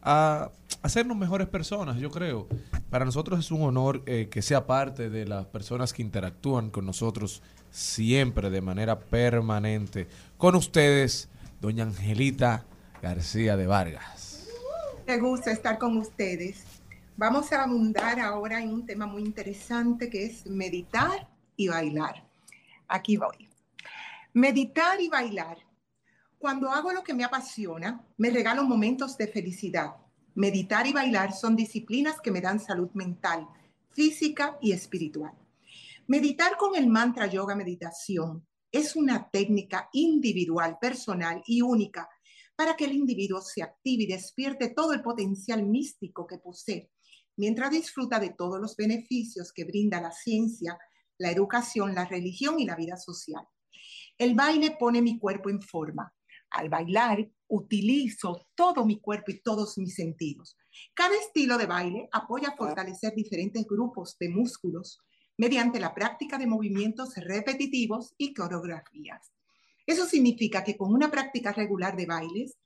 [0.00, 2.46] a hacernos mejores personas, yo creo.
[2.88, 6.86] Para nosotros es un honor eh, que sea parte de las personas que interactúan con
[6.86, 7.42] nosotros
[7.72, 10.06] siempre de manera permanente.
[10.36, 11.28] Con ustedes,
[11.60, 12.64] doña Angelita
[13.02, 14.46] García de Vargas.
[15.04, 16.62] Me gusta estar con ustedes.
[17.16, 21.26] Vamos a abundar ahora en un tema muy interesante que es meditar
[21.56, 22.22] y bailar.
[22.86, 23.51] Aquí voy.
[24.34, 25.58] Meditar y bailar.
[26.38, 29.96] Cuando hago lo que me apasiona, me regalo momentos de felicidad.
[30.34, 33.46] Meditar y bailar son disciplinas que me dan salud mental,
[33.90, 35.34] física y espiritual.
[36.06, 42.08] Meditar con el mantra yoga meditación es una técnica individual, personal y única
[42.56, 46.90] para que el individuo se active y despierte todo el potencial místico que posee,
[47.36, 50.78] mientras disfruta de todos los beneficios que brinda la ciencia,
[51.18, 53.46] la educación, la religión y la vida social.
[54.22, 56.14] El baile pone mi cuerpo en forma.
[56.50, 60.56] Al bailar, utilizo todo mi cuerpo y todos mis sentidos.
[60.94, 65.00] Cada estilo de baile apoya fortalecer diferentes grupos de músculos
[65.36, 69.32] mediante la práctica de movimientos repetitivos y coreografías.
[69.86, 72.56] Eso significa que con una práctica regular de bailes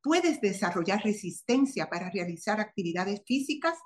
[0.00, 3.76] puedes desarrollar resistencia para realizar actividades físicas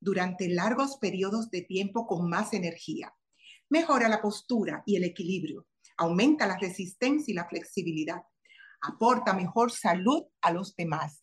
[0.00, 3.12] durante largos periodos de tiempo con más energía.
[3.68, 5.66] Mejora la postura y el equilibrio,
[5.96, 8.22] aumenta la resistencia y la flexibilidad,
[8.80, 11.20] aporta mejor salud a los demás.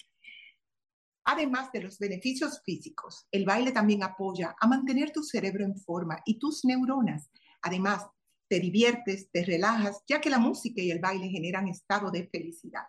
[1.26, 6.22] Además de los beneficios físicos, el baile también apoya a mantener tu cerebro en forma
[6.26, 7.30] y tus neuronas.
[7.62, 8.08] Además,
[8.48, 12.86] te diviertes, te relajas, ya que la música y el baile generan estado de felicidad.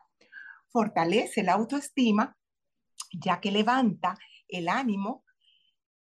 [0.69, 2.35] Fortalece la autoestima,
[3.13, 4.17] ya que levanta
[4.49, 5.25] el ánimo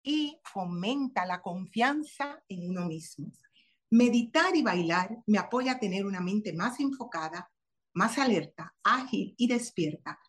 [0.04, 3.32] y fomenta la confianza en uno mismo.
[3.90, 7.50] Meditar y bailar me apoya a tener una mente más enfocada,
[7.94, 10.20] más alerta, ágil y despierta.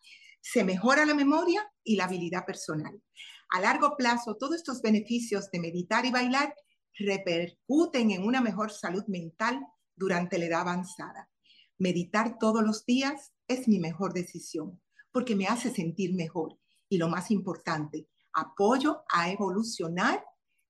[0.41, 3.01] Se mejora la memoria y la habilidad personal.
[3.49, 6.55] A largo plazo, todos estos beneficios de meditar y bailar
[6.97, 9.65] repercuten en una mejor salud mental
[9.95, 11.29] durante la edad avanzada.
[11.77, 14.81] Meditar todos los días es mi mejor decisión
[15.11, 16.57] porque me hace sentir mejor
[16.87, 20.23] y lo más importante, apoyo a evolucionar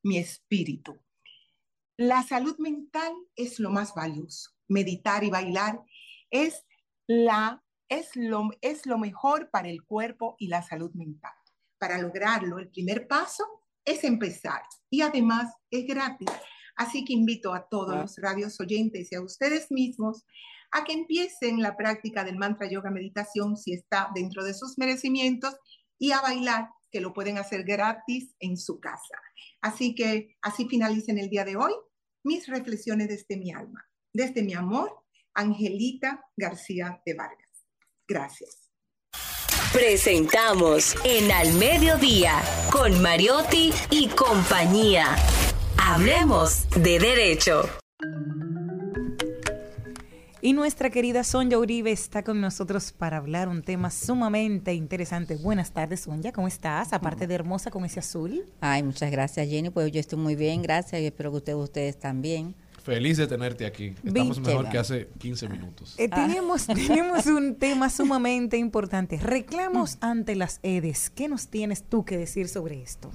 [0.04, 1.00] mi espíritu.
[2.00, 4.52] La salud mental es lo más valioso.
[4.70, 5.84] Meditar y bailar
[6.30, 6.66] es,
[7.08, 11.34] la, es, lo, es lo mejor para el cuerpo y la salud mental.
[11.78, 13.44] Para lograrlo, el primer paso
[13.84, 16.30] es empezar y además es gratis.
[16.78, 20.24] Así que invito a todos los radios oyentes y a ustedes mismos
[20.72, 25.54] a que empiecen la práctica del mantra yoga meditación si está dentro de sus merecimientos
[25.98, 29.20] y a bailar, que lo pueden hacer gratis en su casa.
[29.60, 31.74] Así que así finalicen el día de hoy
[32.24, 37.66] mis reflexiones desde mi alma, desde mi amor, Angelita García de Vargas.
[38.08, 38.70] Gracias.
[39.72, 42.42] Presentamos en Al Mediodía
[42.72, 45.16] con Mariotti y compañía.
[45.78, 47.70] Hablemos de derecho.
[50.42, 55.36] Y nuestra querida Sonja Uribe está con nosotros para hablar un tema sumamente interesante.
[55.36, 56.94] Buenas tardes, Sonja, ¿cómo estás?
[56.94, 58.46] Aparte de hermosa con ese azul.
[58.62, 59.70] Ay, muchas gracias, Jenny.
[59.70, 62.56] Pues yo estoy muy bien, gracias y espero que ustedes, ustedes también.
[62.82, 63.94] Feliz de tenerte aquí.
[64.02, 65.96] Estamos mejor que hace 15 minutos.
[65.98, 69.18] Eh, tenemos, tenemos un tema sumamente importante.
[69.18, 71.10] Reclamos ante las EDES.
[71.10, 73.12] ¿Qué nos tienes tú que decir sobre esto?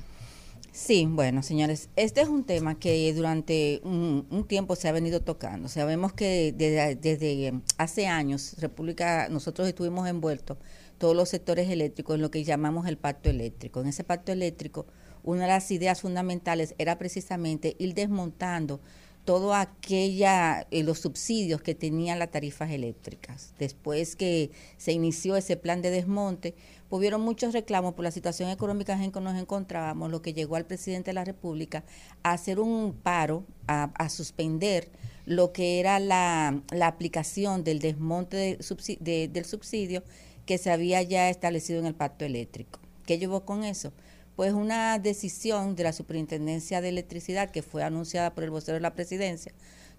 [0.75, 5.69] Sí, bueno, señores, este es un tema que durante un, tiempo se ha venido tocando.
[5.69, 10.59] Sabemos que desde, desde hace años, República, nosotros estuvimos envueltos,
[10.99, 13.83] todos los sectores eléctricos, en lo que llamamos el pacto eléctrico.
[13.83, 14.87] En ese pacto eléctrico,
[15.23, 18.81] una de las ideas fundamentales era precisamente ir desmontando
[19.25, 23.55] todo aquella eh, los subsidios que tenían las tarifas eléctricas.
[23.59, 26.55] Después que se inició ese plan de desmonte,
[26.91, 30.67] hubieron muchos reclamos por la situación económica en que nos encontrábamos, lo que llegó al
[30.67, 31.85] presidente de la República
[32.23, 34.91] a hacer un paro, a, suspender
[35.25, 38.59] lo que era la, la aplicación del desmonte
[39.01, 40.03] del subsidio
[40.45, 42.79] que se había ya establecido en el pacto eléctrico.
[43.07, 43.93] ¿Qué llevó con eso?
[44.37, 48.81] Pues una decisión de la Superintendencia de Electricidad que fue anunciada por el vocero de
[48.81, 49.53] la presidencia,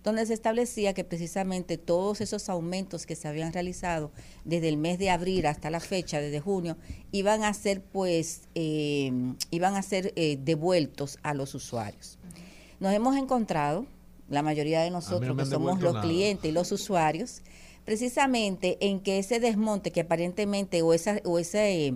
[0.03, 4.11] donde se establecía que precisamente todos esos aumentos que se habían realizado
[4.43, 6.77] desde el mes de abril hasta la fecha, desde junio,
[7.11, 9.11] iban a ser pues, eh,
[9.51, 12.19] iban a ser eh, devueltos a los usuarios.
[12.79, 13.87] Nos hemos encontrado,
[14.29, 16.05] la mayoría de nosotros que somos los nada.
[16.05, 17.41] clientes y los usuarios,
[17.85, 21.95] precisamente en que ese desmonte que aparentemente o esa o esa eh,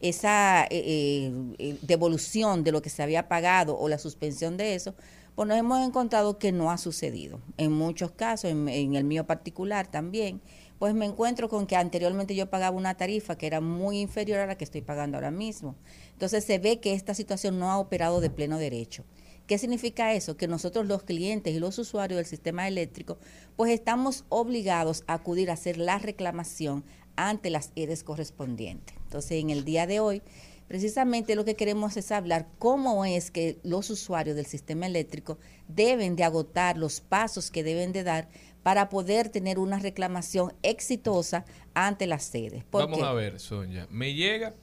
[0.00, 4.74] esa eh, eh, eh, devolución de lo que se había pagado o la suspensión de
[4.74, 4.94] eso,
[5.34, 7.40] pues nos hemos encontrado que no ha sucedido.
[7.56, 10.40] En muchos casos, en, en el mío particular también,
[10.78, 14.46] pues me encuentro con que anteriormente yo pagaba una tarifa que era muy inferior a
[14.46, 15.76] la que estoy pagando ahora mismo.
[16.12, 19.04] Entonces se ve que esta situación no ha operado de pleno derecho.
[19.50, 20.36] ¿Qué significa eso?
[20.36, 23.18] Que nosotros los clientes y los usuarios del sistema eléctrico,
[23.56, 26.84] pues estamos obligados a acudir a hacer la reclamación
[27.16, 28.96] ante las EDES correspondientes.
[29.04, 30.22] Entonces, en el día de hoy,
[30.68, 35.38] precisamente lo que queremos es hablar cómo es que los usuarios del sistema eléctrico
[35.68, 38.28] deben de agotar los pasos que deben de dar
[38.62, 42.62] para poder tener una reclamación exitosa ante las sedes.
[42.64, 43.04] ¿Por Vamos qué?
[43.04, 43.86] a ver, Sonia.
[43.90, 44.54] Me llega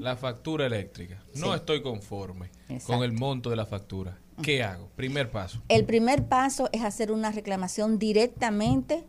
[0.00, 1.22] la factura eléctrica.
[1.34, 1.56] No Sí.
[1.56, 2.92] estoy conforme Exacto.
[2.94, 4.18] con el monto de la factura.
[4.42, 4.88] ¿Qué hago?
[4.96, 5.62] Primer paso.
[5.68, 9.04] El primer paso es hacer una reclamación directamente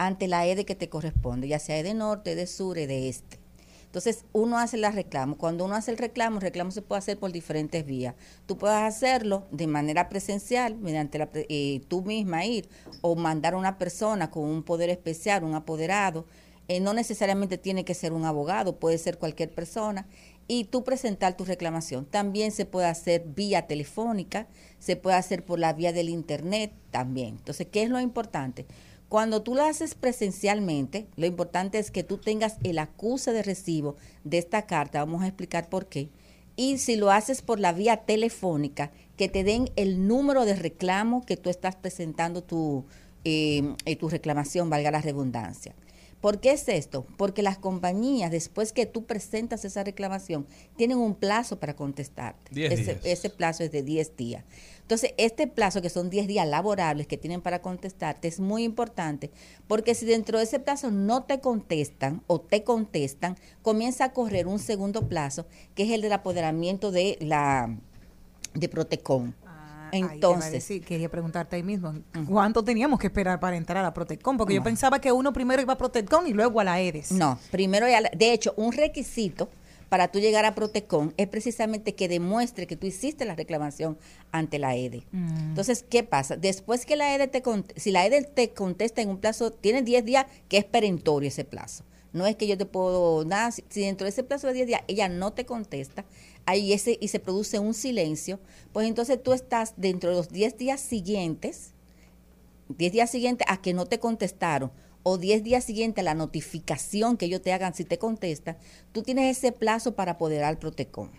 [0.00, 3.38] ante la EDE que te corresponde, ya sea EDE Norte, EDE Sur, EDE Este.
[3.84, 5.36] Entonces, uno hace la reclamo.
[5.36, 8.14] Cuando uno hace el reclamo, el reclamo se puede hacer por diferentes vías.
[8.46, 12.66] Tú puedes hacerlo de manera presencial, mediante la, eh, tú misma ir,
[13.02, 16.24] o mandar a una persona con un poder especial, un apoderado.
[16.68, 20.06] Eh, no necesariamente tiene que ser un abogado, puede ser cualquier persona.
[20.48, 22.06] Y tú presentar tu reclamación.
[22.06, 24.46] También se puede hacer vía telefónica,
[24.78, 27.36] se puede hacer por la vía del internet también.
[27.36, 28.66] Entonces, ¿qué es lo importante?
[29.10, 33.96] Cuando tú lo haces presencialmente, lo importante es que tú tengas el acuse de recibo
[34.22, 36.10] de esta carta, vamos a explicar por qué.
[36.54, 41.26] Y si lo haces por la vía telefónica, que te den el número de reclamo
[41.26, 42.84] que tú estás presentando tu,
[43.24, 45.74] eh, eh, tu reclamación, valga la redundancia.
[46.20, 47.04] ¿Por qué es esto?
[47.16, 50.46] Porque las compañías, después que tú presentas esa reclamación,
[50.76, 52.52] tienen un plazo para contestarte.
[53.02, 54.44] Ese plazo es de 10 días.
[54.90, 59.30] Entonces, este plazo, que son 10 días laborables que tienen para contestarte, es muy importante,
[59.68, 64.48] porque si dentro de ese plazo no te contestan o te contestan, comienza a correr
[64.48, 65.46] un segundo plazo,
[65.76, 67.72] que es el del apoderamiento de la
[68.52, 69.32] de Protecom.
[69.46, 71.94] Ahí te iba a Entonces, decir, quería preguntarte ahí mismo,
[72.28, 74.38] ¿cuánto teníamos que esperar para entrar a la Protecom?
[74.38, 77.12] Porque yo pensaba que uno primero iba a Protecom y luego a la EDES.
[77.12, 79.50] No, primero, ya de hecho, un requisito
[79.90, 83.98] para tú llegar a Protecom es precisamente que demuestre que tú hiciste la reclamación
[84.32, 85.04] ante la EDE.
[85.12, 85.48] Mm.
[85.50, 86.36] Entonces, ¿qué pasa?
[86.36, 89.82] Después que la EDE te cont- si la EDE te contesta en un plazo, tiene
[89.82, 91.84] 10 días, que es perentorio ese plazo.
[92.12, 94.66] No es que yo te puedo nada, si, si dentro de ese plazo de 10
[94.68, 96.04] días ella no te contesta,
[96.46, 98.40] ahí ese y se produce un silencio,
[98.72, 101.74] pues entonces tú estás dentro de los 10 días siguientes
[102.78, 104.70] 10 días siguientes a que no te contestaron
[105.02, 108.56] o 10 días siguientes a la notificación que ellos te hagan si te contestan,
[108.92, 111.10] tú tienes ese plazo para apoderar al Protecom.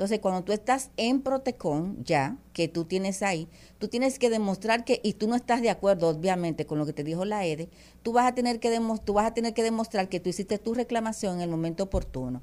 [0.00, 3.48] Entonces, cuando tú estás en Protecom, ya, que tú tienes ahí,
[3.78, 6.94] tú tienes que demostrar que, y tú no estás de acuerdo, obviamente, con lo que
[6.94, 7.68] te dijo la EDE,
[8.02, 10.72] tú vas a tener que, tú vas a tener que demostrar que tú hiciste tu
[10.72, 12.40] reclamación en el momento oportuno.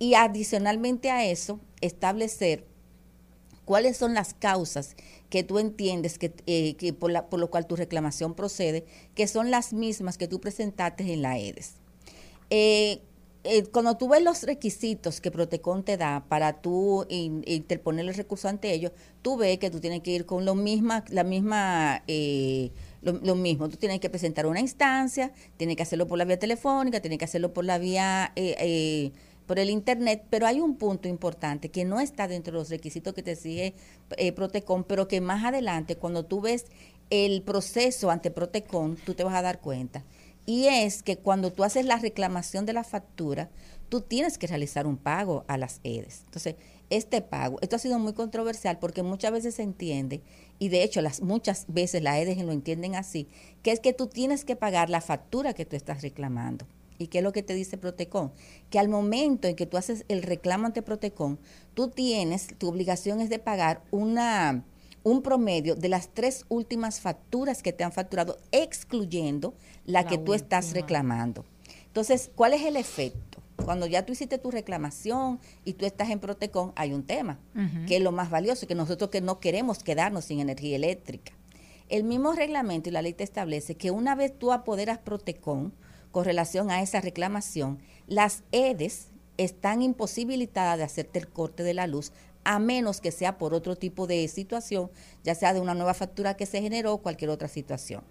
[0.00, 2.66] Y adicionalmente a eso, establecer
[3.66, 4.96] cuáles son las causas
[5.28, 9.26] que tú entiendes que, eh, que por, la, por lo cual tu reclamación procede, que
[9.28, 11.74] son las mismas que tú presentaste en la EDES.
[12.48, 13.02] Eh,
[13.44, 18.14] eh, cuando tú ves los requisitos que Protecon te da para tú in- interponer el
[18.14, 22.02] recurso ante ellos, tú ves que tú tienes que ir con lo misma, la misma,
[22.08, 22.70] eh,
[23.02, 23.68] lo, mismo.
[23.68, 27.24] Tú tienes que presentar una instancia, tienes que hacerlo por la vía telefónica, tienes que
[27.24, 28.32] hacerlo por la vía,
[29.46, 33.14] por el internet, pero hay un punto importante que no está dentro de los requisitos
[33.14, 33.74] que te exige
[34.16, 36.66] eh, Protecon, pero que más adelante, cuando tú ves
[37.10, 40.04] el proceso ante Protecon, tú te vas a dar cuenta
[40.46, 43.50] y es que cuando tú haces la reclamación de la factura,
[43.88, 46.22] tú tienes que realizar un pago a las EDES.
[46.26, 46.54] Entonces,
[46.88, 50.22] este pago, esto ha sido muy controversial porque muchas veces se entiende,
[50.60, 53.28] y de hecho las muchas veces las EDES lo entienden así,
[53.62, 56.66] que es que tú tienes que pagar la factura que tú estás reclamando.
[56.98, 58.32] ¿Y qué es lo que te dice Protecon?
[58.70, 61.38] Que al momento en que tú haces el reclamo ante Protecon,
[61.74, 64.64] tú tienes, tu obligación es de pagar una,
[65.02, 69.54] un promedio de las tres últimas facturas que te han facturado, excluyendo
[69.84, 71.44] la, La que tú estás reclamando.
[71.86, 73.42] Entonces, ¿cuál es el efecto?
[73.64, 77.38] Cuando ya tú hiciste tu reclamación y tú estás en Protecon, hay un tema,
[77.86, 81.32] que es lo más valioso, que nosotros que no queremos quedarnos sin energía eléctrica.
[81.88, 85.72] El mismo reglamento y la ley te establece que una vez tú apoderas Protecon
[86.16, 91.86] con relación a esa reclamación, las EDES están imposibilitadas de hacerte el corte de la
[91.86, 92.10] luz
[92.42, 94.90] a menos que sea por otro tipo de situación,
[95.24, 98.02] ya sea de una nueva factura que se generó o cualquier otra situación.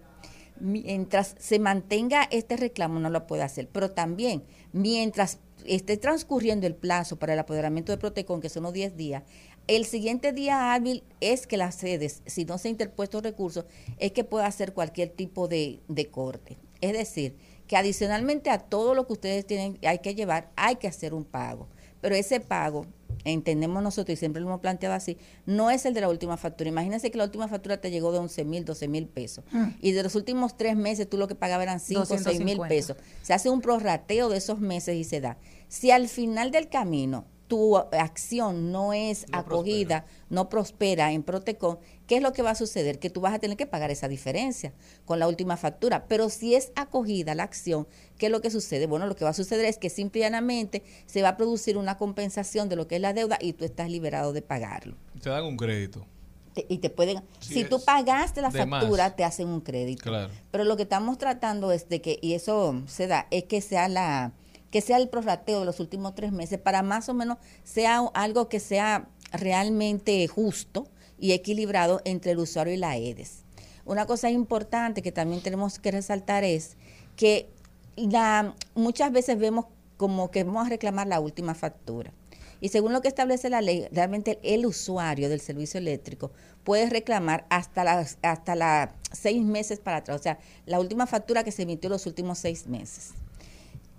[0.60, 6.76] Mientras se mantenga este reclamo no lo puede hacer, pero también mientras esté transcurriendo el
[6.76, 9.24] plazo para el apoderamiento de Protecon, que son los 10 días,
[9.66, 13.64] el siguiente día hábil es que las sedes, si no se ha interpuesto recursos,
[13.98, 16.56] es que pueda hacer cualquier tipo de, de corte.
[16.80, 17.34] Es decir,
[17.66, 21.24] que adicionalmente a todo lo que ustedes tienen, hay que llevar, hay que hacer un
[21.24, 21.68] pago.
[22.00, 22.86] Pero ese pago,
[23.24, 26.68] entendemos nosotros y siempre lo hemos planteado así, no es el de la última factura.
[26.68, 29.44] Imagínense que la última factura te llegó de 11 mil, 12 mil pesos.
[29.50, 29.68] Mm.
[29.80, 32.58] Y de los últimos tres meses tú lo que pagabas eran 5 o 6 mil
[32.58, 32.68] 250.
[32.68, 32.96] pesos.
[33.22, 35.38] Se hace un prorrateo de esos meses y se da.
[35.68, 42.16] Si al final del camino tu acción no es acogida, no prospera en Protecon, ¿qué
[42.16, 42.98] es lo que va a suceder?
[42.98, 44.72] Que tú vas a tener que pagar esa diferencia
[45.04, 46.06] con la última factura.
[46.08, 47.86] Pero si es acogida la acción,
[48.18, 48.86] ¿qué es lo que sucede?
[48.86, 51.76] Bueno, lo que va a suceder es que simple y llanamente se va a producir
[51.76, 54.96] una compensación de lo que es la deuda y tú estás liberado de pagarlo.
[55.20, 56.06] Te dan un crédito.
[56.54, 58.68] Te- y te pueden, Sí, si tú pagaste la más.
[58.82, 60.04] factura, te hacen un crédito.
[60.04, 60.32] Claro.
[60.50, 63.88] Pero lo que estamos tratando es de que, y eso se da, es que sea
[63.88, 64.32] la
[64.70, 68.48] que sea el prorrateo de los últimos tres meses para más o menos sea algo
[68.48, 70.88] que sea realmente justo
[71.18, 73.44] y equilibrado entre el usuario y la EDES.
[73.84, 76.76] Una cosa importante que también tenemos que resaltar es
[77.16, 77.48] que
[77.96, 79.66] la, muchas veces vemos
[79.96, 82.12] como que vamos a reclamar la última factura.
[82.60, 86.30] Y según lo que establece la ley, realmente el usuario del servicio eléctrico
[86.64, 91.44] puede reclamar hasta las hasta las seis meses para atrás, o sea, la última factura
[91.44, 93.12] que se emitió los últimos seis meses.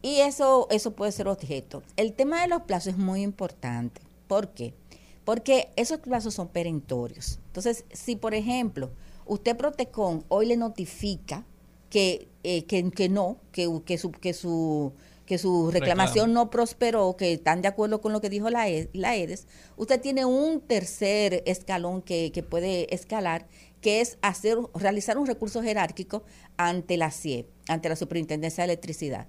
[0.01, 1.83] Y eso, eso puede ser objeto.
[1.95, 4.01] El tema de los plazos es muy importante.
[4.27, 4.73] ¿Por qué?
[5.27, 7.39] Porque esos plazos son perentorios.
[7.47, 8.91] Entonces, si por ejemplo,
[9.25, 11.45] usted Protecon hoy le notifica
[11.89, 14.93] que, eh, que, que no, que, que su, que su
[15.25, 18.89] que su reclamación no prosperó, que están de acuerdo con lo que dijo la, E-
[18.93, 19.45] la EDES,
[19.75, 23.45] usted tiene un tercer escalón que, que puede escalar,
[23.81, 26.23] que es hacer, realizar un recurso jerárquico
[26.55, 29.27] ante la CIE, ante la Superintendencia de Electricidad.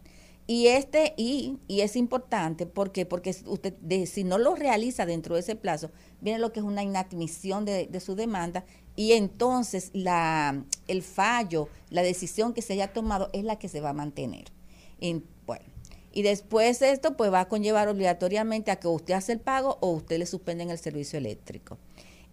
[0.51, 5.35] Y este y, y es importante porque porque usted de- si no lo realiza dentro
[5.35, 5.91] de ese plazo
[6.23, 8.65] viene lo que es una inadmisión de, de su demanda
[8.97, 13.83] y entonces la el fallo la decisión que se haya tomado es la que se
[13.83, 14.47] va a mantener.
[14.99, 15.67] Y, bueno
[16.13, 19.77] y después de esto pues va a conllevar obligatoriamente a que usted hace el pago
[19.83, 21.77] o usted le suspenden el servicio eléctrico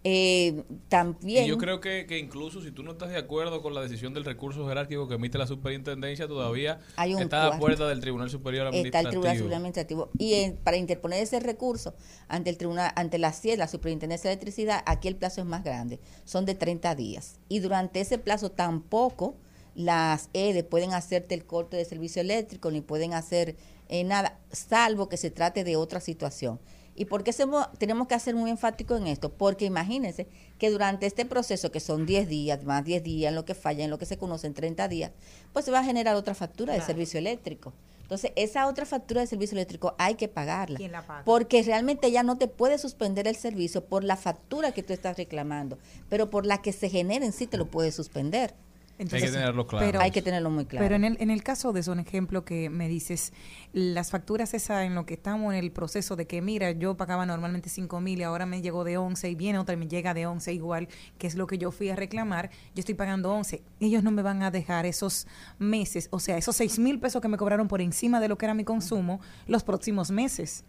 [0.08, 3.74] Eh, también Y yo creo que, que incluso si tú no estás de acuerdo con
[3.74, 7.58] la decisión del recurso jerárquico que emite la superintendencia, todavía Hay un está a la
[7.58, 9.08] puerta del Tribunal Superior está Administrativo.
[9.08, 10.10] el Tribunal Superior Administrativo.
[10.16, 11.92] Y en- para interponer ese recurso
[12.28, 15.64] ante el tribunal, ante la CIE, la Superintendencia de Electricidad, aquí el plazo es más
[15.64, 17.40] grande, son de 30 días.
[17.48, 19.34] Y durante ese plazo tampoco
[19.74, 23.56] las EDE pueden hacerte el corte de servicio eléctrico ni pueden hacer
[23.88, 26.60] eh, nada, salvo que se trate de otra situación.
[26.96, 27.32] ¿Y por qué
[27.78, 29.30] tenemos que hacer muy enfático en esto?
[29.30, 30.26] Porque imagínense
[30.58, 33.84] que durante este proceso, que son 10 días, más 10 días, en lo que falla,
[33.84, 35.12] en lo que se conoce en 30 días,
[35.52, 37.74] pues se va a generar otra factura de servicio eléctrico.
[38.00, 40.76] Entonces, esa otra factura de servicio eléctrico hay que pagarla.
[40.76, 41.24] ¿Quién la paga?
[41.24, 45.16] Porque realmente ya no te puede suspender el servicio por la factura que tú estás
[45.16, 45.76] reclamando,
[46.08, 48.54] pero por la que se genere en sí te lo puede suspender.
[48.98, 49.86] Hay que tenerlo claro.
[49.86, 50.84] Pero- hay que tenerlo muy claro.
[50.84, 53.32] Pero en el, en el caso de eso, un ejemplo que me dices,
[53.72, 57.26] las facturas esa en lo que estamos en el proceso de que, mira, yo pagaba
[57.26, 60.14] normalmente 5 mil y ahora me llegó de 11 y viene otra y me llega
[60.14, 63.62] de 11 igual, que es lo que yo fui a reclamar, yo estoy pagando 11.
[63.80, 65.26] Ellos no me van a dejar esos
[65.58, 68.46] meses, o sea, esos 6 mil pesos que me cobraron por encima de lo que
[68.46, 70.64] era mi consumo los próximos meses.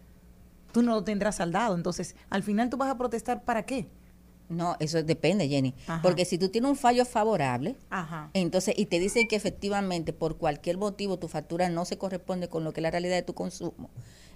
[0.72, 3.88] Tú no lo tendrás saldado, entonces al final tú vas a protestar para qué?
[4.48, 5.74] No, eso depende, Jenny.
[5.86, 6.00] Ajá.
[6.02, 8.30] Porque si tú tienes un fallo favorable, Ajá.
[8.32, 12.64] entonces, y te dicen que efectivamente por cualquier motivo tu factura no se corresponde con
[12.64, 13.90] lo que es la realidad de tu consumo,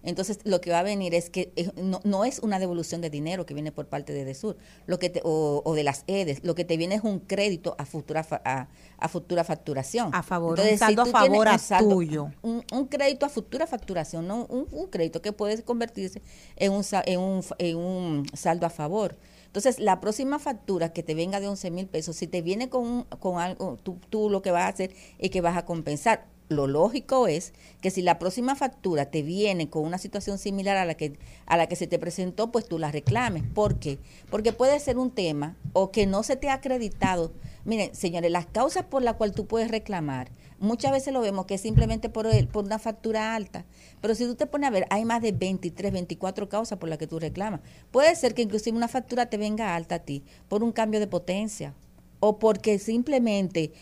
[0.05, 3.09] entonces lo que va a venir es que eh, no, no es una devolución de
[3.09, 4.56] dinero que viene por parte de DESUR
[4.86, 7.76] lo que te- o, o de las EDES, lo que te viene es un crédito
[7.78, 8.68] a futura fa- a,
[8.98, 10.12] a futura facturación.
[10.12, 12.30] A favor, Entonces, un saldo si a favor a saldo- tuyo.
[12.43, 16.20] Un, un crédito a futura facturación, no un, un crédito que puede convertirse
[16.56, 19.16] en un, en un, en un saldo a favor.
[19.53, 23.03] Entonces, la próxima factura que te venga de 11 mil pesos, si te viene con,
[23.19, 26.27] con algo, tú, tú lo que vas a hacer es que vas a compensar.
[26.53, 30.85] Lo lógico es que si la próxima factura te viene con una situación similar a
[30.85, 33.43] la que a la que se te presentó, pues tú la reclames.
[33.55, 33.99] ¿Por qué?
[34.31, 37.33] Porque puede ser un tema o que no se te ha acreditado.
[37.65, 41.55] Miren, señores, las causas por las cuales tú puedes reclamar, muchas veces lo vemos que
[41.55, 43.65] es simplemente por, el- por una factura alta.
[44.01, 46.99] Pero si tú te pones a ver, hay más de 23, 24 causas por las
[46.99, 47.61] que tú reclamas.
[47.91, 51.07] Puede ser que inclusive una factura te venga alta a ti por un cambio de
[51.07, 51.74] potencia
[52.24, 53.73] o porque simplemente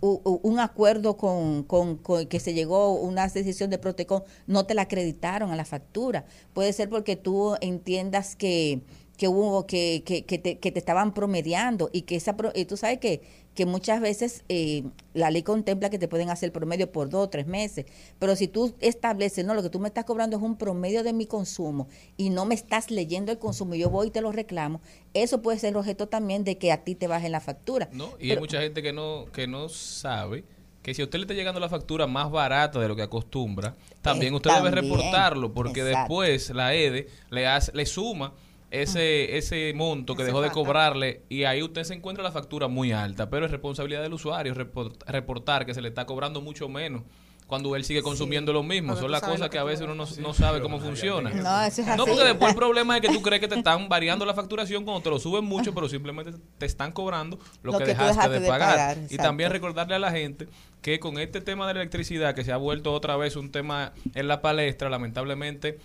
[0.00, 4.74] u- un acuerdo con, con- con que se llegó, una decisión de Protecon, no te
[4.74, 6.26] la acreditaron a la factura.
[6.52, 8.82] Puede ser porque tú entiendas que
[9.18, 12.76] que hubo que, que, que te, que te estaban promediando y que esa y tú
[12.76, 13.20] sabes que,
[13.52, 17.28] que muchas veces eh, la ley contempla que te pueden hacer promedio por dos o
[17.28, 17.84] tres meses
[18.20, 21.12] pero si tú estableces no lo que tú me estás cobrando es un promedio de
[21.12, 24.30] mi consumo y no me estás leyendo el consumo y yo voy y te lo
[24.30, 24.80] reclamo
[25.14, 28.12] eso puede ser objeto también de que a ti te bajen la factura ¿no?
[28.20, 30.44] Y hay mucha gente que no, que no sabe
[30.80, 33.74] que si a usted le está llegando la factura más barata de lo que acostumbra,
[34.00, 35.98] también usted debe reportarlo, porque exacto.
[35.98, 38.32] después la EDE le hace, le suma
[38.70, 40.60] ese, ese monto que dejó de falta.
[40.62, 44.54] cobrarle y ahí usted se encuentra la factura muy alta, pero es responsabilidad del usuario
[44.54, 47.02] report- reportar que se le está cobrando mucho menos
[47.46, 48.94] cuando él sigue consumiendo lo mismo.
[48.94, 51.30] Son las cosas que que a veces uno no, no sabe cómo funciona.
[51.30, 52.02] No, eso es No, así.
[52.12, 55.00] porque después el problema es que tú crees que te están variando la facturación cuando
[55.02, 58.40] te lo suben mucho, pero simplemente te están cobrando lo, Lo que, dejaste, dejaste de
[58.40, 58.70] de pagar.
[58.76, 60.46] pagar, y también recordarle a la gente
[60.82, 63.94] que con este tema de la electricidad, que se ha vuelto otra vez un tema
[64.14, 65.78] en la palestra, lamentablemente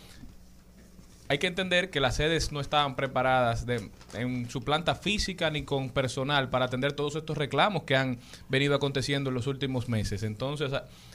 [1.34, 5.64] hay que entender que las sedes no estaban preparadas de- en su planta física ni
[5.64, 8.20] con personal para atender todos estos reclamos que han
[8.50, 10.22] venido aconteciendo en los últimos meses.
[10.22, 10.72] Entonces,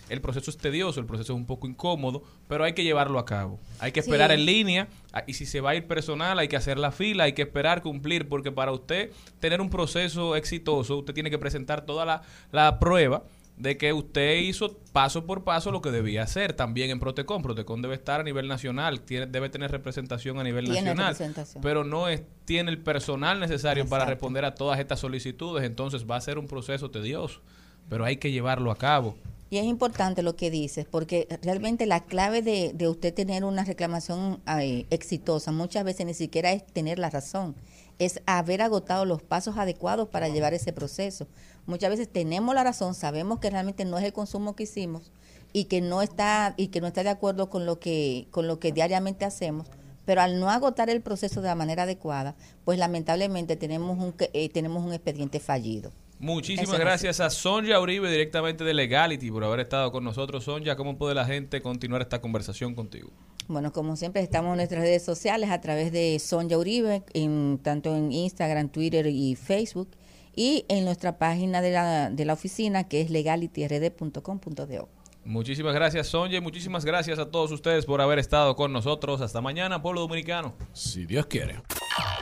[0.09, 3.25] el proceso es tedioso, el proceso es un poco incómodo, pero hay que llevarlo a
[3.25, 3.61] cabo.
[3.79, 4.11] Hay que Sí.
[4.11, 4.89] esperar en línea
[5.29, 7.83] y si se va a ir personal hay que hacer la fila, hay que esperar
[7.83, 12.79] cumplir, porque para usted tener un proceso exitoso, usted tiene que presentar toda la, la
[12.81, 13.23] prueba
[13.59, 17.43] de que usted hizo paso por paso lo que debía hacer también en Protecon.
[17.43, 21.63] Protecon debe estar a nivel nacional, tiene, debe tener representación a nivel Tiene nacional, representación.
[21.63, 26.17] pero no es, tiene el personal necesario para responder a todas estas solicitudes, entonces va
[26.17, 27.41] a ser un proceso tedioso,
[27.89, 29.17] pero hay que llevarlo a cabo.
[29.51, 33.65] Y es importante lo que dices, porque realmente la clave de, de usted tener una
[33.65, 37.57] reclamación eh, exitosa muchas veces ni siquiera es tener la razón,
[37.99, 41.27] es haber agotado los pasos adecuados para llevar ese proceso.
[41.69, 45.13] Muchas veces tenemos la razón, sabemos que realmente no es el consumo que hicimos
[45.53, 48.59] y que no está y que no está de acuerdo con lo que con lo
[48.59, 49.69] que diariamente hacemos,
[50.07, 54.49] pero al no agotar el proceso de la manera adecuada, pues lamentablemente tenemos un eh,
[54.49, 55.93] tenemos un expediente fallido.
[56.19, 60.45] Muchísimas Eso gracias a Sonja Uribe directamente de Legality por haber estado con nosotros.
[60.45, 63.11] Sonja, ¿cómo puede la gente continuar esta conversación contigo?
[63.47, 67.95] Bueno, como siempre estamos en nuestras redes sociales a través de Sonja Uribe, en, tanto
[67.95, 69.91] en Instagram, Twitter y Facebook,
[70.35, 74.89] y en nuestra página de la, de la oficina que es legalityrd.com.do.
[75.25, 79.21] Muchísimas gracias, Sonja, y muchísimas gracias a todos ustedes por haber estado con nosotros.
[79.21, 80.55] Hasta mañana, pueblo dominicano.
[80.73, 81.61] Si Dios quiere.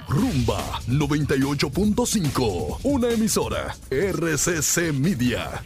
[0.09, 5.63] Rumba 98.5, una emisora RCC Media.